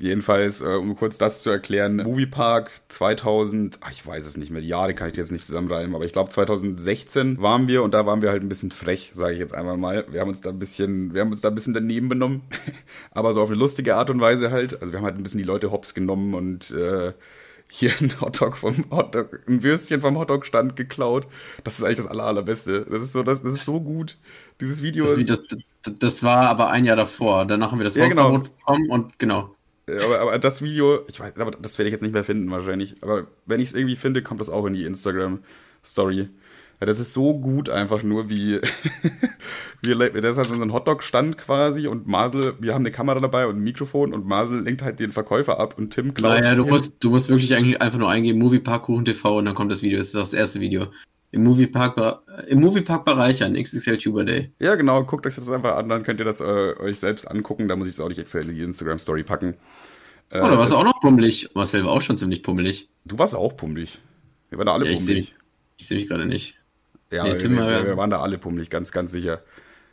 Jedenfalls, 0.00 0.60
äh, 0.60 0.66
um 0.66 0.94
kurz 0.94 1.18
das 1.18 1.42
zu 1.42 1.50
erklären, 1.50 1.96
Moviepark 1.96 2.70
2000, 2.88 3.80
ach, 3.80 3.90
ich 3.90 4.06
weiß 4.06 4.26
es 4.26 4.36
nicht 4.36 4.50
mehr, 4.50 4.62
die 4.62 4.68
Jahre 4.68 4.94
kann 4.94 5.10
ich 5.10 5.16
jetzt 5.16 5.32
nicht 5.32 5.44
zusammenreimen, 5.44 5.96
aber 5.96 6.04
ich 6.04 6.12
glaube 6.12 6.30
2016 6.30 7.42
waren 7.42 7.66
wir 7.66 7.82
und 7.82 7.92
da 7.94 8.06
waren 8.06 8.22
wir 8.22 8.30
halt 8.30 8.42
ein 8.42 8.48
bisschen 8.48 8.70
frech, 8.70 9.10
sage 9.14 9.32
ich 9.32 9.40
jetzt 9.40 9.54
einmal 9.54 9.76
mal. 9.76 10.06
Wir 10.08 10.20
haben 10.20 10.28
uns 10.28 10.40
da 10.40 10.50
ein 10.50 10.58
bisschen, 10.60 11.14
wir 11.14 11.22
haben 11.22 11.32
uns 11.32 11.40
da 11.40 11.48
ein 11.48 11.54
bisschen 11.56 11.74
daneben 11.74 12.08
benommen, 12.08 12.42
aber 13.10 13.34
so 13.34 13.42
auf 13.42 13.50
eine 13.50 13.58
lustige 13.58 13.96
Art 13.96 14.08
und 14.10 14.20
Weise 14.20 14.52
halt. 14.52 14.80
Also 14.80 14.92
wir 14.92 14.98
haben 14.98 15.06
halt 15.06 15.16
ein 15.16 15.22
bisschen 15.24 15.38
die 15.38 15.44
Leute 15.44 15.72
hops 15.72 15.94
genommen 15.94 16.34
und 16.34 16.70
äh, 16.70 17.12
hier 17.68 17.90
ein 18.00 18.20
Hotdog 18.20 18.56
vom 18.56 18.84
Hotdog, 18.92 19.40
ein 19.48 19.64
Würstchen 19.64 20.00
vom 20.00 20.16
Hotdog-Stand 20.16 20.76
geklaut. 20.76 21.26
Das 21.64 21.78
ist 21.78 21.84
eigentlich 21.84 21.98
das 21.98 22.06
aller, 22.06 22.24
allerbeste. 22.24 22.86
Das 22.88 23.02
ist 23.02 23.12
so, 23.12 23.24
das, 23.24 23.42
das 23.42 23.54
ist 23.54 23.64
so 23.64 23.80
gut. 23.80 24.16
Dieses 24.60 24.82
Video 24.82 25.06
das, 25.06 25.18
ist. 25.18 25.56
Das, 25.82 25.94
das, 25.98 26.22
war 26.22 26.48
aber 26.48 26.70
ein 26.70 26.84
Jahr 26.84 26.96
davor. 26.96 27.46
Danach 27.46 27.72
haben 27.72 27.78
wir 27.78 27.84
das 27.84 27.96
ja, 27.96 28.08
genau. 28.08 28.38
bekommen 28.38 28.90
und 28.90 29.18
genau. 29.18 29.54
Aber, 29.88 30.20
aber 30.20 30.38
das 30.38 30.62
Video, 30.62 31.00
ich 31.08 31.18
weiß, 31.18 31.38
aber 31.38 31.52
das 31.52 31.78
werde 31.78 31.88
ich 31.88 31.92
jetzt 31.92 32.02
nicht 32.02 32.14
mehr 32.14 32.24
finden 32.24 32.50
wahrscheinlich. 32.50 33.02
Aber 33.02 33.26
wenn 33.46 33.60
ich 33.60 33.68
es 33.68 33.74
irgendwie 33.74 33.96
finde, 33.96 34.22
kommt 34.22 34.40
das 34.40 34.50
auch 34.50 34.66
in 34.66 34.74
die 34.74 34.84
Instagram-Story. 34.84 36.28
Ja, 36.80 36.86
das 36.86 37.00
ist 37.00 37.12
so 37.12 37.34
gut 37.34 37.68
einfach 37.68 38.04
nur, 38.04 38.30
wie 38.30 38.60
wir, 39.82 40.10
das 40.10 40.38
hat 40.38 40.50
unseren 40.50 40.72
Hotdog-Stand 40.72 41.36
quasi 41.36 41.88
und 41.88 42.06
Masel, 42.06 42.54
wir 42.60 42.72
haben 42.72 42.82
eine 42.82 42.92
Kamera 42.92 43.18
dabei 43.18 43.46
und 43.46 43.56
ein 43.56 43.64
Mikrofon 43.64 44.12
und 44.12 44.26
Masel 44.26 44.60
lenkt 44.60 44.82
halt 44.82 45.00
den 45.00 45.10
Verkäufer 45.10 45.58
ab 45.58 45.76
und 45.76 45.90
Tim 45.90 46.14
klaut. 46.14 46.38
Naja, 46.38 46.54
du 46.54 46.64
musst, 46.66 46.94
du 47.00 47.10
musst 47.10 47.28
wirklich 47.28 47.56
eigentlich 47.56 47.82
einfach 47.82 47.98
nur 47.98 48.08
eingeben, 48.08 48.38
Moviepark 48.38 48.84
Kuchen 48.84 49.04
TV 49.04 49.38
und 49.38 49.46
dann 49.46 49.56
kommt 49.56 49.72
das 49.72 49.82
Video. 49.82 49.98
Das 49.98 50.08
ist 50.08 50.14
das 50.14 50.32
erste 50.32 50.60
Video. 50.60 50.86
Im 51.30 51.44
Moviepark, 51.44 52.22
im 52.46 52.60
Moviepark 52.60 53.04
bereichern, 53.04 53.54
XXL 53.54 53.98
Tuber 53.98 54.24
Day. 54.24 54.50
Ja, 54.60 54.76
genau, 54.76 55.04
guckt 55.04 55.26
euch 55.26 55.34
das 55.34 55.50
einfach 55.50 55.76
an, 55.76 55.88
dann 55.88 56.02
könnt 56.02 56.20
ihr 56.20 56.24
das 56.24 56.40
äh, 56.40 56.44
euch 56.44 56.98
selbst 56.98 57.30
angucken. 57.30 57.68
Da 57.68 57.76
muss 57.76 57.86
ich 57.86 57.94
es 57.94 58.00
auch 58.00 58.08
nicht 58.08 58.18
extra 58.18 58.40
in 58.40 58.54
die 58.54 58.62
Instagram-Story 58.62 59.24
packen. 59.24 59.54
Äh, 60.30 60.40
oh, 60.40 60.48
da 60.48 60.58
warst 60.58 60.72
du 60.72 60.76
auch 60.76 60.84
noch 60.84 61.00
pummelig. 61.00 61.50
Marcel 61.54 61.84
war 61.84 61.92
auch 61.92 62.02
schon 62.02 62.16
ziemlich 62.16 62.42
pummelig. 62.42 62.88
Du 63.04 63.18
warst 63.18 63.34
auch 63.34 63.56
pummelig. 63.56 63.98
Wir 64.48 64.58
waren 64.58 64.66
da 64.66 64.72
alle 64.72 64.86
ja, 64.86 64.96
pummelig. 64.96 65.34
Ich 65.76 65.86
sehe 65.86 65.96
mich, 65.96 66.06
seh 66.08 66.08
mich 66.08 66.08
gerade 66.08 66.26
nicht. 66.26 66.54
Ja, 67.12 67.24
nee, 67.24 67.40
wir, 67.40 67.50
wir, 67.50 67.86
wir, 67.86 67.96
waren 67.96 68.10
da 68.10 68.20
alle 68.20 68.38
pummelig, 68.38 68.70
ganz, 68.70 68.92
ganz 68.92 69.12
sicher. 69.12 69.42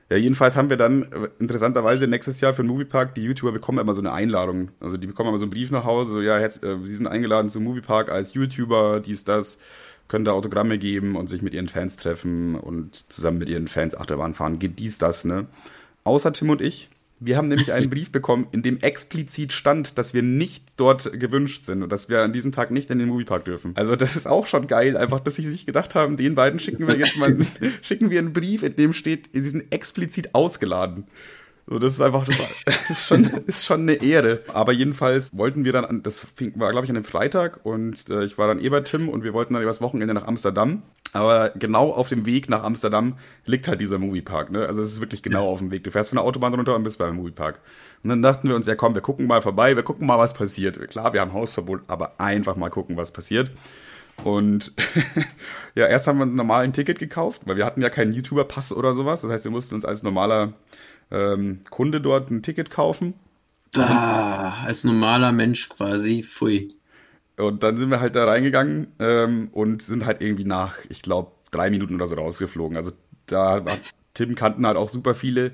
Ja, 0.10 0.18
jedenfalls 0.18 0.56
haben 0.56 0.70
wir 0.70 0.78
dann 0.78 1.04
äh, 1.04 1.30
interessanterweise 1.40 2.08
nächstes 2.08 2.40
Jahr 2.42 2.54
für 2.54 2.62
den 2.62 2.68
Moviepark, 2.68 3.16
die 3.16 3.24
YouTuber 3.24 3.52
bekommen 3.52 3.80
immer 3.80 3.94
so 3.94 4.02
eine 4.02 4.12
Einladung. 4.12 4.72
Also 4.80 4.98
die 4.98 5.08
bekommen 5.08 5.30
immer 5.30 5.40
so 5.40 5.46
einen 5.46 5.52
Brief 5.52 5.72
nach 5.72 5.84
Hause, 5.84 6.12
so 6.12 6.22
ja, 6.22 6.40
jetzt, 6.40 6.64
äh, 6.64 6.78
sie 6.84 6.96
sind 6.96 7.08
eingeladen 7.08 7.50
zum 7.50 7.64
Moviepark 7.64 8.12
als 8.12 8.34
YouTuber, 8.34 9.00
dies, 9.00 9.24
das, 9.24 9.58
können 10.08 10.26
da 10.26 10.32
Autogramme 10.32 10.78
geben 10.78 11.16
und 11.16 11.30
sich 11.30 11.42
mit 11.42 11.54
ihren 11.54 11.68
Fans 11.68 11.98
treffen 11.98 12.56
und 12.56 13.12
zusammen 13.12 13.38
mit 13.38 13.50
ihren 13.50 13.68
Fans 13.68 13.96
Achterbahn 13.96 14.34
fahren. 14.34 14.60
Geht 14.60 14.80
dies, 14.80 14.98
das, 14.98 15.26
ne? 15.26 15.48
Außer 16.04 16.34
Tim 16.34 16.50
und 16.50 16.62
ich. 16.62 16.90
Wir 17.20 17.38
haben 17.38 17.48
nämlich 17.48 17.72
einen 17.72 17.90
Brief 17.92 18.12
bekommen, 18.12 18.48
in 18.52 18.62
dem 18.62 18.80
explizit 18.82 19.54
stand, 19.54 19.98
dass 19.98 20.14
wir 20.14 20.22
nicht 20.22 20.66
dort 20.78 21.18
gewünscht 21.20 21.64
sind 21.66 21.82
und 21.82 21.92
dass 21.92 22.10
wir 22.10 22.22
an 22.22 22.34
diesem 22.34 22.52
Tag 22.52 22.72
nicht 22.72 22.92
in 22.92 23.00
den 23.00 23.08
Moviepark 23.08 23.46
dürfen. 23.46 23.72
Also 23.76 23.96
das 23.96 24.16
ist 24.16 24.28
auch 24.28 24.48
schon 24.48 24.68
geil, 24.68 24.98
einfach, 24.98 25.22
dass 25.22 25.36
sie 25.36 25.44
sich 25.44 25.66
gedacht 25.66 25.96
haben, 25.96 26.18
den 26.18 26.36
beiden 26.36 26.60
schicken 26.60 26.88
wir 26.88 26.98
jetzt 26.98 27.18
mal, 27.18 27.38
schicken 27.82 28.12
wir 28.12 28.20
einen 28.20 28.34
Brief, 28.34 28.64
in 28.64 28.76
dem 28.76 28.94
steht, 28.94 29.30
sie 29.34 29.42
sind 29.42 29.72
explizit 29.72 30.36
ausgeladen. 30.36 31.06
So, 31.68 31.80
das 31.80 31.94
ist 31.94 32.02
einfach, 32.02 32.26
das, 32.26 32.38
war, 32.38 32.48
ist, 32.90 33.08
schon, 33.08 33.24
ist 33.48 33.66
schon 33.66 33.82
eine 33.82 33.94
Ehre. 33.94 34.42
Aber 34.54 34.72
jedenfalls 34.72 35.36
wollten 35.36 35.66
wir 35.66 35.74
dann, 35.74 35.86
an, 35.86 36.04
das 36.04 36.26
war, 36.56 36.72
glaube 36.72 36.86
ich, 36.86 36.92
an 36.92 36.96
einem 36.96 37.06
Freitag 37.06 37.66
und 37.66 38.10
äh, 38.10 38.24
ich 38.24 38.38
war 38.38 38.48
dann 38.48 38.60
eh 38.60 38.70
bei 38.70 38.82
Tim 38.82 39.10
und 39.10 39.24
wir 39.24 39.34
wollten 39.34 39.54
dann 39.54 39.64
übers 39.64 39.82
Wochenende 39.82 40.14
nach 40.14 40.28
Amsterdam. 40.28 40.84
Aber 41.14 41.50
genau 41.52 41.92
auf 41.92 42.10
dem 42.10 42.26
Weg 42.26 42.50
nach 42.50 42.64
Amsterdam 42.64 43.18
liegt 43.46 43.68
halt 43.68 43.80
dieser 43.82 43.98
Moviepark. 43.98 44.52
Ne? 44.52 44.68
Also 44.68 44.82
es 44.82 44.92
ist 44.92 45.00
wirklich 45.00 45.24
genau 45.24 45.46
ja. 45.46 45.50
auf 45.50 45.60
dem 45.60 45.72
Weg. 45.72 45.84
Du 45.86 45.92
fährst 45.92 46.10
von 46.10 46.18
der 46.18 46.26
Autobahn 46.26 46.54
runter 46.54 46.76
und 46.76 46.84
bist 46.84 47.00
beim 47.00 47.16
Moviepark. 47.16 47.62
Und 48.04 48.10
dann 48.10 48.22
dachten 48.22 48.50
wir 48.50 48.56
uns, 48.56 48.68
ja 48.68 48.76
komm, 48.76 48.94
wir 48.94 49.02
gucken 49.02 49.26
mal 49.26 49.42
vorbei, 49.42 49.76
wir 49.76 49.84
gucken 49.84 50.06
mal, 50.06 50.20
was 50.20 50.34
passiert. 50.34 50.78
Klar, 50.90 51.14
wir 51.14 51.22
haben 51.22 51.34
Hausverbot, 51.34 51.82
aber 51.88 52.20
einfach 52.20 52.58
mal 52.58 52.70
gucken, 52.70 52.98
was 52.98 53.12
passiert. 53.12 53.50
Und 54.24 54.74
ja, 55.76 55.88
erst 55.88 56.08
haben 56.08 56.18
wir 56.20 56.24
uns 56.24 56.36
normal 56.36 56.64
ein 56.64 56.74
Ticket 56.74 57.00
gekauft, 57.00 57.44
weil 57.46 57.58
wir 57.58 57.66
hatten 57.66 57.82
ja 57.82 57.90
keinen 57.90 58.12
YouTuber-Pass 58.12 58.74
oder 58.74 58.94
sowas. 58.94 59.22
Das 59.22 59.32
heißt, 59.32 59.46
wir 59.46 59.52
mussten 59.52 59.76
uns 59.76 59.86
als 59.86 60.04
normaler 60.04 60.54
ähm, 61.16 61.62
Kunde 61.70 62.02
dort 62.02 62.30
ein 62.30 62.44
Ticket 62.44 62.70
kaufen. 62.70 63.14
Ah, 63.76 64.66
als 64.66 64.84
normaler 64.84 65.32
Mensch 65.32 65.70
quasi, 65.70 66.24
pfui. 66.24 66.76
Und 67.38 67.64
dann 67.64 67.78
sind 67.78 67.90
wir 67.90 68.00
halt 68.00 68.16
da 68.16 68.26
reingegangen 68.26 68.88
ähm, 69.00 69.50
und 69.52 69.82
sind 69.82 70.06
halt 70.06 70.22
irgendwie 70.22 70.46
nach, 70.46 70.78
ich 70.90 71.02
glaube, 71.02 71.32
drei 71.52 71.70
Minuten 71.70 71.96
oder 71.96 72.08
so 72.08 72.16
rausgeflogen. 72.16 72.78
Also 72.78 72.92
da 73.26 73.66
war 73.66 73.78
Tim 74.14 74.36
kannten 74.36 74.66
halt 74.66 74.78
auch 74.78 74.90
super 74.90 75.14
viele. 75.14 75.52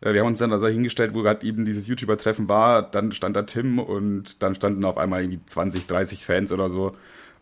Äh, 0.00 0.12
wir 0.12 0.20
haben 0.20 0.28
uns 0.28 0.38
dann 0.38 0.52
also 0.52 0.68
hingestellt, 0.68 1.14
wo 1.14 1.22
gerade 1.22 1.44
eben 1.46 1.64
dieses 1.64 1.86
YouTuber-Treffen 1.86 2.48
war. 2.48 2.82
Dann 2.82 3.12
stand 3.12 3.36
da 3.36 3.42
Tim 3.42 3.78
und 3.78 4.42
dann 4.42 4.54
standen 4.54 4.84
auf 4.84 4.96
einmal 4.96 5.22
irgendwie 5.22 5.44
20, 5.44 5.86
30 5.86 6.24
Fans 6.24 6.52
oder 6.52 6.70
so. 6.70 6.96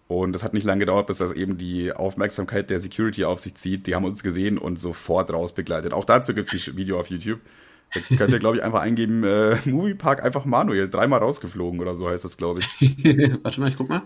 Und 0.09 0.33
das 0.33 0.43
hat 0.43 0.53
nicht 0.53 0.65
lange 0.65 0.81
gedauert, 0.81 1.07
bis 1.07 1.19
das 1.19 1.33
eben 1.33 1.57
die 1.57 1.93
Aufmerksamkeit 1.93 2.69
der 2.71 2.81
Security 2.81 3.25
auf 3.25 3.41
sich 3.41 3.55
zieht. 3.55 3.87
Die 3.87 3.95
haben 3.95 4.05
uns 4.05 4.23
gesehen 4.23 4.59
und 4.59 4.79
sofort 4.79 5.33
rausbegleitet. 5.33 5.93
Auch 5.93 6.05
dazu 6.05 6.35
gibt 6.35 6.53
es 6.53 6.69
ein 6.69 6.77
Video 6.77 7.01
auf 7.01 7.09
YouTube. 7.09 7.41
Da 7.95 8.17
könnt 8.17 8.33
ihr, 8.33 8.39
glaube 8.39 8.57
ich, 8.57 8.63
einfach 8.63 8.81
eingeben, 8.81 9.23
äh, 9.25 9.57
Moviepark 9.65 10.23
einfach 10.23 10.45
Manuel, 10.45 10.89
dreimal 10.89 11.21
rausgeflogen 11.21 11.81
oder 11.81 11.95
so 11.95 12.09
heißt 12.09 12.25
das, 12.25 12.37
glaube 12.37 12.61
ich. 12.61 13.05
Warte 13.43 13.61
mal, 13.61 13.71
ich 13.71 13.77
guck 13.77 13.89
mal. 13.89 14.03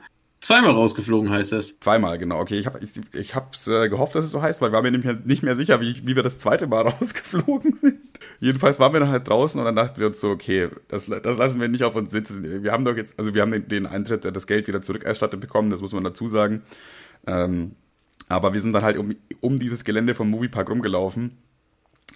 Zweimal 0.47 0.71
rausgeflogen 0.71 1.29
heißt 1.29 1.51
das. 1.51 1.81
Zweimal, 1.81 2.19
genau. 2.19 2.39
Okay, 2.39 2.57
ich 2.57 2.67
habe 2.67 2.79
ich, 2.81 2.93
ich 3.13 3.35
hab's 3.35 3.67
äh, 3.67 3.89
gehofft, 3.89 4.15
dass 4.15 4.25
es 4.25 4.31
so 4.31 4.43
heißt, 4.43 4.61
weil 4.61 4.71
wir 4.71 4.75
waren 4.75 4.85
mir 4.85 4.93
nämlich 4.93 5.25
nicht 5.25 5.43
mehr 5.43 5.57
sicher, 5.57 5.81
wie, 5.81 6.07
wie 6.07 6.15
wir 6.15 6.23
das 6.23 6.39
zweite 6.39 6.69
Mal 6.69 6.83
rausgeflogen 6.89 7.75
sind. 7.75 7.99
Jedenfalls 8.39 8.79
waren 8.79 8.93
wir 8.93 9.01
dann 9.01 9.09
halt 9.09 9.29
draußen 9.29 9.59
und 9.59 9.65
dann 9.65 9.75
dachten 9.75 9.99
wir 9.99 10.07
uns 10.07 10.21
so, 10.21 10.31
okay, 10.31 10.69
das, 10.87 11.07
das 11.07 11.37
lassen 11.37 11.61
wir 11.61 11.67
nicht 11.67 11.83
auf 11.83 11.97
uns 11.97 12.13
sitzen. 12.13 12.63
Wir 12.63 12.71
haben 12.71 12.85
doch 12.85 12.97
jetzt, 12.97 13.19
also 13.19 13.35
wir 13.35 13.43
haben 13.43 13.51
den, 13.51 13.67
den 13.67 13.87
Eintritt, 13.87 14.25
das 14.25 14.47
Geld 14.47 14.69
wieder 14.69 14.83
zurückerstattet 14.83 15.41
bekommen, 15.41 15.71
das 15.71 15.81
muss 15.81 15.93
man 15.93 16.05
dazu 16.05 16.29
sagen. 16.29 16.63
Ähm, 17.27 17.73
aber 18.29 18.55
wir 18.55 18.63
sind 18.63 18.73
dann 18.73 18.85
halt 18.85 18.99
um, 18.99 19.17
um 19.41 19.59
dieses 19.59 19.83
Gelände 19.83 20.15
vom 20.15 20.31
Moviepark 20.31 20.71
rumgelaufen 20.71 21.39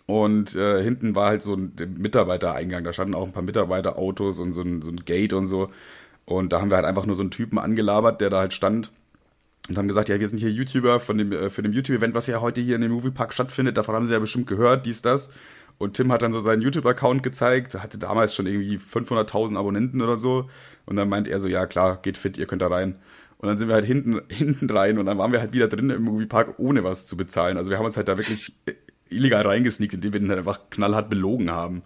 und 0.06 0.54
äh, 0.54 0.82
hinten 0.84 1.16
war 1.16 1.30
halt 1.30 1.42
so 1.42 1.54
ein 1.54 1.72
Mitarbeitereingang. 1.98 2.84
Da 2.84 2.92
standen 2.92 3.16
auch 3.16 3.26
ein 3.26 3.32
paar 3.32 3.42
Mitarbeiterautos 3.42 4.38
und 4.38 4.52
so 4.52 4.62
ein, 4.62 4.82
so 4.82 4.92
ein 4.92 5.04
Gate 5.04 5.32
und 5.32 5.46
so. 5.46 5.68
Und 6.30 6.52
da 6.52 6.60
haben 6.60 6.70
wir 6.70 6.76
halt 6.76 6.86
einfach 6.86 7.06
nur 7.06 7.16
so 7.16 7.22
einen 7.22 7.32
Typen 7.32 7.58
angelabert, 7.58 8.20
der 8.20 8.30
da 8.30 8.38
halt 8.38 8.54
stand 8.54 8.92
und 9.68 9.76
haben 9.76 9.88
gesagt, 9.88 10.08
ja, 10.08 10.20
wir 10.20 10.28
sind 10.28 10.38
hier 10.38 10.50
YouTuber 10.50 11.00
von 11.00 11.18
dem, 11.18 11.32
äh, 11.32 11.50
für 11.50 11.62
dem 11.62 11.72
YouTube-Event, 11.72 12.14
was 12.14 12.28
ja 12.28 12.40
heute 12.40 12.60
hier 12.60 12.76
in 12.76 12.82
dem 12.82 12.92
Moviepark 12.92 13.32
stattfindet. 13.32 13.76
Davon 13.76 13.96
haben 13.96 14.04
sie 14.04 14.12
ja 14.12 14.18
bestimmt 14.20 14.46
gehört, 14.46 14.86
dies, 14.86 15.02
das. 15.02 15.30
Und 15.78 15.94
Tim 15.94 16.12
hat 16.12 16.22
dann 16.22 16.32
so 16.32 16.38
seinen 16.38 16.62
YouTube-Account 16.62 17.24
gezeigt, 17.24 17.74
hatte 17.74 17.98
damals 17.98 18.34
schon 18.34 18.46
irgendwie 18.46 18.76
500.000 18.76 19.56
Abonnenten 19.56 20.02
oder 20.02 20.18
so. 20.18 20.48
Und 20.86 20.96
dann 20.96 21.08
meint 21.08 21.26
er 21.26 21.40
so, 21.40 21.48
ja 21.48 21.66
klar, 21.66 21.98
geht 22.00 22.16
fit, 22.16 22.38
ihr 22.38 22.46
könnt 22.46 22.62
da 22.62 22.68
rein. 22.68 22.94
Und 23.38 23.48
dann 23.48 23.58
sind 23.58 23.66
wir 23.66 23.74
halt 23.74 23.86
hinten, 23.86 24.20
hinten 24.28 24.70
rein 24.70 24.98
und 24.98 25.06
dann 25.06 25.18
waren 25.18 25.32
wir 25.32 25.40
halt 25.40 25.52
wieder 25.52 25.66
drin 25.66 25.90
im 25.90 26.02
Moviepark, 26.02 26.58
ohne 26.58 26.84
was 26.84 27.06
zu 27.06 27.16
bezahlen. 27.16 27.56
Also 27.56 27.70
wir 27.70 27.78
haben 27.78 27.86
uns 27.86 27.96
halt 27.96 28.06
da 28.06 28.18
wirklich 28.18 28.54
illegal 29.08 29.44
reingesneakt, 29.44 29.94
indem 29.94 30.12
wir 30.12 30.20
den 30.20 30.28
halt 30.28 30.38
einfach 30.38 30.60
knallhart 30.70 31.10
belogen 31.10 31.50
haben. 31.50 31.82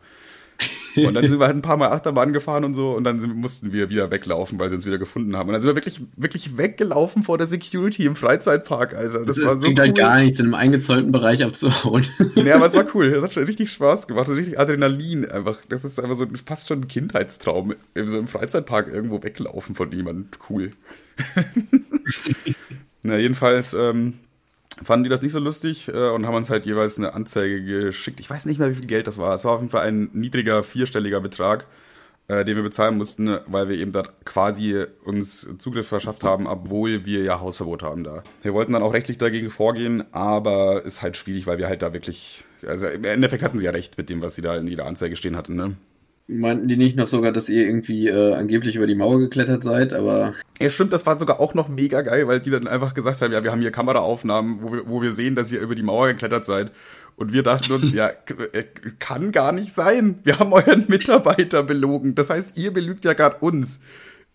Und 0.97 1.15
dann 1.15 1.27
sind 1.27 1.41
wir 1.41 1.47
halt 1.47 1.57
ein 1.57 1.63
paar 1.63 1.77
Mal 1.77 1.89
Achterbahn 1.91 2.33
gefahren 2.33 2.65
und 2.65 2.75
so 2.75 2.93
und 2.93 3.05
dann 3.05 3.21
sind, 3.21 3.35
mussten 3.35 3.73
wir 3.73 3.91
wieder 3.91 4.11
weglaufen, 4.11 4.59
weil 4.59 4.69
sie 4.69 4.77
uns 4.77 4.87
wieder 4.87 4.99
gefunden 4.99 5.37
haben. 5.37 5.49
Und 5.49 5.55
dann 5.55 5.61
sind 5.61 5.71
wir 5.71 5.75
wirklich, 5.75 6.01
wirklich 6.17 6.57
weggelaufen 6.57 7.25
vor 7.25 7.37
der 7.37 7.47
Security 7.47 8.07
im 8.07 8.15
Freizeitpark, 8.15 8.95
Alter. 8.95 9.25
Das, 9.25 9.37
das 9.37 9.45
war 9.45 9.59
so 9.59 9.67
halt 9.67 9.79
cool. 9.79 9.85
halt 9.85 9.97
gar 9.97 10.19
nichts 10.21 10.39
in 10.39 10.47
einem 10.47 10.55
eingezäunten 10.55 11.13
Bereich 11.13 11.43
abzuhauen. 11.45 12.07
Nee, 12.37 12.53
aber 12.53 12.67
es 12.67 12.75
war 12.75 12.85
cool. 12.95 13.11
Das 13.11 13.23
hat 13.23 13.33
schon 13.33 13.45
richtig 13.45 13.71
Spaß 13.71 14.07
gemacht. 14.07 14.27
Das 14.27 14.35
ist 14.35 14.39
richtig 14.39 14.59
Adrenalin 14.59 15.25
einfach. 15.31 15.57
Das 15.69 15.85
ist 15.85 15.99
einfach 15.99 16.17
so 16.17 16.27
fast 16.45 16.69
schon 16.69 16.83
ein 16.83 16.89
Kindheitstraum. 16.89 17.75
So 17.95 18.19
im 18.19 18.27
Freizeitpark 18.27 18.93
irgendwo 18.93 19.23
weglaufen 19.23 19.75
von 19.75 19.91
jemandem. 19.91 20.27
Cool. 20.51 20.73
Na, 23.03 23.17
jedenfalls 23.17 23.73
ähm, 23.73 24.15
fanden 24.83 25.05
die 25.05 25.11
das 25.11 25.23
nicht 25.23 25.33
so 25.33 25.39
lustig 25.39 25.89
äh, 25.89 26.11
und 26.11 26.27
haben 26.27 26.35
uns 26.35 26.51
halt 26.51 26.67
jeweils 26.67 26.99
eine 26.99 27.15
Anzeige 27.15 27.63
geschickt. 27.63 28.21
Ich 28.21 28.31
weiß 28.31 28.47
nicht 28.47 28.59
mehr, 28.59 28.71
wie 28.71 28.75
viel 28.75 28.87
Geld 28.87 29.07
das 29.07 29.19
war. 29.19 29.35
Es 29.35 29.45
war 29.45 29.53
auf 29.53 29.61
jeden 29.61 29.71
Fall 29.71 29.87
ein 29.87 30.11
niedriger, 30.13 30.63
vierstelliger 30.63 31.21
Betrag, 31.21 31.67
äh, 32.29 32.45
den 32.45 32.57
wir 32.57 32.63
bezahlen 32.63 32.97
mussten, 32.97 33.39
weil 33.47 33.69
wir 33.69 33.77
eben 33.77 33.93
da 33.93 34.03
quasi 34.25 34.85
uns 35.05 35.49
Zugriff 35.59 35.89
verschafft 35.89 36.25
haben, 36.25 36.47
obwohl 36.47 37.05
wir 37.05 37.23
ja 37.23 37.41
Hausverbot 37.41 37.83
haben 37.83 38.05
da. 38.05 38.23
Wir 38.43 38.55
wollten 38.55 38.73
dann 38.73 38.83
auch 38.83 38.93
rechtlich 38.93 39.19
dagegen 39.19 39.51
vorgehen, 39.51 40.05
aber 40.13 40.85
ist 40.85 41.03
halt 41.03 41.17
schwierig, 41.17 41.47
weil 41.47 41.59
wir 41.59 41.69
halt 41.69 41.83
da 41.83 41.93
wirklich, 41.93 42.45
also 42.67 42.89
im 42.89 43.05
Endeffekt 43.05 43.43
hatten 43.43 43.59
sie 43.59 43.67
ja 43.67 43.71
recht 43.71 43.99
mit 43.99 44.11
dem, 44.11 44.23
was 44.23 44.35
sie 44.35 44.43
da 44.43 44.57
in 44.57 44.67
jeder 44.67 44.87
Anzeige 44.87 45.17
stehen 45.17 45.37
hatten, 45.37 45.55
ne? 45.55 45.77
Meinten 46.27 46.69
die 46.69 46.79
nicht 46.79 46.97
noch 46.97 47.07
sogar, 47.07 47.33
dass 47.33 47.51
ihr 47.51 47.67
irgendwie 47.67 48.09
äh, 48.09 48.33
angeblich 48.33 48.77
über 48.77 48.87
die 48.87 48.95
Mauer 48.95 49.19
geklettert 49.19 49.63
seid, 49.63 49.93
aber. 49.93 50.35
Ja, 50.59 50.71
stimmt, 50.71 50.95
das 50.95 51.05
war 51.05 51.19
sogar 51.19 51.39
auch 51.39 51.53
noch 51.53 51.69
mega 51.69 52.01
geil, 52.01 52.27
weil 52.27 52.41
die 52.41 52.49
dann 52.49 52.67
einfach 52.67 52.95
gesagt 52.95 53.21
haben, 53.21 53.31
ja, 53.33 53.45
wir 53.45 53.53
haben 53.53 53.61
hier 53.61 53.71
Kameraaufnahmen, 53.71 54.63
wo 54.63 54.73
wir, 54.73 54.89
wo 54.89 55.03
wir 55.03 55.13
sehen, 55.13 55.35
dass 55.35 55.53
ihr 55.53 55.61
über 55.61 55.75
die 55.75 55.83
Mauer 55.83 56.07
geklettert 56.07 56.47
seid. 56.47 56.73
Und 57.17 57.35
wir 57.35 57.43
dachten 57.43 57.71
uns, 57.73 57.93
ja, 57.93 58.09
äh, 58.09 58.65
kann 58.99 59.33
gar 59.33 59.53
nicht 59.53 59.75
sein. 59.75 60.19
Wir 60.25 60.39
haben 60.39 60.53
euren 60.53 60.87
Mitarbeiter 60.89 61.63
belogen. 61.63 62.15
Das 62.15 62.31
heißt, 62.31 62.57
ihr 62.57 62.73
belügt 62.73 63.05
ja 63.05 63.13
gerade 63.13 63.37
uns. 63.41 63.81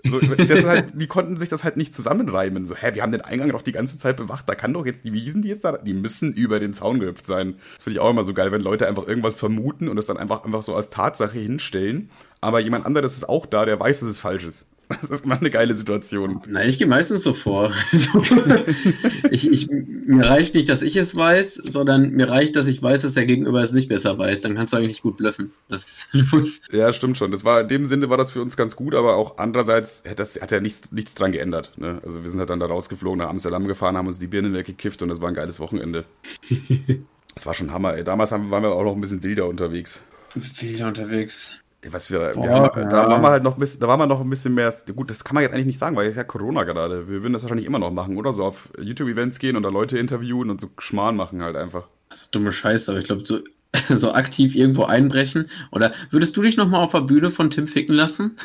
So, 0.04 0.20
das 0.20 0.60
ist 0.60 0.66
halt, 0.66 0.94
die 0.96 1.08
konnten 1.08 1.38
sich 1.38 1.50
das 1.50 1.64
halt 1.64 1.76
nicht 1.76 1.94
zusammenreimen. 1.94 2.66
So, 2.66 2.76
hä, 2.76 2.92
wir 2.94 3.02
haben 3.02 3.12
den 3.12 3.22
Eingang 3.22 3.50
doch 3.50 3.62
die 3.62 3.74
ganze 3.74 3.98
Zeit 3.98 4.16
bewacht. 4.16 4.48
Da 4.48 4.56
kann 4.56 4.74
doch 4.74 4.86
jetzt 4.86 5.04
die 5.04 5.12
Wiesen, 5.12 5.42
die 5.42 5.50
jetzt 5.50 5.64
da, 5.66 5.78
die 5.78 5.94
müssen 5.94 6.34
über 6.34 6.60
den 6.60 6.74
Zaun 6.74 7.00
gehüpft 7.00 7.28
sein. 7.28 7.56
Das 7.76 7.84
finde 7.84 7.98
ich 7.98 8.00
auch 8.00 8.10
immer 8.10 8.24
so 8.24 8.34
geil, 8.34 8.52
wenn 8.52 8.62
Leute 8.62 8.88
einfach 8.88 9.08
irgendwas 9.08 9.34
vermuten 9.34 9.90
und 9.90 9.98
das 9.98 10.06
dann 10.06 10.18
einfach, 10.18 10.46
einfach 10.46 10.64
so 10.64 10.74
als 10.76 10.90
Tatsache 10.90 11.38
hinstellen. 11.38 12.10
Aber 12.40 12.60
jemand 12.60 12.86
anderes 12.86 13.14
ist 13.16 13.28
auch 13.28 13.46
da, 13.46 13.66
der 13.66 13.80
weiß, 13.80 14.00
dass 14.00 14.10
es 14.10 14.20
falsch 14.20 14.46
ist. 14.46 14.68
Das 15.02 15.12
ist 15.12 15.26
immer 15.26 15.40
eine 15.40 15.52
geile 15.52 15.76
Situation. 15.76 16.42
Na, 16.48 16.66
ich 16.66 16.80
gehe 16.80 16.88
meistens 16.88 17.24
so 17.24 17.34
vor. 17.34 17.72
ich, 19.32 19.50
ich, 19.50 19.70
mir 19.70 20.26
reicht 20.26 20.56
nicht, 20.56 20.68
dass 20.68 20.82
ich 20.82 20.96
es 20.96 21.16
weiß, 21.16 21.62
sondern 21.64 22.12
mir 22.12 22.28
reicht, 22.28 22.56
dass 22.56 22.66
ich 22.66 22.82
weiß, 22.82 23.04
dass 23.04 23.14
der 23.14 23.28
Gegenüber 23.28 23.62
es 23.62 23.72
nicht 23.72 23.88
besser 23.88 24.18
weiß. 24.18 24.42
Dann 24.42 24.56
kannst 24.56 24.74
du 24.74 24.78
eigentlich 24.78 25.04
gut 25.04 25.18
bluffen. 25.18 25.52
Das 25.68 26.06
ja, 26.72 26.92
stimmt 26.92 27.18
schon. 27.18 27.32
Das 27.32 27.44
war, 27.44 27.62
in 27.62 27.68
dem 27.68 27.86
Sinne 27.86 28.10
war 28.10 28.18
das 28.18 28.32
für 28.32 28.42
uns 28.42 28.58
ganz 28.58 28.76
gut, 28.76 28.96
aber 28.96 29.16
auch 29.16 29.38
andererseits 29.38 30.04
das 30.16 30.42
hat 30.42 30.52
ja 30.52 30.60
nichts, 30.60 30.92
nichts 30.92 31.14
dran 31.14 31.32
geändert. 31.32 31.74
Ne? 31.78 32.02
Also 32.04 32.24
wir 32.24 32.30
sind 32.30 32.40
halt 32.40 32.50
dann 32.50 32.60
da 32.60 32.66
rausgeflogen, 32.66 33.20
nach 33.20 33.30
Amsterdam 33.30 33.68
gefahren, 33.68 33.96
haben 33.96 34.08
uns 34.08 34.20
die 34.20 34.28
Birnen 34.28 34.54
weggekifft 34.54 35.04
und 35.04 35.10
das 35.10 35.22
war 35.22 35.28
ein 35.28 35.36
geiles 35.36 35.60
Wochenende. 35.60 36.06
das 37.36 37.46
war 37.46 37.54
schon 37.54 37.72
Hammer, 37.72 37.96
ey. 37.96 38.04
Damals 38.04 38.32
waren 38.32 38.50
wir 38.50 38.72
auch 38.72 38.84
noch 38.84 38.96
ein 38.96 39.02
bisschen 39.02 39.22
wilder 39.22 39.48
unterwegs. 39.48 40.02
Wilder 40.60 40.88
unterwegs. 40.88 41.52
Was 41.88 42.12
wir, 42.12 42.20
Boah, 42.34 42.44
wir 42.44 42.50
haben, 42.52 42.82
ja. 42.82 42.90
da 42.90 43.08
waren 43.08 43.22
wir 43.22 43.30
halt 43.30 43.44
noch 43.44 43.56
ein 43.56 43.60
bisschen, 43.60 43.80
da 43.80 43.88
waren 43.88 44.00
wir 44.00 44.06
noch 44.06 44.20
ein 44.20 44.30
bisschen 44.30 44.54
mehr. 44.54 44.74
Gut, 44.94 45.10
das 45.10 45.24
kann 45.24 45.36
man 45.36 45.44
jetzt 45.44 45.54
eigentlich 45.54 45.68
nicht 45.68 45.80
sagen, 45.80 45.96
weil 45.96 46.10
es 46.10 46.18
ja 46.18 46.26
Corona 46.26 46.64
gerade. 46.64 47.08
Wir 47.08 47.22
würden 47.22 47.32
das 47.32 47.42
wahrscheinlich 47.42 47.66
immer 47.66 47.80
noch 47.80 47.92
machen, 47.92 48.18
oder? 48.18 48.34
So 48.34 48.44
auf 48.44 48.70
YouTube-Events 48.78 49.40
gehen 49.40 49.56
und 49.56 49.64
da 49.64 49.70
Leute 49.70 49.98
interviewen 49.98 50.50
und 50.50 50.60
so 50.60 50.70
Schmarrn 50.78 51.16
machen 51.16 51.42
halt 51.42 51.56
einfach. 51.56 51.88
Also 52.10 52.26
dumme 52.32 52.52
Scheiße, 52.52 52.92
aber 52.92 53.00
ich 53.00 53.06
glaube, 53.06 53.26
so, 53.26 53.40
so 53.96 54.12
aktiv 54.12 54.56
irgendwo 54.56 54.84
einbrechen. 54.84 55.50
Oder 55.72 55.94
würdest 56.12 56.36
du 56.36 56.42
dich 56.42 56.58
nochmal 56.58 56.84
auf 56.84 56.92
der 56.92 57.02
Bühne 57.02 57.30
von 57.30 57.50
Tim 57.50 57.66
ficken 57.66 57.96
lassen? 57.96 58.38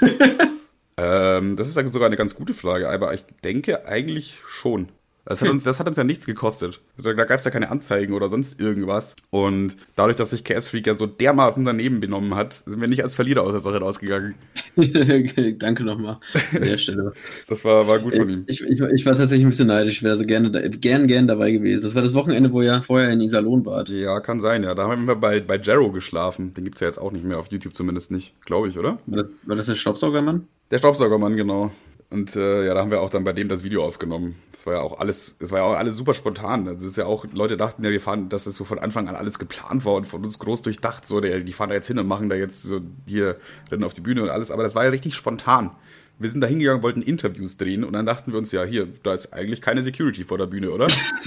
ähm, 0.96 1.56
das 1.56 1.68
ist 1.68 1.92
sogar 1.92 2.06
eine 2.06 2.16
ganz 2.16 2.34
gute 2.34 2.54
Frage, 2.54 2.88
aber 2.90 3.14
ich 3.14 3.24
denke 3.44 3.86
eigentlich 3.86 4.40
schon. 4.48 4.88
Das 5.30 5.42
hat, 5.42 5.48
uns, 5.48 5.62
das 5.62 5.78
hat 5.78 5.86
uns 5.86 5.96
ja 5.96 6.02
nichts 6.02 6.26
gekostet. 6.26 6.80
Da, 7.00 7.12
da 7.12 7.24
gab 7.24 7.38
es 7.38 7.44
ja 7.44 7.52
keine 7.52 7.70
Anzeigen 7.70 8.14
oder 8.14 8.28
sonst 8.28 8.60
irgendwas. 8.60 9.14
Und 9.30 9.76
dadurch, 9.94 10.16
dass 10.16 10.30
sich 10.30 10.42
Chaos 10.42 10.70
Freak 10.70 10.88
ja 10.88 10.94
so 10.94 11.06
dermaßen 11.06 11.64
daneben 11.64 12.00
benommen 12.00 12.34
hat, 12.34 12.52
sind 12.52 12.80
wir 12.80 12.88
nicht 12.88 13.04
als 13.04 13.14
Verlierer 13.14 13.42
aus 13.42 13.52
der 13.52 13.60
Sache 13.60 13.78
rausgegangen. 13.78 14.34
Danke 15.60 15.84
nochmal 15.84 16.18
an 16.52 16.62
der 16.62 16.78
Stelle. 16.78 17.12
das 17.48 17.64
war, 17.64 17.86
war 17.86 18.00
gut 18.00 18.16
von 18.16 18.28
ihm. 18.28 18.44
Ich, 18.48 18.60
ich, 18.60 18.80
ich 18.80 19.06
war 19.06 19.14
tatsächlich 19.14 19.46
ein 19.46 19.50
bisschen 19.50 19.68
neidisch. 19.68 19.98
Ich 19.98 20.02
wäre 20.02 20.16
so 20.16 20.26
gerne, 20.26 20.50
gern, 20.68 21.06
gern 21.06 21.28
dabei 21.28 21.52
gewesen. 21.52 21.84
Das 21.84 21.94
war 21.94 22.02
das 22.02 22.12
Wochenende, 22.12 22.50
wo 22.52 22.62
ihr 22.62 22.82
vorher 22.82 23.10
in 23.10 23.20
Iserlohn 23.20 23.64
wart. 23.64 23.88
Ja, 23.88 24.18
kann 24.18 24.40
sein, 24.40 24.64
ja. 24.64 24.74
Da 24.74 24.88
haben 24.88 25.06
wir 25.06 25.14
bei, 25.14 25.38
bei 25.38 25.60
Jarrow 25.60 25.92
geschlafen. 25.92 26.54
Den 26.54 26.64
gibt 26.64 26.78
es 26.78 26.80
ja 26.80 26.88
jetzt 26.88 26.98
auch 26.98 27.12
nicht 27.12 27.24
mehr 27.24 27.38
auf 27.38 27.52
YouTube 27.52 27.76
zumindest 27.76 28.10
nicht, 28.10 28.34
glaube 28.44 28.66
ich, 28.66 28.76
oder? 28.80 28.98
War 29.06 29.18
das, 29.18 29.28
war 29.44 29.54
das 29.54 29.66
der 29.66 29.76
Staubsaugermann? 29.76 30.48
Der 30.72 30.78
Staubsaugermann, 30.78 31.36
genau. 31.36 31.70
Und 32.10 32.34
äh, 32.34 32.66
ja, 32.66 32.74
da 32.74 32.80
haben 32.80 32.90
wir 32.90 33.00
auch 33.02 33.10
dann 33.10 33.22
bei 33.22 33.32
dem 33.32 33.48
das 33.48 33.62
Video 33.62 33.84
aufgenommen. 33.84 34.34
Das 34.50 34.66
war 34.66 34.74
ja 34.74 34.80
auch 34.80 34.98
alles, 34.98 35.38
das 35.38 35.52
war 35.52 35.60
ja 35.60 35.64
auch 35.64 35.76
alles 35.76 35.94
super 35.94 36.12
spontan. 36.12 36.66
Also 36.66 36.86
es 36.86 36.92
ist 36.92 36.96
ja 36.96 37.06
auch, 37.06 37.24
Leute 37.32 37.56
dachten 37.56 37.84
ja, 37.84 37.90
wir 37.90 38.00
fahren, 38.00 38.28
dass 38.28 38.44
das 38.44 38.56
so 38.56 38.64
von 38.64 38.80
Anfang 38.80 39.06
an 39.06 39.14
alles 39.14 39.38
geplant 39.38 39.84
war 39.84 39.94
und 39.94 40.08
von 40.08 40.24
uns 40.24 40.40
groß 40.40 40.62
durchdacht. 40.62 41.06
So, 41.06 41.20
der, 41.20 41.38
die 41.38 41.52
fahren 41.52 41.68
da 41.68 41.76
jetzt 41.76 41.86
hin 41.86 42.00
und 42.00 42.08
machen 42.08 42.28
da 42.28 42.34
jetzt 42.34 42.64
so 42.64 42.80
hier 43.06 43.36
rennen 43.70 43.84
auf 43.84 43.92
die 43.92 44.00
Bühne 44.00 44.24
und 44.24 44.28
alles. 44.28 44.50
Aber 44.50 44.64
das 44.64 44.74
war 44.74 44.82
ja 44.82 44.90
richtig 44.90 45.14
spontan. 45.14 45.70
Wir 46.18 46.28
sind 46.28 46.40
da 46.40 46.48
hingegangen, 46.48 46.82
wollten 46.82 47.00
Interviews 47.00 47.56
drehen 47.56 47.84
und 47.84 47.92
dann 47.92 48.06
dachten 48.06 48.32
wir 48.32 48.38
uns, 48.38 48.50
ja, 48.50 48.64
hier, 48.64 48.88
da 49.04 49.14
ist 49.14 49.32
eigentlich 49.32 49.62
keine 49.62 49.82
Security 49.82 50.24
vor 50.24 50.36
der 50.36 50.46
Bühne, 50.46 50.72
oder? 50.72 50.88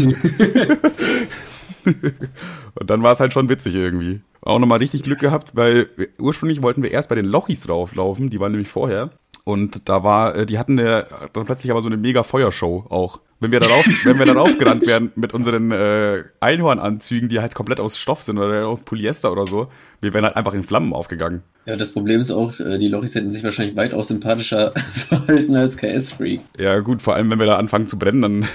und 2.76 2.90
dann 2.90 3.02
war 3.02 3.14
es 3.14 3.22
halt 3.22 3.34
schon 3.34 3.50
witzig 3.50 3.74
irgendwie. 3.74 4.22
Auch 4.42 4.60
nochmal 4.60 4.80
richtig 4.80 5.02
Glück 5.04 5.20
gehabt, 5.20 5.56
weil 5.56 5.88
ursprünglich 6.20 6.62
wollten 6.62 6.84
wir 6.84 6.92
erst 6.92 7.10
bei 7.10 7.16
den 7.16 7.26
Lochis 7.26 7.62
drauflaufen, 7.62 8.30
die 8.30 8.40
waren 8.40 8.52
nämlich 8.52 8.70
vorher. 8.70 9.12
Und 9.46 9.90
da 9.90 10.04
war, 10.04 10.36
äh, 10.36 10.46
die 10.46 10.58
hatten 10.58 10.80
eine, 10.80 11.06
dann 11.34 11.46
plötzlich 11.46 11.72
aber 11.72 11.82
so 11.82 11.88
eine 11.88 11.98
mega 11.98 12.24
Feuershow 12.24 12.86
auch. 12.90 13.20
Wenn 13.42 13.52
wir 13.52 13.60
darauf, 13.60 13.86
wenn 14.06 14.18
wir 14.18 14.26
dann 14.26 14.38
aufgerannt 14.38 14.88
werden 14.88 15.12
mit 15.16 15.34
unseren 15.34 15.72
äh, 15.72 16.24
Einhornanzügen, 16.40 17.28
die 17.28 17.42
halt 17.42 17.54
komplett 17.54 17.82
aus 17.82 17.98
Stoff 17.98 18.24
sind 18.24 18.38
oder 18.38 18.68
aus 18.68 18.84
Polyester 18.84 19.34
oder 19.34 19.46
so, 19.46 19.68
wir 20.00 20.14
wären 20.14 20.24
halt 20.24 20.38
einfach 20.38 20.54
in 20.54 20.64
Flammen 20.64 20.94
aufgegangen. 20.94 21.44
Ja, 21.66 21.76
das 21.76 21.92
Problem 21.92 22.22
ist 22.22 22.32
auch, 22.32 22.58
äh, 22.62 22.78
die 22.78 22.88
Lochis 22.88 23.16
hätten 23.16 23.32
sich 23.32 23.44
wahrscheinlich 23.44 23.76
weitaus 23.76 24.08
sympathischer 24.08 24.72
verhalten 24.94 25.58
als 25.58 25.76
KS-Freak. 25.76 26.40
Ja, 26.58 26.80
gut, 26.80 27.02
vor 27.02 27.16
allem 27.16 27.30
wenn 27.32 27.40
wir 27.40 27.46
da 27.46 27.58
anfangen 27.58 27.88
zu 27.88 28.00
brennen, 28.00 28.22
dann. 28.22 28.48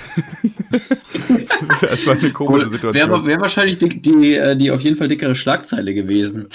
das 1.82 2.06
war 2.06 2.14
eine 2.14 2.32
komische 2.32 2.70
Situation. 2.70 3.10
Wäre 3.10 3.26
wär 3.26 3.40
wahrscheinlich 3.42 3.76
die, 3.76 4.00
die, 4.00 4.36
äh, 4.36 4.56
die 4.56 4.70
auf 4.70 4.80
jeden 4.80 4.96
Fall 4.96 5.08
dickere 5.08 5.36
Schlagzeile 5.36 5.92
gewesen. 5.92 6.48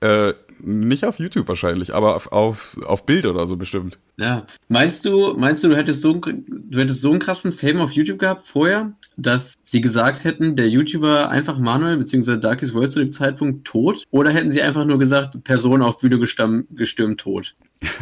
äh, 0.00 0.32
nicht 0.60 1.04
auf 1.04 1.18
YouTube 1.18 1.48
wahrscheinlich, 1.48 1.94
aber 1.94 2.16
auf, 2.16 2.32
auf, 2.32 2.78
auf 2.84 3.06
Bild 3.06 3.26
oder 3.26 3.46
so 3.46 3.56
bestimmt. 3.56 3.98
Ja. 4.18 4.46
Meinst 4.68 5.04
du, 5.04 5.34
meinst 5.36 5.64
du, 5.64 5.68
du 5.68 5.76
hättest 5.76 6.02
so, 6.02 6.14
du 6.14 6.78
hättest 6.78 7.00
so 7.00 7.10
einen 7.10 7.20
krassen 7.20 7.52
Fame 7.52 7.80
auf 7.80 7.92
YouTube 7.92 8.18
gehabt 8.18 8.46
vorher, 8.46 8.92
dass 9.16 9.54
sie 9.64 9.80
gesagt 9.80 10.24
hätten, 10.24 10.56
der 10.56 10.68
YouTuber 10.68 11.28
einfach 11.28 11.58
Manuel 11.58 11.96
bzw. 11.98 12.36
Darkest 12.38 12.74
World 12.74 12.92
zu 12.92 13.00
dem 13.00 13.12
Zeitpunkt 13.12 13.66
tot? 13.66 14.04
Oder 14.10 14.30
hätten 14.30 14.50
sie 14.50 14.62
einfach 14.62 14.84
nur 14.84 14.98
gesagt, 14.98 15.42
Person 15.44 15.82
auf 15.82 16.02
Video 16.02 16.18
gestürmt, 16.18 17.20
tot? 17.20 17.54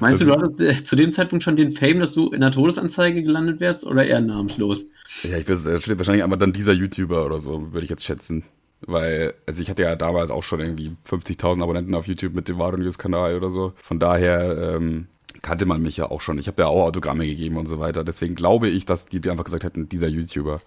Meinst 0.00 0.20
das 0.20 0.28
du, 0.28 0.34
du 0.34 0.40
hattest 0.40 0.60
äh, 0.60 0.84
zu 0.84 0.96
dem 0.96 1.12
Zeitpunkt 1.12 1.44
schon 1.44 1.56
den 1.56 1.72
Fame, 1.72 2.00
dass 2.00 2.12
du 2.12 2.30
in 2.30 2.40
der 2.40 2.50
Todesanzeige 2.50 3.22
gelandet 3.22 3.60
wärst 3.60 3.86
oder 3.86 4.04
eher 4.04 4.20
namenslos? 4.20 4.84
Ja, 5.22 5.38
ich 5.38 5.46
würde 5.46 5.98
wahrscheinlich 5.98 6.24
einmal 6.24 6.38
dann 6.38 6.52
dieser 6.52 6.72
YouTuber 6.72 7.24
oder 7.24 7.38
so, 7.38 7.72
würde 7.72 7.84
ich 7.84 7.90
jetzt 7.90 8.04
schätzen. 8.04 8.44
Weil, 8.82 9.34
also 9.46 9.60
ich 9.62 9.68
hatte 9.68 9.82
ja 9.82 9.94
damals 9.96 10.30
auch 10.30 10.42
schon 10.42 10.60
irgendwie 10.60 10.96
50.000 11.08 11.62
Abonnenten 11.62 11.94
auf 11.94 12.06
YouTube 12.06 12.34
mit 12.34 12.48
dem 12.48 12.58
Varo 12.58 12.76
News 12.76 12.98
Kanal 12.98 13.36
oder 13.36 13.50
so. 13.50 13.72
Von 13.82 13.98
daher 13.98 14.76
ähm, 14.76 15.06
kannte 15.42 15.66
man 15.66 15.82
mich 15.82 15.96
ja 15.96 16.10
auch 16.10 16.20
schon. 16.20 16.38
Ich 16.38 16.46
habe 16.46 16.62
ja 16.62 16.68
auch 16.68 16.86
Autogramme 16.86 17.26
gegeben 17.26 17.56
und 17.56 17.66
so 17.66 17.78
weiter. 17.78 18.04
Deswegen 18.04 18.34
glaube 18.34 18.68
ich, 18.68 18.86
dass 18.86 19.06
die 19.06 19.28
einfach 19.28 19.44
gesagt 19.44 19.64
hätten, 19.64 19.88
dieser 19.88 20.08
YouTuber. 20.08 20.60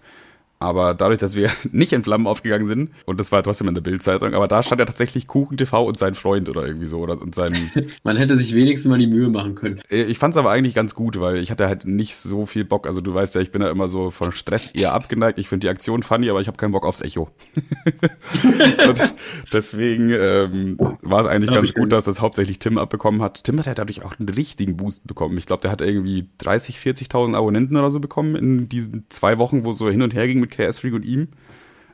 Aber 0.64 0.94
dadurch, 0.94 1.18
dass 1.18 1.36
wir 1.36 1.50
nicht 1.72 1.92
in 1.92 2.02
Flammen 2.02 2.26
aufgegangen 2.26 2.66
sind, 2.66 2.90
und 3.04 3.20
das 3.20 3.30
war 3.32 3.42
trotzdem 3.42 3.68
in 3.68 3.74
der 3.74 3.82
Bildzeitung, 3.82 4.32
aber 4.32 4.48
da 4.48 4.62
stand 4.62 4.78
ja 4.78 4.86
tatsächlich 4.86 5.26
Kuchen 5.26 5.58
TV 5.58 5.84
und 5.84 5.98
sein 5.98 6.14
Freund 6.14 6.48
oder 6.48 6.66
irgendwie 6.66 6.86
so. 6.86 7.00
Oder, 7.00 7.20
und 7.20 7.34
sein 7.34 7.70
Man 8.02 8.16
hätte 8.16 8.36
sich 8.36 8.54
wenigstens 8.54 8.88
mal 8.88 8.98
die 8.98 9.06
Mühe 9.06 9.28
machen 9.28 9.54
können. 9.54 9.80
Äh, 9.90 10.04
ich 10.04 10.18
fand 10.18 10.32
es 10.32 10.38
aber 10.38 10.50
eigentlich 10.50 10.74
ganz 10.74 10.94
gut, 10.94 11.20
weil 11.20 11.36
ich 11.36 11.50
hatte 11.50 11.66
halt 11.66 11.84
nicht 11.84 12.16
so 12.16 12.46
viel 12.46 12.64
Bock. 12.64 12.86
Also 12.86 13.02
du 13.02 13.12
weißt 13.12 13.34
ja, 13.34 13.42
ich 13.42 13.52
bin 13.52 13.60
ja 13.60 13.70
immer 13.70 13.88
so 13.88 14.10
von 14.10 14.32
Stress 14.32 14.68
eher 14.68 14.94
abgeneigt. 14.94 15.38
Ich 15.38 15.48
finde 15.48 15.66
die 15.66 15.68
Aktion 15.68 16.02
funny, 16.02 16.30
aber 16.30 16.40
ich 16.40 16.46
habe 16.46 16.56
keinen 16.56 16.72
Bock 16.72 16.86
aufs 16.86 17.02
Echo. 17.02 17.28
und 18.88 19.14
deswegen 19.52 20.10
ähm, 20.10 20.78
war 21.02 21.20
es 21.20 21.26
eigentlich 21.26 21.52
ganz 21.52 21.74
gut, 21.74 21.92
dass 21.92 22.04
das 22.04 22.22
hauptsächlich 22.22 22.58
Tim 22.58 22.78
abbekommen 22.78 23.20
hat. 23.20 23.44
Tim 23.44 23.58
hat 23.58 23.66
ja 23.66 23.74
dadurch 23.74 24.02
auch 24.02 24.18
einen 24.18 24.30
richtigen 24.30 24.78
Boost 24.78 25.06
bekommen. 25.06 25.36
Ich 25.36 25.44
glaube, 25.44 25.60
der 25.60 25.70
hat 25.70 25.82
irgendwie 25.82 26.28
30, 26.38 26.78
40.000 26.78 27.36
Abonnenten 27.36 27.76
oder 27.76 27.90
so 27.90 28.00
bekommen 28.00 28.34
in 28.34 28.68
diesen 28.70 29.04
zwei 29.10 29.36
Wochen, 29.38 29.64
wo 29.64 29.72
es 29.72 29.78
so 29.78 29.90
hin 29.90 30.00
und 30.00 30.14
her 30.14 30.26
ging 30.26 30.40
mit 30.40 30.53
KS 30.56 30.80
Freak 30.80 30.94
und 30.94 31.04
ihm. 31.04 31.28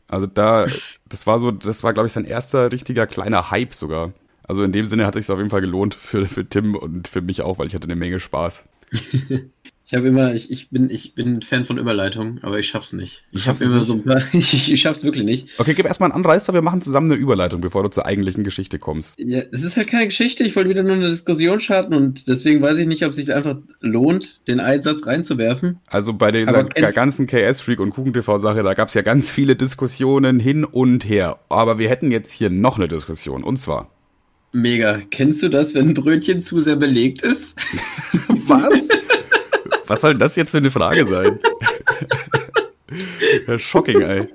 Also 0.08 0.26
da, 0.26 0.66
das 1.08 1.26
war 1.26 1.38
so, 1.38 1.50
das 1.50 1.84
war, 1.84 1.92
glaube 1.92 2.06
ich, 2.06 2.12
sein 2.12 2.24
erster 2.24 2.72
richtiger 2.72 3.06
kleiner 3.06 3.50
Hype 3.50 3.74
sogar. 3.74 4.12
Also 4.42 4.64
in 4.64 4.72
dem 4.72 4.86
Sinne 4.86 5.06
hat 5.06 5.14
es 5.14 5.26
sich 5.26 5.32
auf 5.32 5.38
jeden 5.38 5.50
Fall 5.50 5.60
gelohnt 5.60 5.94
für, 5.94 6.26
für 6.26 6.48
Tim 6.48 6.74
und 6.74 7.06
für 7.06 7.20
mich 7.20 7.42
auch, 7.42 7.58
weil 7.58 7.68
ich 7.68 7.74
hatte 7.74 7.84
eine 7.84 7.96
Menge 7.96 8.18
Spaß. 8.18 8.64
Ich 9.90 9.96
habe 9.96 10.06
immer, 10.06 10.32
ich, 10.36 10.52
ich, 10.52 10.70
bin, 10.70 10.88
ich 10.88 11.16
bin 11.16 11.42
Fan 11.42 11.64
von 11.64 11.76
Überleitung, 11.76 12.38
aber 12.42 12.60
ich 12.60 12.68
schaff's 12.68 12.92
nicht. 12.92 13.24
Ich, 13.32 13.38
ich 13.38 13.42
schaff's 13.42 13.60
immer 13.60 13.78
nicht. 13.78 13.86
so 13.86 13.98
paar, 13.98 14.22
ich, 14.32 14.72
ich 14.72 14.80
schaff's 14.80 15.02
wirklich 15.02 15.24
nicht. 15.24 15.48
Okay, 15.58 15.74
gib 15.74 15.84
erstmal 15.84 16.12
einen 16.12 16.24
Anreißer, 16.24 16.54
wir 16.54 16.62
machen 16.62 16.80
zusammen 16.80 17.10
eine 17.10 17.20
Überleitung, 17.20 17.60
bevor 17.60 17.82
du 17.82 17.90
zur 17.90 18.06
eigentlichen 18.06 18.44
Geschichte 18.44 18.78
kommst. 18.78 19.18
Ja, 19.18 19.42
es 19.50 19.64
ist 19.64 19.76
halt 19.76 19.88
keine 19.88 20.06
Geschichte, 20.06 20.44
ich 20.44 20.54
wollte 20.54 20.70
wieder 20.70 20.84
nur 20.84 20.92
eine 20.92 21.08
Diskussion 21.08 21.58
starten 21.58 21.94
und 21.94 22.28
deswegen 22.28 22.62
weiß 22.62 22.78
ich 22.78 22.86
nicht, 22.86 23.04
ob 23.04 23.10
es 23.10 23.16
sich 23.16 23.34
einfach 23.34 23.56
lohnt, 23.80 24.46
den 24.46 24.60
Einsatz 24.60 25.04
reinzuwerfen. 25.06 25.80
Also 25.88 26.12
bei 26.12 26.30
dieser 26.30 26.92
ganzen 26.92 27.26
KS-Freak 27.26 27.80
und 27.80 27.90
KuchenTV-Sache, 27.90 28.62
da 28.62 28.74
gab's 28.74 28.94
ja 28.94 29.02
ganz 29.02 29.28
viele 29.28 29.56
Diskussionen 29.56 30.38
hin 30.38 30.62
und 30.62 31.08
her. 31.08 31.40
Aber 31.48 31.80
wir 31.80 31.88
hätten 31.88 32.12
jetzt 32.12 32.30
hier 32.30 32.48
noch 32.48 32.76
eine 32.76 32.86
Diskussion 32.86 33.42
und 33.42 33.56
zwar. 33.56 33.90
Mega. 34.52 35.00
Kennst 35.10 35.42
du 35.42 35.48
das, 35.48 35.74
wenn 35.74 35.88
ein 35.88 35.94
Brötchen 35.94 36.40
zu 36.40 36.60
sehr 36.60 36.76
belegt 36.76 37.22
ist? 37.22 37.56
Was? 38.46 38.88
Was 39.90 40.02
soll 40.02 40.14
das 40.14 40.36
jetzt 40.36 40.52
für 40.52 40.58
eine 40.58 40.70
Frage 40.70 41.04
sein? 41.04 41.40
ja, 43.48 43.58
shocking, 43.58 44.02
ey. 44.02 44.28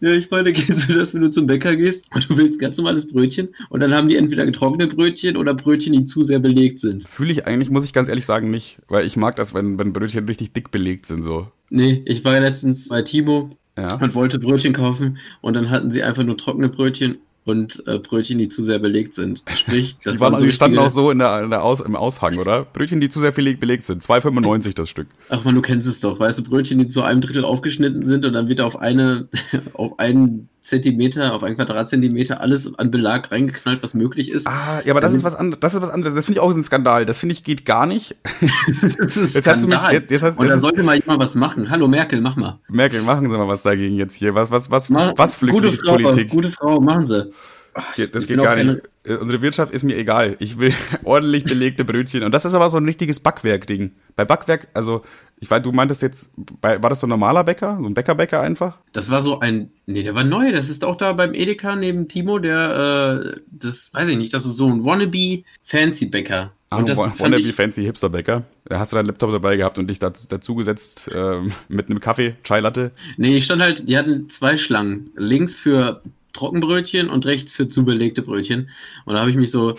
Ja, 0.00 0.10
ich 0.10 0.28
meine, 0.28 0.52
kennst 0.52 0.88
du 0.88 0.94
das, 0.94 1.14
wenn 1.14 1.20
du 1.20 1.30
zum 1.30 1.46
Bäcker 1.46 1.76
gehst 1.76 2.04
und 2.12 2.28
du 2.28 2.36
willst 2.36 2.58
ganz 2.58 2.76
normales 2.78 3.06
Brötchen 3.06 3.50
und 3.70 3.78
dann 3.78 3.94
haben 3.94 4.08
die 4.08 4.16
entweder 4.16 4.44
getrocknete 4.44 4.96
Brötchen 4.96 5.36
oder 5.36 5.54
Brötchen, 5.54 5.92
die 5.92 6.04
zu 6.04 6.22
sehr 6.22 6.40
belegt 6.40 6.80
sind? 6.80 7.08
Fühle 7.08 7.30
ich 7.30 7.46
eigentlich, 7.46 7.70
muss 7.70 7.84
ich 7.84 7.92
ganz 7.92 8.08
ehrlich 8.08 8.26
sagen, 8.26 8.50
nicht, 8.50 8.80
weil 8.88 9.06
ich 9.06 9.16
mag 9.16 9.36
das, 9.36 9.54
wenn, 9.54 9.78
wenn 9.78 9.92
Brötchen 9.92 10.26
richtig 10.26 10.52
dick 10.52 10.72
belegt 10.72 11.06
sind, 11.06 11.22
so. 11.22 11.46
Nee, 11.70 12.02
ich 12.04 12.24
war 12.24 12.34
ja 12.34 12.40
letztens 12.40 12.88
bei 12.88 13.02
Timo 13.02 13.56
ja. 13.76 13.94
und 14.00 14.16
wollte 14.16 14.40
Brötchen 14.40 14.72
kaufen 14.72 15.18
und 15.42 15.54
dann 15.54 15.70
hatten 15.70 15.92
sie 15.92 16.02
einfach 16.02 16.24
nur 16.24 16.36
trockene 16.36 16.68
Brötchen 16.68 17.18
und 17.48 17.82
äh, 17.86 17.98
Brötchen, 17.98 18.38
die 18.38 18.48
zu 18.48 18.62
sehr 18.62 18.78
belegt 18.78 19.14
sind. 19.14 19.42
Sprich, 19.54 19.96
das 20.04 20.14
die, 20.14 20.20
waren, 20.20 20.38
so 20.38 20.44
die 20.44 20.52
standen 20.52 20.78
auch 20.78 20.90
so 20.90 21.10
in 21.10 21.18
der, 21.18 21.42
in 21.42 21.50
der 21.50 21.64
Aus, 21.64 21.80
im 21.80 21.96
Aushang, 21.96 22.38
oder? 22.38 22.64
Brötchen, 22.64 23.00
die 23.00 23.08
zu 23.08 23.20
sehr 23.20 23.32
belegt, 23.32 23.60
belegt 23.60 23.84
sind. 23.84 24.02
2,95 24.02 24.74
das 24.74 24.88
Stück. 24.88 25.08
Ach 25.30 25.44
man, 25.44 25.54
du 25.54 25.62
kennst 25.62 25.88
es 25.88 26.00
doch. 26.00 26.20
Weißt 26.20 26.38
du, 26.38 26.44
Brötchen, 26.44 26.78
die 26.78 26.86
zu 26.86 27.02
einem 27.02 27.20
Drittel 27.20 27.44
aufgeschnitten 27.44 28.04
sind 28.04 28.24
und 28.24 28.34
dann 28.34 28.48
wird 28.48 28.60
auf 28.60 28.76
eine, 28.76 29.28
auf 29.72 29.98
einen 29.98 30.48
Zentimeter, 30.68 31.34
auf 31.34 31.42
einen 31.42 31.56
Quadratzentimeter 31.56 32.40
alles 32.40 32.78
an 32.78 32.90
Belag 32.90 33.32
reingeknallt, 33.32 33.82
was 33.82 33.94
möglich 33.94 34.30
ist. 34.30 34.46
Ah, 34.46 34.80
ja, 34.84 34.92
aber 34.92 35.00
das, 35.00 35.12
ist 35.12 35.24
was 35.24 35.34
anderes. 35.34 35.60
Das 35.60 35.74
ist 35.74 35.82
was 35.82 35.90
anderes. 35.90 36.14
Das 36.14 36.26
finde 36.26 36.38
ich 36.38 36.40
auch 36.40 36.54
ein 36.54 36.62
Skandal. 36.62 37.06
Das 37.06 37.18
finde 37.18 37.32
ich 37.32 37.42
geht 37.42 37.64
gar 37.64 37.86
nicht. 37.86 38.16
das 38.98 39.16
ist 39.16 39.34
jetzt 39.34 39.44
Skandal. 39.44 39.82
Mich, 39.84 39.92
jetzt, 39.92 40.10
jetzt 40.10 40.22
hast, 40.22 40.38
Und 40.38 40.48
da 40.48 40.58
sollte 40.58 40.82
mal 40.82 40.96
jemand 40.96 41.20
was 41.20 41.34
machen. 41.34 41.70
Hallo 41.70 41.88
Merkel, 41.88 42.20
mach 42.20 42.36
mal. 42.36 42.60
Merkel, 42.68 43.02
machen 43.02 43.28
Sie 43.28 43.36
mal 43.36 43.48
was 43.48 43.62
dagegen 43.62 43.96
jetzt 43.96 44.14
hier. 44.14 44.34
Was, 44.34 44.50
was, 44.50 44.70
was, 44.70 44.88
Mach, 44.88 45.12
was 45.16 45.34
Flüchtlingspolitik? 45.34 46.30
Gute 46.30 46.50
Frau, 46.50 46.76
gute 46.76 46.78
Frau, 46.78 46.80
machen 46.80 47.06
Sie. 47.06 47.30
Das 47.74 47.94
geht, 47.94 48.14
das 48.14 48.26
geht 48.26 48.42
gar 48.42 48.56
nicht. 48.56 48.82
Äh, 49.08 49.16
unsere 49.16 49.42
Wirtschaft 49.42 49.72
ist 49.72 49.82
mir 49.82 49.96
egal. 49.96 50.36
Ich 50.38 50.58
will 50.58 50.74
ordentlich 51.04 51.44
belegte 51.44 51.84
Brötchen. 51.84 52.22
Und 52.22 52.32
das 52.32 52.44
ist 52.44 52.54
aber 52.54 52.68
so 52.68 52.76
ein 52.78 52.84
richtiges 52.84 53.20
Backwerk-Ding. 53.20 53.92
Bei 54.16 54.24
Backwerk, 54.24 54.68
also, 54.74 55.02
ich 55.40 55.50
weiß, 55.50 55.62
du 55.62 55.72
meintest 55.72 56.02
jetzt, 56.02 56.32
bei, 56.60 56.82
war 56.82 56.90
das 56.90 57.00
so 57.00 57.06
ein 57.06 57.10
normaler 57.10 57.44
Bäcker? 57.44 57.78
So 57.80 57.86
ein 57.86 57.94
Bäckerbäcker 57.94 58.40
einfach? 58.40 58.78
Das 58.92 59.10
war 59.10 59.22
so 59.22 59.40
ein, 59.40 59.70
nee, 59.86 60.02
der 60.02 60.14
war 60.14 60.24
neu. 60.24 60.52
Das 60.52 60.68
ist 60.68 60.84
auch 60.84 60.96
da 60.96 61.12
beim 61.12 61.34
Edeka 61.34 61.76
neben 61.76 62.08
Timo, 62.08 62.38
der, 62.38 63.34
äh, 63.34 63.40
das 63.50 63.92
weiß 63.94 64.08
ich 64.08 64.18
nicht, 64.18 64.34
das 64.34 64.44
ist 64.44 64.56
so 64.56 64.68
ein 64.68 64.84
Wannabe-Fancy-Bäcker. 64.84 66.52
Ah, 66.70 66.78
und 66.78 66.88
das 66.88 66.98
wannabe 66.98 67.40
ich, 67.40 67.54
fancy 67.54 67.82
Hipster-Bäcker. 67.84 68.44
Da 68.66 68.78
hast 68.78 68.92
du 68.92 68.96
deinen 68.96 69.06
Laptop 69.06 69.30
dabei 69.30 69.56
gehabt 69.56 69.78
und 69.78 69.88
dich 69.88 69.98
dazu 69.98 70.54
gesetzt 70.54 71.08
äh, 71.10 71.40
mit 71.68 71.88
einem 71.88 71.98
Kaffee, 71.98 72.36
Chai 72.44 72.60
Latte. 72.60 72.90
Nee, 73.16 73.36
ich 73.36 73.46
stand 73.46 73.62
halt, 73.62 73.88
die 73.88 73.96
hatten 73.96 74.28
zwei 74.28 74.58
Schlangen. 74.58 75.10
Links 75.16 75.56
für 75.56 76.02
Trockenbrötchen 76.32 77.10
und 77.10 77.26
rechts 77.26 77.52
für 77.52 77.68
zu 77.68 77.84
belegte 77.84 78.22
Brötchen. 78.22 78.70
Und 79.04 79.14
da 79.14 79.20
habe 79.20 79.30
ich 79.30 79.36
mich 79.36 79.50
so, 79.50 79.76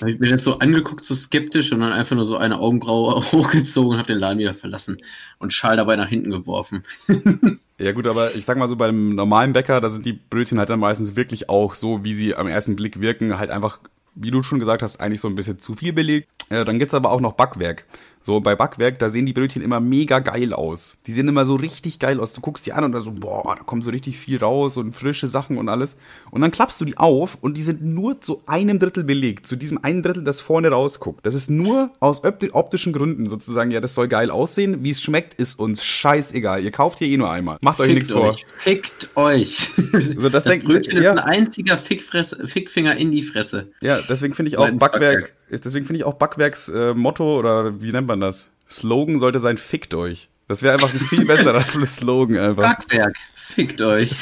habe 0.00 0.12
ich 0.12 0.18
mir 0.18 0.30
das 0.30 0.44
so 0.44 0.58
angeguckt, 0.58 1.04
so 1.04 1.14
skeptisch 1.14 1.72
und 1.72 1.80
dann 1.80 1.92
einfach 1.92 2.16
nur 2.16 2.24
so 2.24 2.36
eine 2.36 2.58
Augenbraue 2.58 3.22
hochgezogen 3.32 3.92
und 3.92 3.98
habe 3.98 4.12
den 4.12 4.18
Laden 4.18 4.38
wieder 4.38 4.54
verlassen 4.54 4.98
und 5.38 5.52
Schal 5.52 5.76
dabei 5.76 5.96
nach 5.96 6.08
hinten 6.08 6.30
geworfen. 6.30 6.84
ja 7.78 7.92
gut, 7.92 8.06
aber 8.06 8.34
ich 8.34 8.44
sag 8.44 8.56
mal 8.56 8.68
so, 8.68 8.76
beim 8.76 9.14
normalen 9.14 9.52
Bäcker, 9.52 9.80
da 9.80 9.88
sind 9.88 10.06
die 10.06 10.12
Brötchen 10.12 10.58
halt 10.58 10.70
dann 10.70 10.80
meistens 10.80 11.16
wirklich 11.16 11.48
auch 11.48 11.74
so, 11.74 12.04
wie 12.04 12.14
sie 12.14 12.34
am 12.34 12.46
ersten 12.46 12.76
Blick 12.76 13.00
wirken, 13.00 13.38
halt 13.38 13.50
einfach, 13.50 13.78
wie 14.14 14.30
du 14.30 14.42
schon 14.42 14.58
gesagt 14.58 14.82
hast, 14.82 15.00
eigentlich 15.00 15.20
so 15.20 15.28
ein 15.28 15.34
bisschen 15.34 15.58
zu 15.58 15.74
viel 15.74 15.92
belegt. 15.92 16.28
Äh, 16.50 16.64
dann 16.64 16.78
gibt's 16.78 16.94
aber 16.94 17.10
auch 17.10 17.20
noch 17.20 17.32
Backwerk. 17.32 17.84
So 18.22 18.38
bei 18.40 18.54
Backwerk, 18.54 18.98
da 18.98 19.08
sehen 19.08 19.24
die 19.24 19.32
Brötchen 19.32 19.62
immer 19.62 19.80
mega 19.80 20.18
geil 20.18 20.52
aus. 20.52 20.98
Die 21.06 21.12
sehen 21.12 21.26
immer 21.26 21.46
so 21.46 21.54
richtig 21.54 21.98
geil 21.98 22.20
aus. 22.20 22.34
Du 22.34 22.42
guckst 22.42 22.66
die 22.66 22.74
an 22.74 22.84
und 22.84 22.92
da 22.92 23.00
so, 23.00 23.12
boah, 23.12 23.56
da 23.56 23.64
kommt 23.64 23.82
so 23.82 23.90
richtig 23.90 24.18
viel 24.18 24.38
raus 24.38 24.76
und 24.76 24.94
frische 24.94 25.26
Sachen 25.26 25.56
und 25.56 25.70
alles. 25.70 25.96
Und 26.30 26.42
dann 26.42 26.50
klappst 26.50 26.78
du 26.82 26.84
die 26.84 26.98
auf 26.98 27.38
und 27.40 27.56
die 27.56 27.62
sind 27.62 27.82
nur 27.82 28.20
zu 28.20 28.42
einem 28.46 28.78
Drittel 28.78 29.04
belegt. 29.04 29.46
Zu 29.46 29.56
diesem 29.56 29.82
einen 29.82 30.02
Drittel, 30.02 30.22
das 30.22 30.42
vorne 30.42 30.68
rausguckt. 30.68 31.24
Das 31.24 31.34
ist 31.34 31.48
nur 31.48 31.92
aus 31.98 32.20
optischen 32.22 32.92
Gründen 32.92 33.26
sozusagen. 33.26 33.70
Ja, 33.70 33.80
das 33.80 33.94
soll 33.94 34.08
geil 34.08 34.30
aussehen. 34.30 34.84
Wie 34.84 34.90
es 34.90 35.00
schmeckt, 35.00 35.40
ist 35.40 35.58
uns 35.58 35.82
scheißegal. 35.82 36.62
Ihr 36.62 36.72
kauft 36.72 36.98
hier 36.98 37.08
eh 37.08 37.16
nur 37.16 37.30
einmal. 37.30 37.56
Macht 37.62 37.78
Fickt 37.78 37.88
euch 37.88 37.94
nichts 37.94 38.10
vor. 38.12 38.36
Fickt 38.58 39.08
euch. 39.14 39.72
So, 40.16 40.28
das, 40.28 40.44
das 40.44 40.44
denk, 40.44 40.64
Brötchen 40.64 41.02
ja. 41.02 41.12
ist 41.12 41.18
ein 41.18 41.24
einziger 41.24 41.78
Fickfress, 41.78 42.36
Fickfinger 42.44 42.96
in 42.96 43.10
die 43.12 43.22
Fresse. 43.22 43.68
Ja, 43.80 44.00
deswegen 44.06 44.34
finde 44.34 44.50
ich 44.50 44.58
auch 44.58 44.70
Backwerk. 44.72 45.32
Deswegen 45.50 45.86
finde 45.86 45.98
ich 45.98 46.04
auch 46.04 46.14
Backwerks 46.14 46.68
äh, 46.68 46.94
Motto 46.94 47.38
oder 47.38 47.80
wie 47.80 47.92
nennt 47.92 48.06
man 48.06 48.20
das? 48.20 48.50
Slogan 48.70 49.18
sollte 49.18 49.38
sein, 49.38 49.58
fickt 49.58 49.94
euch. 49.94 50.28
Das 50.48 50.62
wäre 50.62 50.74
einfach 50.74 50.92
ein 50.92 51.00
viel 51.00 51.24
besserer 51.26 51.62
Slogan 51.86 52.38
einfach. 52.38 52.62
Backwerk, 52.62 53.16
fickt 53.54 53.80
euch. 53.82 54.16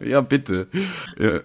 ja, 0.00 0.20
bitte. 0.20 0.66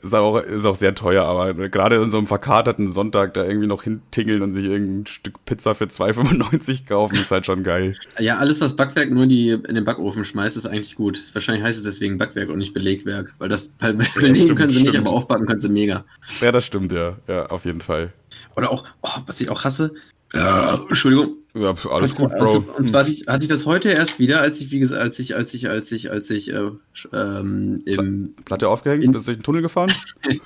Ist 0.02 0.14
auch, 0.14 0.38
ist 0.38 0.66
auch 0.66 0.76
sehr 0.76 0.96
teuer, 0.96 1.24
aber 1.26 1.54
gerade 1.70 2.02
in 2.02 2.10
so 2.10 2.18
einem 2.18 2.28
verkaterten 2.28 2.88
Sonntag 2.88 3.34
da 3.34 3.46
irgendwie 3.46 3.68
noch 3.68 3.84
hintingeln 3.84 4.42
und 4.42 4.52
sich 4.52 4.66
irgendein 4.66 5.06
Stück 5.06 5.46
Pizza 5.46 5.76
für 5.76 5.86
2,95 5.86 6.88
kaufen, 6.88 7.16
ist 7.16 7.32
halt 7.32 7.46
schon 7.46 7.64
geil. 7.64 7.96
Ja, 8.20 8.38
alles, 8.38 8.62
was 8.62 8.76
Backwerk 8.76 9.12
nur 9.12 9.24
in, 9.24 9.30
die, 9.30 9.50
in 9.50 9.76
den 9.76 9.86
Backofen 9.86 10.26
schmeißt, 10.26 10.58
ist 10.58 10.66
eigentlich 10.66 10.96
gut. 10.96 11.20
Wahrscheinlich 11.34 11.64
heißt 11.64 11.78
es 11.78 11.84
deswegen 11.84 12.18
Backwerk 12.18 12.50
und 12.50 12.60
nicht 12.60 12.74
Belegwerk, 12.74 13.34
weil 13.38 13.50
das 13.50 13.68
bei 13.68 13.94
belegen 13.94 14.48
ja, 14.48 14.56
können 14.56 14.70
sie 14.70 14.80
stimmt. 14.80 14.94
nicht, 14.94 15.00
aber 15.00 15.12
aufbacken 15.12 15.46
können 15.46 15.60
sie 15.60 15.70
mega. 15.70 16.06
Ja, 16.42 16.52
das 16.52 16.66
stimmt, 16.66 16.92
ja. 16.92 17.18
Ja, 17.28 17.46
auf 17.48 17.66
jeden 17.66 17.82
Fall. 17.82 18.12
Oder 18.56 18.72
auch, 18.72 18.86
oh, 19.02 19.18
was 19.26 19.42
ich 19.42 19.50
auch 19.50 19.64
hasse, 19.64 19.94
ja, 20.36 20.80
Entschuldigung. 20.90 21.38
Ja, 21.56 21.74
alles 21.92 22.16
gut, 22.16 22.32
Bro. 22.32 22.44
Also, 22.44 22.66
und 22.76 22.88
zwar 22.88 23.02
hatte 23.02 23.12
ich, 23.12 23.28
hatte 23.28 23.44
ich, 23.44 23.50
das 23.50 23.68
heute 23.68 23.90
erst 23.90 24.18
wieder, 24.18 24.42
als 24.42 24.60
ich, 24.60 24.72
wie 24.72 24.80
gesagt, 24.80 25.00
als 25.00 25.20
ich, 25.20 25.36
als 25.36 25.54
ich, 25.54 25.70
als 25.70 25.92
ich, 25.92 26.10
als 26.10 26.30
ich 26.32 26.52
äh, 26.52 26.72
ähm, 27.14 27.84
im 27.86 28.34
Platte 28.44 28.70
aufgehängt, 28.70 29.04
in, 29.04 29.12
bist 29.12 29.28
du 29.28 29.32
durch 29.32 29.40
den 29.40 29.44
Tunnel 29.44 29.62
gefahren? 29.62 29.94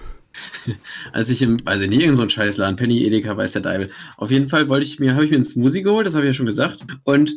als 1.13 1.29
ich 1.29 1.41
im, 1.41 1.65
weiß 1.65 1.81
ich 1.81 1.89
nicht, 1.89 2.01
irgendein 2.01 2.29
so 2.29 2.35
Scheißladen, 2.35 2.75
Penny 2.75 3.05
Edeka, 3.05 3.38
weiß 3.38 3.53
der 3.53 3.61
Deibel. 3.61 3.89
Auf 4.17 4.31
jeden 4.31 4.49
Fall 4.49 4.67
wollte 4.67 4.85
ich 4.85 4.99
mir, 4.99 5.13
habe 5.13 5.23
ich 5.23 5.31
mir 5.31 5.38
einen 5.38 5.45
Smoothie 5.45 5.83
geholt, 5.83 6.05
das 6.05 6.13
habe 6.13 6.25
ich 6.25 6.31
ja 6.31 6.33
schon 6.33 6.45
gesagt. 6.45 6.85
Und 7.05 7.33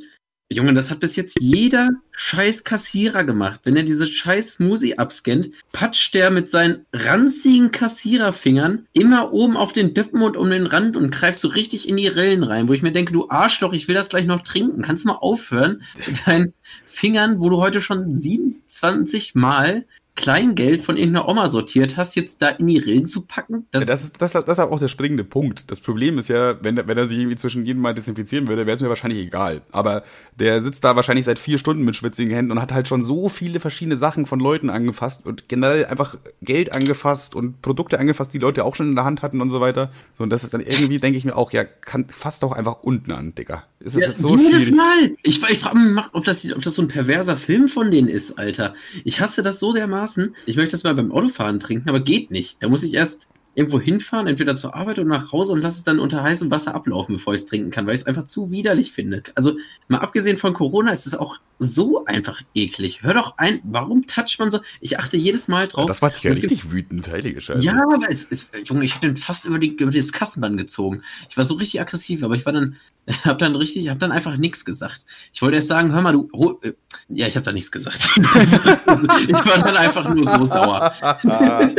Junge, 0.53 0.75
das 0.75 0.91
hat 0.91 0.99
bis 0.99 1.15
jetzt 1.15 1.39
jeder 1.41 1.91
scheiß 2.11 2.65
Kassierer 2.65 3.23
gemacht. 3.23 3.61
Wenn 3.63 3.77
er 3.77 3.85
diese 3.85 4.09
scheiß 4.09 4.55
Smoothie 4.55 4.99
abscannt, 4.99 5.53
patscht 5.71 6.13
der 6.13 6.33
mit 6.33 6.51
seinen 6.51 6.87
ranzigen 6.93 7.71
Kassiererfingern 7.71 8.85
immer 8.93 9.33
oben 9.33 9.57
auf 9.57 9.71
den 9.71 9.95
Dippenmund 9.95 10.37
um 10.37 10.51
den 10.51 10.67
Rand 10.67 10.97
und 10.97 11.13
greift 11.13 11.39
so 11.39 11.47
richtig 11.47 11.89
in 11.89 11.97
die 11.97 12.09
Rillen 12.09 12.43
rein, 12.43 12.69
wo 12.69 12.73
ich 12.73 12.83
mir 12.83 12.91
denke, 12.91 13.13
du 13.13 13.31
Arschloch, 13.31 13.73
ich 13.73 13.87
will 13.87 13.95
das 13.95 14.09
gleich 14.09 14.27
noch 14.27 14.41
trinken. 14.41 14.83
Kannst 14.83 15.05
du 15.05 15.09
mal 15.11 15.19
aufhören 15.19 15.83
mit 16.05 16.27
deinen 16.27 16.53
Fingern, 16.85 17.39
wo 17.39 17.49
du 17.49 17.59
heute 17.59 17.81
schon 17.81 18.13
27 18.13 19.37
Mal 19.37 19.85
Kleingeld 20.21 20.83
von 20.83 20.99
irgendeiner 20.99 21.27
Oma 21.29 21.49
sortiert 21.49 21.97
hast, 21.97 22.15
jetzt 22.15 22.43
da 22.43 22.49
in 22.49 22.67
die 22.67 22.77
Rillen 22.77 23.07
zu 23.07 23.23
packen? 23.23 23.67
Das, 23.71 23.81
ja, 23.81 23.87
das, 23.87 24.05
ist, 24.05 24.21
das, 24.21 24.33
das 24.33 24.47
ist 24.47 24.59
auch 24.59 24.79
der 24.79 24.89
springende 24.89 25.25
Punkt. 25.25 25.71
Das 25.71 25.81
Problem 25.81 26.19
ist 26.19 26.29
ja, 26.29 26.63
wenn, 26.63 26.77
wenn 26.77 26.99
er 26.99 27.07
sich 27.07 27.19
irgendwie 27.19 27.37
zwischen 27.37 27.65
jedem 27.65 27.81
Mal 27.81 27.95
desinfizieren 27.95 28.47
würde, 28.47 28.67
wäre 28.67 28.75
es 28.75 28.83
mir 28.83 28.91
wahrscheinlich 28.91 29.21
egal. 29.21 29.63
Aber 29.73 30.05
der 30.39 30.63
sitzt 30.63 30.85
da 30.85 30.95
wahrscheinlich 30.95 31.25
seit 31.25 31.39
vier 31.39 31.59
Stunden 31.59 31.85
mit 31.85 31.97
schwitzigen 31.97 32.35
Händen 32.35 32.53
und 32.53 32.61
hat 32.61 32.71
halt 32.71 32.87
schon 32.87 33.03
so 33.03 33.31
viele 33.31 33.61
verschiedene 33.61 33.97
Sachen 33.97 34.27
von 34.27 34.41
Leuten 34.41 34.69
angefasst 34.69 35.25
und 35.25 35.49
generell 35.49 35.87
einfach 35.87 36.19
Geld 36.43 36.75
angefasst 36.75 37.35
und 37.35 37.63
Produkte 37.63 37.99
angefasst, 37.99 38.35
die 38.35 38.39
Leute 38.39 38.67
auch 38.67 38.77
schon 38.77 38.91
in 38.91 38.97
der 38.97 39.05
Hand 39.05 39.23
hatten 39.23 39.41
und 39.41 39.49
so 39.49 39.63
weiter. 39.63 39.91
So, 40.19 40.25
und 40.25 40.31
das 40.31 40.45
ist 40.45 40.53
dann 40.53 40.61
irgendwie, 40.61 40.99
denke 40.99 41.17
ich 41.17 41.25
mir 41.25 41.37
auch, 41.37 41.51
ja, 41.53 41.65
kann, 41.65 42.07
fasst 42.09 42.43
doch 42.43 42.53
einfach 42.53 42.83
unten 42.83 43.13
an, 43.13 43.35
Digga. 43.35 43.65
Ist 43.83 43.97
das 43.97 44.03
ja, 44.03 44.09
jetzt 44.11 44.21
so 44.21 44.37
jedes 44.37 44.65
schwierig? 44.65 44.77
Mal. 44.77 45.17
Ich, 45.23 45.43
ich 45.43 45.59
frage 45.59 45.79
mich, 45.79 46.05
ob 46.13 46.25
das, 46.25 46.47
ob 46.53 46.61
das 46.61 46.75
so 46.75 46.83
ein 46.83 46.89
perverser 46.89 47.37
Film 47.37 47.69
von 47.69 47.91
denen 47.91 48.09
ist, 48.09 48.39
Alter. 48.39 48.75
Ich 49.05 49.21
hasse 49.21 49.43
das 49.43 49.59
so 49.59 49.73
dermaßen. 49.73 50.10
Ich 50.47 50.57
möchte 50.57 50.73
das 50.73 50.85
mal 50.85 50.95
beim 50.95 51.13
Autofahren 51.13 51.61
trinken, 51.61 51.89
aber 51.89 52.01
geht 52.01 52.31
nicht. 52.31 52.63
Da 52.63 52.69
muss 52.69 52.83
ich 52.83 52.95
erst 52.95 53.27
irgendwo 53.55 53.81
hinfahren, 53.81 54.29
entweder 54.29 54.55
zur 54.55 54.75
Arbeit 54.75 54.99
oder 54.99 55.09
nach 55.09 55.33
Hause 55.33 55.53
und 55.53 55.61
lasse 55.61 55.79
es 55.79 55.85
dann 55.85 55.99
unter 55.99 56.23
heißem 56.23 56.51
Wasser 56.51 56.75
ablaufen, 56.75 57.17
bevor 57.17 57.35
ich 57.35 57.43
es 57.43 57.47
trinken 57.47 57.71
kann, 57.71 57.87
weil 57.87 57.95
ich 57.95 58.03
es 58.03 58.07
einfach 58.07 58.27
zu 58.27 58.51
widerlich 58.51 58.93
finde. 58.93 59.23
Also 59.35 59.57
mal 59.89 59.99
abgesehen 59.99 60.39
von 60.39 60.55
Corona 60.55 60.93
ist 60.93 61.07
es 61.07 61.15
auch 61.15 61.37
so 61.59 62.05
einfach 62.05 62.41
eklig. 62.55 63.03
Hör 63.03 63.15
doch 63.15 63.37
ein, 63.39 63.61
warum 63.65 64.07
toucht 64.07 64.39
man 64.39 64.51
so? 64.51 64.61
Ich 64.81 64.99
achte 64.99 65.17
jedes 65.17 65.49
Mal 65.49 65.67
drauf. 65.67 65.87
Das 65.87 66.01
macht 66.01 66.17
dich 66.17 66.23
ja 66.23 66.33
richtig 66.33 66.71
wütend, 66.71 67.11
heilige 67.11 67.41
Scheiße. 67.41 67.61
Ja, 67.61 67.75
aber 67.93 68.09
es 68.09 68.25
ist, 68.25 68.51
Junge, 68.65 68.85
ich 68.85 68.95
hab 68.95 69.03
den 69.03 69.17
fast 69.17 69.45
über, 69.45 69.59
die, 69.59 69.75
über 69.75 69.91
das 69.91 70.13
Kassenband 70.13 70.57
gezogen. 70.57 71.03
Ich 71.29 71.37
war 71.37 71.45
so 71.45 71.55
richtig 71.55 71.81
aggressiv, 71.81 72.23
aber 72.23 72.37
ich 72.37 72.47
war 72.47 72.53
dann, 72.53 72.77
hab 73.25 73.39
dann 73.39 73.57
richtig, 73.57 73.89
hab 73.89 73.99
dann 73.99 74.13
einfach 74.13 74.37
nichts 74.37 74.65
gesagt. 74.65 75.05
Ich 75.33 75.43
wollte 75.43 75.57
erst 75.57 75.69
sagen, 75.69 75.93
hör 75.93 76.03
mal, 76.03 76.13
du, 76.13 76.29
äh, 76.63 76.73
ja, 77.09 77.27
ich 77.27 77.37
hab 77.37 77.45
da 77.45 77.53
nichts 77.53 77.71
gesagt. 77.71 78.09
ich 78.17 78.27
war 78.27 79.59
dann 79.65 79.77
einfach 79.77 80.15
nur 80.15 80.29
so 80.29 80.45
sauer. 80.45 80.93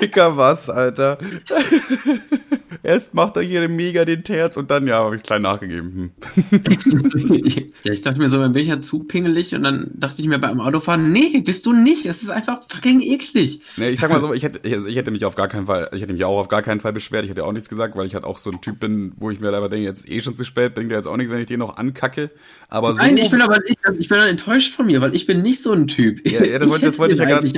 Dicker 0.00 0.36
was, 0.36 0.70
Alter. 0.70 1.18
Erst 2.82 3.14
macht 3.14 3.36
er 3.36 3.42
hier 3.42 3.68
mega 3.68 4.04
den 4.04 4.22
Terz 4.22 4.56
und 4.56 4.70
dann, 4.70 4.86
ja, 4.86 4.98
habe 4.98 5.16
ich 5.16 5.22
klein 5.22 5.42
nachgegeben. 5.42 6.12
Hm. 6.50 7.62
ja, 7.82 7.92
ich 7.92 8.02
dachte 8.02 8.20
mir 8.20 8.28
so, 8.28 8.38
dann 8.38 8.52
bin 8.52 8.62
ich 8.62 8.68
ja 8.68 8.80
zu 8.80 9.00
pingelig 9.00 9.54
und 9.54 9.62
dann 9.62 9.90
dachte 9.94 10.22
ich 10.22 10.28
mir 10.28 10.38
beim 10.38 10.60
Autofahren, 10.60 11.10
nee, 11.10 11.40
bist 11.40 11.66
du 11.66 11.72
nicht. 11.72 12.06
Es 12.06 12.22
ist 12.22 12.30
einfach 12.30 12.60
fucking 12.68 13.00
eklig. 13.00 13.60
Nee, 13.76 13.90
ich 13.90 14.00
sag 14.00 14.10
mal 14.10 14.20
so, 14.20 14.32
ich 14.32 14.44
hätte, 14.44 14.60
ich, 14.62 14.72
ich 14.86 14.96
hätte 14.96 15.10
mich 15.10 15.24
auf 15.24 15.34
gar 15.34 15.48
keinen 15.48 15.66
Fall, 15.66 15.90
ich 15.94 16.02
hätte 16.02 16.12
mich 16.12 16.24
auch 16.24 16.38
auf 16.38 16.48
gar 16.48 16.62
keinen 16.62 16.80
Fall 16.80 16.92
beschwert. 16.92 17.24
Ich 17.24 17.30
hätte 17.30 17.44
auch 17.44 17.52
nichts 17.52 17.68
gesagt, 17.68 17.96
weil 17.96 18.06
ich 18.06 18.14
halt 18.14 18.24
auch 18.24 18.38
so 18.38 18.50
ein 18.50 18.60
Typ 18.60 18.78
bin, 18.78 19.12
wo 19.16 19.30
ich 19.30 19.40
mir 19.40 19.52
aber 19.52 19.68
denke, 19.68 19.84
jetzt 19.84 20.08
eh 20.08 20.20
schon 20.20 20.36
zu 20.36 20.44
spät, 20.44 20.75
bringt 20.76 20.90
ja 20.90 20.98
jetzt 20.98 21.08
auch 21.08 21.16
nichts, 21.16 21.32
wenn 21.32 21.40
ich 21.40 21.46
den 21.46 21.58
noch 21.58 21.76
ankacke. 21.76 22.30
Aber 22.68 22.92
so. 22.92 22.98
Nein, 22.98 23.16
ich 23.16 23.30
bin 23.30 23.42
aber 23.42 23.58
ich, 23.66 23.76
ich 23.98 24.08
bin 24.08 24.18
dann 24.18 24.28
enttäuscht 24.28 24.72
von 24.74 24.86
mir, 24.86 25.00
weil 25.00 25.14
ich 25.14 25.26
bin 25.26 25.42
nicht 25.42 25.62
so 25.62 25.72
ein 25.72 25.88
Typ. 25.88 26.24
Ja, 26.28 26.44
ja 26.44 26.58
das, 26.58 26.68
wollte, 26.68 26.86
das 26.86 26.98
wollte 26.98 27.14
ich 27.14 27.20
ja 27.20 27.26
gerade. 27.26 27.48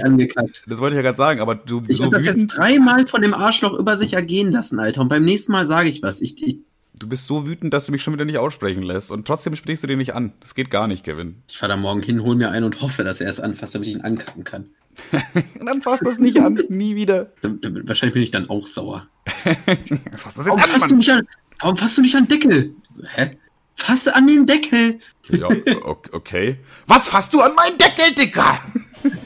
Das 0.67 0.79
wollte 0.79 0.95
ich 0.95 0.99
ja 0.99 1.03
gerade 1.03 1.19
sagen, 1.19 1.41
aber 1.41 1.55
du. 1.57 1.83
Ich 1.89 1.99
so 1.99 2.05
habe 2.05 2.17
das 2.17 2.25
jetzt 2.25 2.47
dreimal 2.47 3.07
von 3.07 3.21
dem 3.21 3.35
Arschloch 3.35 3.79
über 3.79 3.97
sich 3.97 4.15
ergehen 4.15 4.51
lassen, 4.51 4.79
Alter. 4.79 5.03
Und 5.03 5.09
beim 5.09 5.25
nächsten 5.25 5.53
Mal 5.53 5.67
sage 5.67 5.89
ich 5.89 6.03
was. 6.03 6.21
Ich, 6.21 6.43
ich 6.43 6.59
Du 6.99 7.09
bist 7.09 7.27
so 7.27 7.47
wütend, 7.47 7.73
dass 7.73 7.87
du 7.87 7.93
mich 7.93 8.03
schon 8.03 8.13
wieder 8.15 8.25
nicht 8.25 8.39
aussprechen 8.39 8.83
lässt. 8.83 9.13
Und 9.13 9.27
trotzdem 9.27 9.55
sprichst 9.55 9.85
du 9.85 9.87
den 9.87 9.99
nicht 9.99 10.15
an. 10.15 10.33
Das 10.41 10.57
geht 10.57 10.69
gar 10.71 10.89
nicht, 10.89 11.05
Kevin. 11.05 11.43
Ich 11.47 11.59
fahre 11.59 11.71
da 11.71 11.77
morgen 11.77 12.03
hin, 12.03 12.25
hol 12.25 12.35
mir 12.35 12.51
einen 12.51 12.65
und 12.65 12.81
hoffe, 12.81 13.05
dass 13.05 13.21
er 13.21 13.31
es 13.31 13.39
anfasst, 13.39 13.75
damit 13.75 13.87
ich 13.89 13.95
ihn 13.95 14.01
ankacken 14.01 14.43
kann. 14.43 14.71
dann 15.65 15.81
fasst 15.81 16.05
das 16.05 16.19
nicht 16.19 16.41
an. 16.41 16.61
Nie 16.69 16.97
wieder. 16.97 17.33
Wahrscheinlich 17.43 18.15
bin 18.15 18.23
ich 18.23 18.31
dann 18.31 18.51
auch 18.51 18.67
sauer. 18.67 19.07
Fass 19.27 20.35
das 20.35 20.47
jetzt 20.47 20.49
Warum 20.49 20.61
an, 20.61 20.71
fasst 20.71 20.91
du 20.91 20.97
mich 20.97 21.13
an? 21.13 21.27
Warum 21.61 21.77
fasst 21.77 21.99
du 21.99 22.03
mich 22.03 22.17
an 22.17 22.27
den 22.27 22.41
Deckel? 22.41 22.75
So, 22.89 23.03
hä? 23.15 23.37
Fasse 23.75 24.15
an 24.15 24.27
den 24.27 24.47
Deckel. 24.47 25.01
Ja, 25.29 25.49
okay. 26.13 26.59
Was 26.87 27.09
fasst 27.09 27.35
du 27.35 27.41
an 27.41 27.55
meinen 27.55 27.79
Deckel, 27.79 28.15
Dicker? 28.15 28.59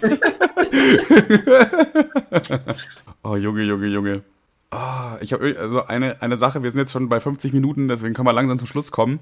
oh, 3.22 3.37
Junge, 3.37 3.62
Junge, 3.62 3.87
Junge. 3.87 4.22
Oh, 4.70 5.16
ich 5.20 5.33
habe 5.33 5.57
also 5.59 5.87
eine, 5.87 6.20
eine 6.22 6.37
Sache, 6.37 6.62
wir 6.62 6.70
sind 6.70 6.80
jetzt 6.80 6.93
schon 6.93 7.09
bei 7.09 7.20
50 7.20 7.53
Minuten, 7.53 7.89
deswegen 7.89 8.14
können 8.14 8.26
wir 8.26 8.33
langsam 8.33 8.59
zum 8.59 8.66
Schluss 8.66 8.91
kommen. 8.91 9.20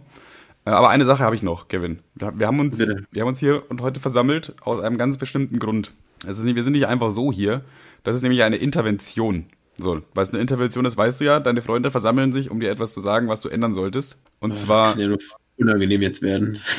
Äh, 0.65 0.71
aber 0.71 0.91
eine 0.91 1.05
Sache 1.05 1.25
habe 1.25 1.35
ich 1.35 1.43
noch, 1.43 1.69
Kevin. 1.69 2.01
Wir, 2.15 2.39
wir, 2.39 2.47
haben 2.47 2.61
uns, 2.61 2.79
wir 2.79 3.21
haben 3.21 3.29
uns 3.29 3.41
hier 3.41 3.69
und 3.69 3.83
heute 3.83 4.01
versammelt 4.01 4.55
aus 4.63 4.81
einem 4.81 4.99
ganz 4.99 5.19
bestimmten 5.19 5.59
Grund. 5.59 5.93
Es 6.27 6.39
ist 6.39 6.45
nicht, 6.45 6.57
wir 6.57 6.63
sind 6.63 6.75
nicht 6.75 6.87
einfach 6.87 7.11
so 7.11 7.33
hier. 7.33 7.65
Das 8.05 8.17
ist 8.17 8.23
nämlich 8.23 8.43
eine 8.43 8.57
Intervention. 8.57 9.47
So, 9.81 10.03
was 10.15 10.31
eine 10.31 10.41
Intervention 10.41 10.85
ist, 10.85 10.97
weißt 10.97 11.21
du 11.21 11.25
ja. 11.25 11.41
Deine 11.41 11.63
Freunde 11.63 11.91
versammeln 11.91 12.33
sich, 12.33 12.51
um 12.51 12.61
dir 12.61 12.71
etwas 12.71 12.95
zu 12.95 13.01
sagen, 13.01 13.29
was 13.29 13.41
du 13.43 13.49
ändern 13.49 13.75
solltest. 13.75 14.19
Und 14.41 14.53
Ach, 14.53 14.57
zwar. 14.57 14.85
Das 14.85 14.93
kann 14.93 15.01
ja 15.01 15.09
nur 15.09 15.19
unangenehm 15.57 16.03
jetzt 16.03 16.23
werden. 16.23 16.61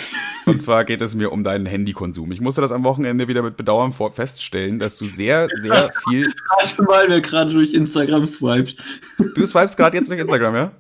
Und 0.46 0.62
zwar 0.62 0.86
geht 0.86 1.02
es 1.02 1.16
mir 1.16 1.32
um 1.32 1.44
deinen 1.44 1.66
Handykonsum. 1.66 2.32
Ich 2.32 2.42
musste 2.42 2.62
das 2.62 2.72
am 2.72 2.84
Wochenende 2.84 3.28
wieder 3.28 3.42
mit 3.42 3.58
Bedauern 3.58 3.94
feststellen, 3.94 4.80
dass 4.80 4.98
du 4.98 5.06
sehr, 5.06 5.48
sehr 5.56 5.92
viel. 6.10 6.34
Warte 6.56 6.84
mal, 6.84 7.06
wer 7.08 7.22
gerade 7.22 7.52
durch 7.52 7.74
Instagram 7.74 8.26
swiped. 8.26 8.76
Du 9.18 9.46
swipest 9.46 9.78
gerade 9.78 9.98
jetzt 9.98 10.10
durch 10.10 10.20
Instagram, 10.20 10.56
ja? 10.56 10.72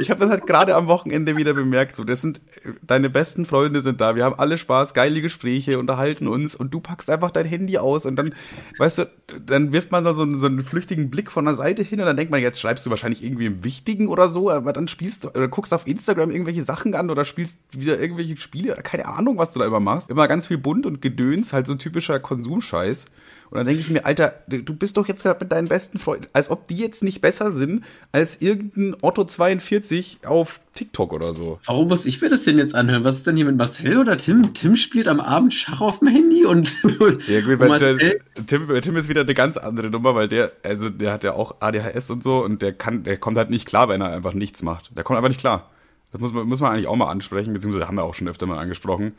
Ich 0.00 0.10
habe 0.10 0.20
das 0.20 0.30
halt 0.30 0.46
gerade 0.46 0.74
am 0.74 0.86
Wochenende 0.86 1.36
wieder 1.36 1.54
bemerkt. 1.54 1.96
So, 1.96 2.04
das 2.04 2.20
sind 2.22 2.40
deine 2.82 3.10
besten 3.10 3.44
Freunde 3.46 3.80
sind 3.80 4.00
da. 4.00 4.16
Wir 4.16 4.24
haben 4.24 4.38
alle 4.38 4.58
Spaß, 4.58 4.94
geile 4.94 5.20
Gespräche, 5.20 5.78
unterhalten 5.78 6.28
uns 6.28 6.54
und 6.54 6.72
du 6.72 6.80
packst 6.80 7.10
einfach 7.10 7.30
dein 7.30 7.46
Handy 7.46 7.78
aus 7.78 8.06
und 8.06 8.16
dann, 8.16 8.34
weißt 8.78 8.98
du, 8.98 9.10
dann 9.44 9.72
wirft 9.72 9.92
man 9.92 10.04
so, 10.04 10.34
so 10.34 10.46
einen 10.46 10.60
flüchtigen 10.60 11.10
Blick 11.10 11.30
von 11.30 11.44
der 11.44 11.54
Seite 11.54 11.82
hin 11.82 12.00
und 12.00 12.06
dann 12.06 12.16
denkt 12.16 12.30
man, 12.30 12.40
jetzt 12.40 12.60
schreibst 12.60 12.86
du 12.86 12.90
wahrscheinlich 12.90 13.24
irgendwie 13.24 13.46
im 13.46 13.64
Wichtigen 13.64 14.08
oder 14.08 14.28
so, 14.28 14.50
aber 14.50 14.72
dann 14.72 14.88
spielst 14.88 15.24
du 15.24 15.28
oder 15.28 15.48
guckst 15.48 15.74
auf 15.74 15.86
Instagram 15.86 16.30
irgendwelche 16.30 16.62
Sachen 16.62 16.94
an 16.94 17.10
oder 17.10 17.24
spielst 17.24 17.60
wieder 17.72 17.98
irgendwelche 17.98 18.36
Spiele 18.38 18.72
oder 18.72 18.82
keine 18.82 19.06
Ahnung, 19.06 19.38
was 19.38 19.52
du 19.52 19.58
da 19.58 19.66
immer 19.66 19.80
machst. 19.80 20.10
Immer 20.10 20.28
ganz 20.28 20.46
viel 20.46 20.58
bunt 20.58 20.86
und 20.86 21.02
Gedöns, 21.02 21.52
halt 21.52 21.66
so 21.66 21.74
typischer 21.74 22.20
Konsumscheiß. 22.20 23.06
Und 23.50 23.58
dann 23.58 23.66
denke 23.66 23.80
ich 23.80 23.90
mir, 23.90 24.04
Alter, 24.04 24.34
du 24.48 24.74
bist 24.74 24.96
doch 24.96 25.06
jetzt 25.06 25.22
gerade 25.22 25.38
mit 25.40 25.52
deinen 25.52 25.68
besten 25.68 25.98
Freunden, 25.98 26.26
als 26.32 26.50
ob 26.50 26.66
die 26.68 26.76
jetzt 26.76 27.02
nicht 27.02 27.20
besser 27.20 27.52
sind 27.52 27.84
als 28.12 28.40
irgendein 28.40 28.96
Otto 29.02 29.24
42 29.24 30.20
auf 30.26 30.60
TikTok 30.74 31.12
oder 31.12 31.32
so. 31.32 31.60
Warum 31.66 31.88
muss 31.88 32.06
ich 32.06 32.20
mir 32.20 32.28
das 32.28 32.42
denn 32.42 32.58
jetzt 32.58 32.74
anhören? 32.74 33.04
Was 33.04 33.16
ist 33.16 33.26
denn 33.26 33.36
hier 33.36 33.44
mit 33.44 33.56
Marcel 33.56 33.98
oder 33.98 34.16
Tim? 34.16 34.52
Tim 34.54 34.76
spielt 34.76 35.08
am 35.08 35.20
Abend 35.20 35.54
Schach 35.54 35.80
auf 35.80 36.00
dem 36.00 36.08
Handy 36.08 36.44
und. 36.44 36.74
ja, 37.28 37.40
gut, 37.40 37.60
weil 37.60 37.78
der, 37.78 38.16
Tim, 38.46 38.68
Tim 38.80 38.96
ist 38.96 39.08
wieder 39.08 39.22
eine 39.22 39.34
ganz 39.34 39.56
andere 39.56 39.90
Nummer, 39.90 40.14
weil 40.14 40.28
der, 40.28 40.52
also 40.62 40.88
der 40.88 41.12
hat 41.12 41.24
ja 41.24 41.34
auch 41.34 41.56
ADHS 41.60 42.10
und 42.10 42.22
so 42.22 42.44
und 42.44 42.62
der 42.62 42.72
kann, 42.72 43.04
der 43.04 43.16
kommt 43.16 43.38
halt 43.38 43.50
nicht 43.50 43.66
klar, 43.66 43.88
wenn 43.88 44.00
er 44.00 44.12
einfach 44.12 44.34
nichts 44.34 44.62
macht. 44.62 44.96
Der 44.96 45.04
kommt 45.04 45.16
einfach 45.16 45.28
nicht 45.28 45.40
klar. 45.40 45.70
Das 46.12 46.20
muss 46.20 46.32
man, 46.32 46.46
muss 46.46 46.60
man 46.60 46.72
eigentlich 46.72 46.86
auch 46.86 46.96
mal 46.96 47.10
ansprechen, 47.10 47.52
beziehungsweise 47.52 47.88
haben 47.88 47.96
wir 47.96 48.04
auch 48.04 48.14
schon 48.14 48.28
öfter 48.28 48.46
mal 48.46 48.58
angesprochen. 48.58 49.12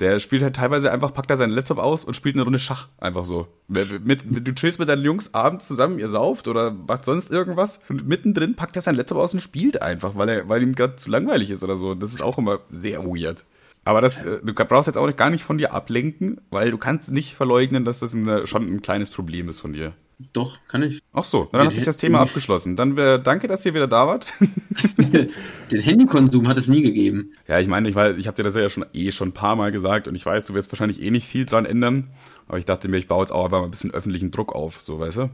Der 0.00 0.20
spielt 0.20 0.42
halt 0.42 0.54
teilweise 0.54 0.92
einfach, 0.92 1.12
packt 1.12 1.30
er 1.30 1.36
seinen 1.36 1.50
Laptop 1.50 1.78
aus 1.78 2.04
und 2.04 2.14
spielt 2.14 2.36
eine 2.36 2.44
Runde 2.44 2.60
Schach. 2.60 2.88
Einfach 2.98 3.24
so. 3.24 3.48
Mit, 3.66 4.22
du 4.24 4.54
chillst 4.54 4.78
mit 4.78 4.88
deinen 4.88 5.04
Jungs 5.04 5.34
abends 5.34 5.66
zusammen, 5.66 5.98
ihr 5.98 6.08
sauft 6.08 6.46
oder 6.46 6.70
macht 6.70 7.04
sonst 7.04 7.30
irgendwas. 7.30 7.80
Und 7.88 8.06
mittendrin 8.06 8.54
packt 8.54 8.76
er 8.76 8.82
seinen 8.82 8.94
Laptop 8.94 9.18
aus 9.18 9.34
und 9.34 9.40
spielt 9.40 9.82
einfach, 9.82 10.16
weil, 10.16 10.28
er, 10.28 10.48
weil 10.48 10.62
ihm 10.62 10.74
gerade 10.74 10.96
zu 10.96 11.10
langweilig 11.10 11.50
ist 11.50 11.64
oder 11.64 11.76
so. 11.76 11.94
Das 11.94 12.12
ist 12.12 12.22
auch 12.22 12.38
immer 12.38 12.60
sehr 12.70 13.04
weird. 13.04 13.44
Aber 13.84 14.00
das, 14.00 14.24
äh, 14.24 14.40
du 14.44 14.52
brauchst 14.52 14.86
jetzt 14.86 14.98
auch 14.98 15.16
gar 15.16 15.30
nicht 15.30 15.42
von 15.42 15.58
dir 15.58 15.72
ablenken, 15.72 16.40
weil 16.50 16.70
du 16.70 16.78
kannst 16.78 17.10
nicht 17.10 17.34
verleugnen, 17.34 17.84
dass 17.84 18.00
das 18.00 18.14
eine, 18.14 18.46
schon 18.46 18.66
ein 18.66 18.82
kleines 18.82 19.10
Problem 19.10 19.48
ist 19.48 19.60
von 19.60 19.72
dir. 19.72 19.94
Doch, 20.32 20.58
kann 20.66 20.82
ich. 20.82 21.00
Ach 21.12 21.22
so, 21.22 21.48
dann 21.52 21.68
hat 21.68 21.76
sich 21.76 21.84
das 21.84 21.96
Thema 21.96 22.18
abgeschlossen. 22.20 22.74
Dann 22.74 22.96
wär, 22.96 23.18
danke, 23.18 23.46
dass 23.46 23.64
ihr 23.64 23.74
wieder 23.74 23.86
da 23.86 24.08
wart. 24.08 24.26
Den 24.98 25.80
Handykonsum 25.80 26.48
hat 26.48 26.58
es 26.58 26.66
nie 26.66 26.82
gegeben. 26.82 27.32
Ja, 27.46 27.60
ich 27.60 27.68
meine, 27.68 27.88
ich, 27.88 27.94
ich 27.94 28.26
habe 28.26 28.36
dir 28.36 28.42
das 28.42 28.56
ja 28.56 28.68
schon 28.68 28.84
eh 28.92 29.12
schon 29.12 29.28
ein 29.28 29.32
paar 29.32 29.54
Mal 29.54 29.70
gesagt 29.70 30.08
und 30.08 30.16
ich 30.16 30.26
weiß, 30.26 30.44
du 30.46 30.54
wirst 30.54 30.72
wahrscheinlich 30.72 31.00
eh 31.00 31.12
nicht 31.12 31.28
viel 31.28 31.46
dran 31.46 31.64
ändern. 31.64 32.08
Aber 32.48 32.58
ich 32.58 32.64
dachte 32.64 32.88
mir, 32.88 32.96
ich 32.96 33.06
baue 33.06 33.20
jetzt 33.20 33.30
auch 33.30 33.44
einfach 33.44 33.60
mal 33.60 33.66
ein 33.66 33.70
bisschen 33.70 33.92
öffentlichen 33.92 34.32
Druck 34.32 34.54
auf, 34.54 34.80
so 34.80 34.98
weißt 34.98 35.18
du? 35.18 35.30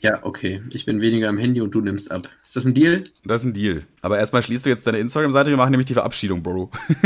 Ja, 0.00 0.24
okay. 0.24 0.62
Ich 0.70 0.86
bin 0.86 1.00
weniger 1.00 1.28
am 1.28 1.38
Handy 1.38 1.60
und 1.60 1.72
du 1.72 1.80
nimmst 1.80 2.10
ab. 2.10 2.28
Ist 2.44 2.56
das 2.56 2.64
ein 2.64 2.74
Deal? 2.74 3.04
Das 3.24 3.42
ist 3.42 3.48
ein 3.48 3.52
Deal. 3.52 3.82
Aber 4.00 4.18
erstmal 4.18 4.42
schließt 4.42 4.64
du 4.64 4.70
jetzt 4.70 4.86
deine 4.86 4.98
Instagram-Seite, 4.98 5.50
wir 5.50 5.56
machen 5.56 5.70
nämlich 5.70 5.86
die 5.86 5.94
Verabschiedung, 5.94 6.42
Bro. 6.42 6.70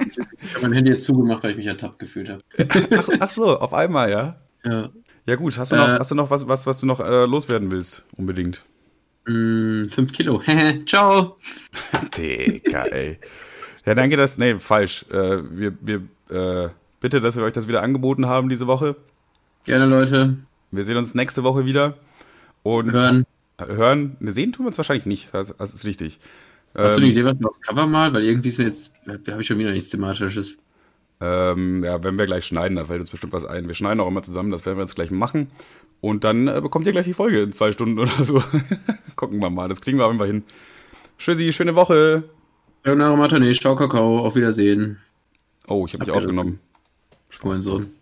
ich 0.00 0.54
habe 0.54 0.62
mein 0.62 0.72
Handy 0.72 0.90
jetzt 0.90 1.04
zugemacht, 1.04 1.44
weil 1.44 1.52
ich 1.52 1.58
mich 1.58 1.66
ertappt 1.66 1.98
gefühlt 1.98 2.28
habe. 2.28 2.42
ach, 2.96 3.08
ach 3.20 3.30
so, 3.30 3.58
auf 3.58 3.74
einmal, 3.74 4.10
ja? 4.10 4.40
Ja. 4.64 4.90
Ja 5.30 5.36
gut, 5.36 5.56
hast 5.58 5.70
du 5.70 5.76
noch, 5.76 5.86
äh, 5.86 5.96
hast 6.00 6.10
du 6.10 6.16
noch 6.16 6.28
was, 6.28 6.48
was, 6.48 6.66
was 6.66 6.80
du 6.80 6.86
noch 6.86 6.98
äh, 6.98 7.24
loswerden 7.24 7.70
willst? 7.70 8.02
Unbedingt. 8.16 8.64
Mh, 9.26 9.84
mm, 9.84 9.88
fünf 9.88 10.12
Kilo. 10.12 10.42
Ciao. 10.86 11.36
Digga, 12.16 12.86
ey. 12.86 13.16
Ja, 13.86 13.94
danke, 13.94 14.16
dass. 14.16 14.38
Nee, 14.38 14.58
falsch. 14.58 15.04
Äh, 15.08 15.38
wir, 15.52 15.72
wir, 15.82 16.02
äh, 16.30 16.70
bitte, 16.98 17.20
dass 17.20 17.36
wir 17.36 17.44
euch 17.44 17.52
das 17.52 17.68
wieder 17.68 17.80
angeboten 17.80 18.26
haben 18.26 18.48
diese 18.48 18.66
Woche. 18.66 18.96
Gerne, 19.62 19.86
Leute. 19.86 20.36
Wir 20.72 20.84
sehen 20.84 20.96
uns 20.96 21.14
nächste 21.14 21.44
Woche 21.44 21.64
wieder. 21.64 21.94
Und 22.64 22.90
hören. 22.90 23.24
Hören. 23.56 24.16
Ne, 24.18 24.32
sehen 24.32 24.50
tun 24.52 24.64
wir 24.64 24.70
uns 24.70 24.78
wahrscheinlich 24.78 25.06
nicht. 25.06 25.32
Das, 25.32 25.54
das 25.56 25.74
ist 25.74 25.84
richtig. 25.84 26.18
Hast 26.74 26.94
ähm, 26.94 26.96
du 26.96 27.02
eine 27.04 27.12
Idee, 27.12 27.24
was 27.24 27.38
wir 27.38 27.48
aufs 27.48 27.60
Cover 27.60 27.86
mal? 27.86 28.12
Weil 28.12 28.24
irgendwie 28.24 28.48
ist 28.48 28.58
mir 28.58 28.64
jetzt. 28.64 28.92
Da 29.06 29.30
habe 29.30 29.42
ich 29.42 29.46
schon 29.46 29.60
wieder 29.60 29.70
nichts 29.70 29.90
Thematisches. 29.90 30.56
Ähm, 31.20 31.84
ja, 31.84 32.02
wenn 32.02 32.18
wir 32.18 32.26
gleich 32.26 32.46
schneiden, 32.46 32.76
da 32.76 32.84
fällt 32.86 33.00
uns 33.00 33.10
bestimmt 33.10 33.32
was 33.32 33.44
ein. 33.44 33.68
Wir 33.68 33.74
schneiden 33.74 34.00
auch 34.00 34.08
immer 34.08 34.22
zusammen, 34.22 34.50
das 34.50 34.64
werden 34.64 34.78
wir 34.78 34.82
jetzt 34.82 34.94
gleich 34.94 35.10
machen. 35.10 35.48
Und 36.00 36.24
dann 36.24 36.48
äh, 36.48 36.60
bekommt 36.62 36.86
ihr 36.86 36.92
gleich 36.92 37.04
die 37.04 37.14
Folge 37.14 37.42
in 37.42 37.52
zwei 37.52 37.72
Stunden 37.72 37.98
oder 37.98 38.22
so. 38.22 38.42
Gucken 39.16 39.40
wir 39.40 39.50
mal, 39.50 39.68
das 39.68 39.80
kriegen 39.80 39.98
wir 39.98 40.06
auf 40.06 40.12
jeden 40.12 40.18
Fall 40.18 40.28
hin. 40.28 40.44
Tschüssi, 41.18 41.52
schöne 41.52 41.74
Woche. 41.74 42.24
Ja, 42.86 42.94
Matane, 42.94 43.54
Stau 43.54 43.76
Kakao, 43.76 44.20
auf 44.20 44.34
Wiedersehen. 44.34 44.98
Oh, 45.68 45.84
ich 45.86 45.92
habe 45.92 46.04
dich 46.04 46.14
aufgenommen. 46.14 46.58
Spaß. 47.28 47.44
Mein 47.44 47.62
Sohn. 47.62 47.99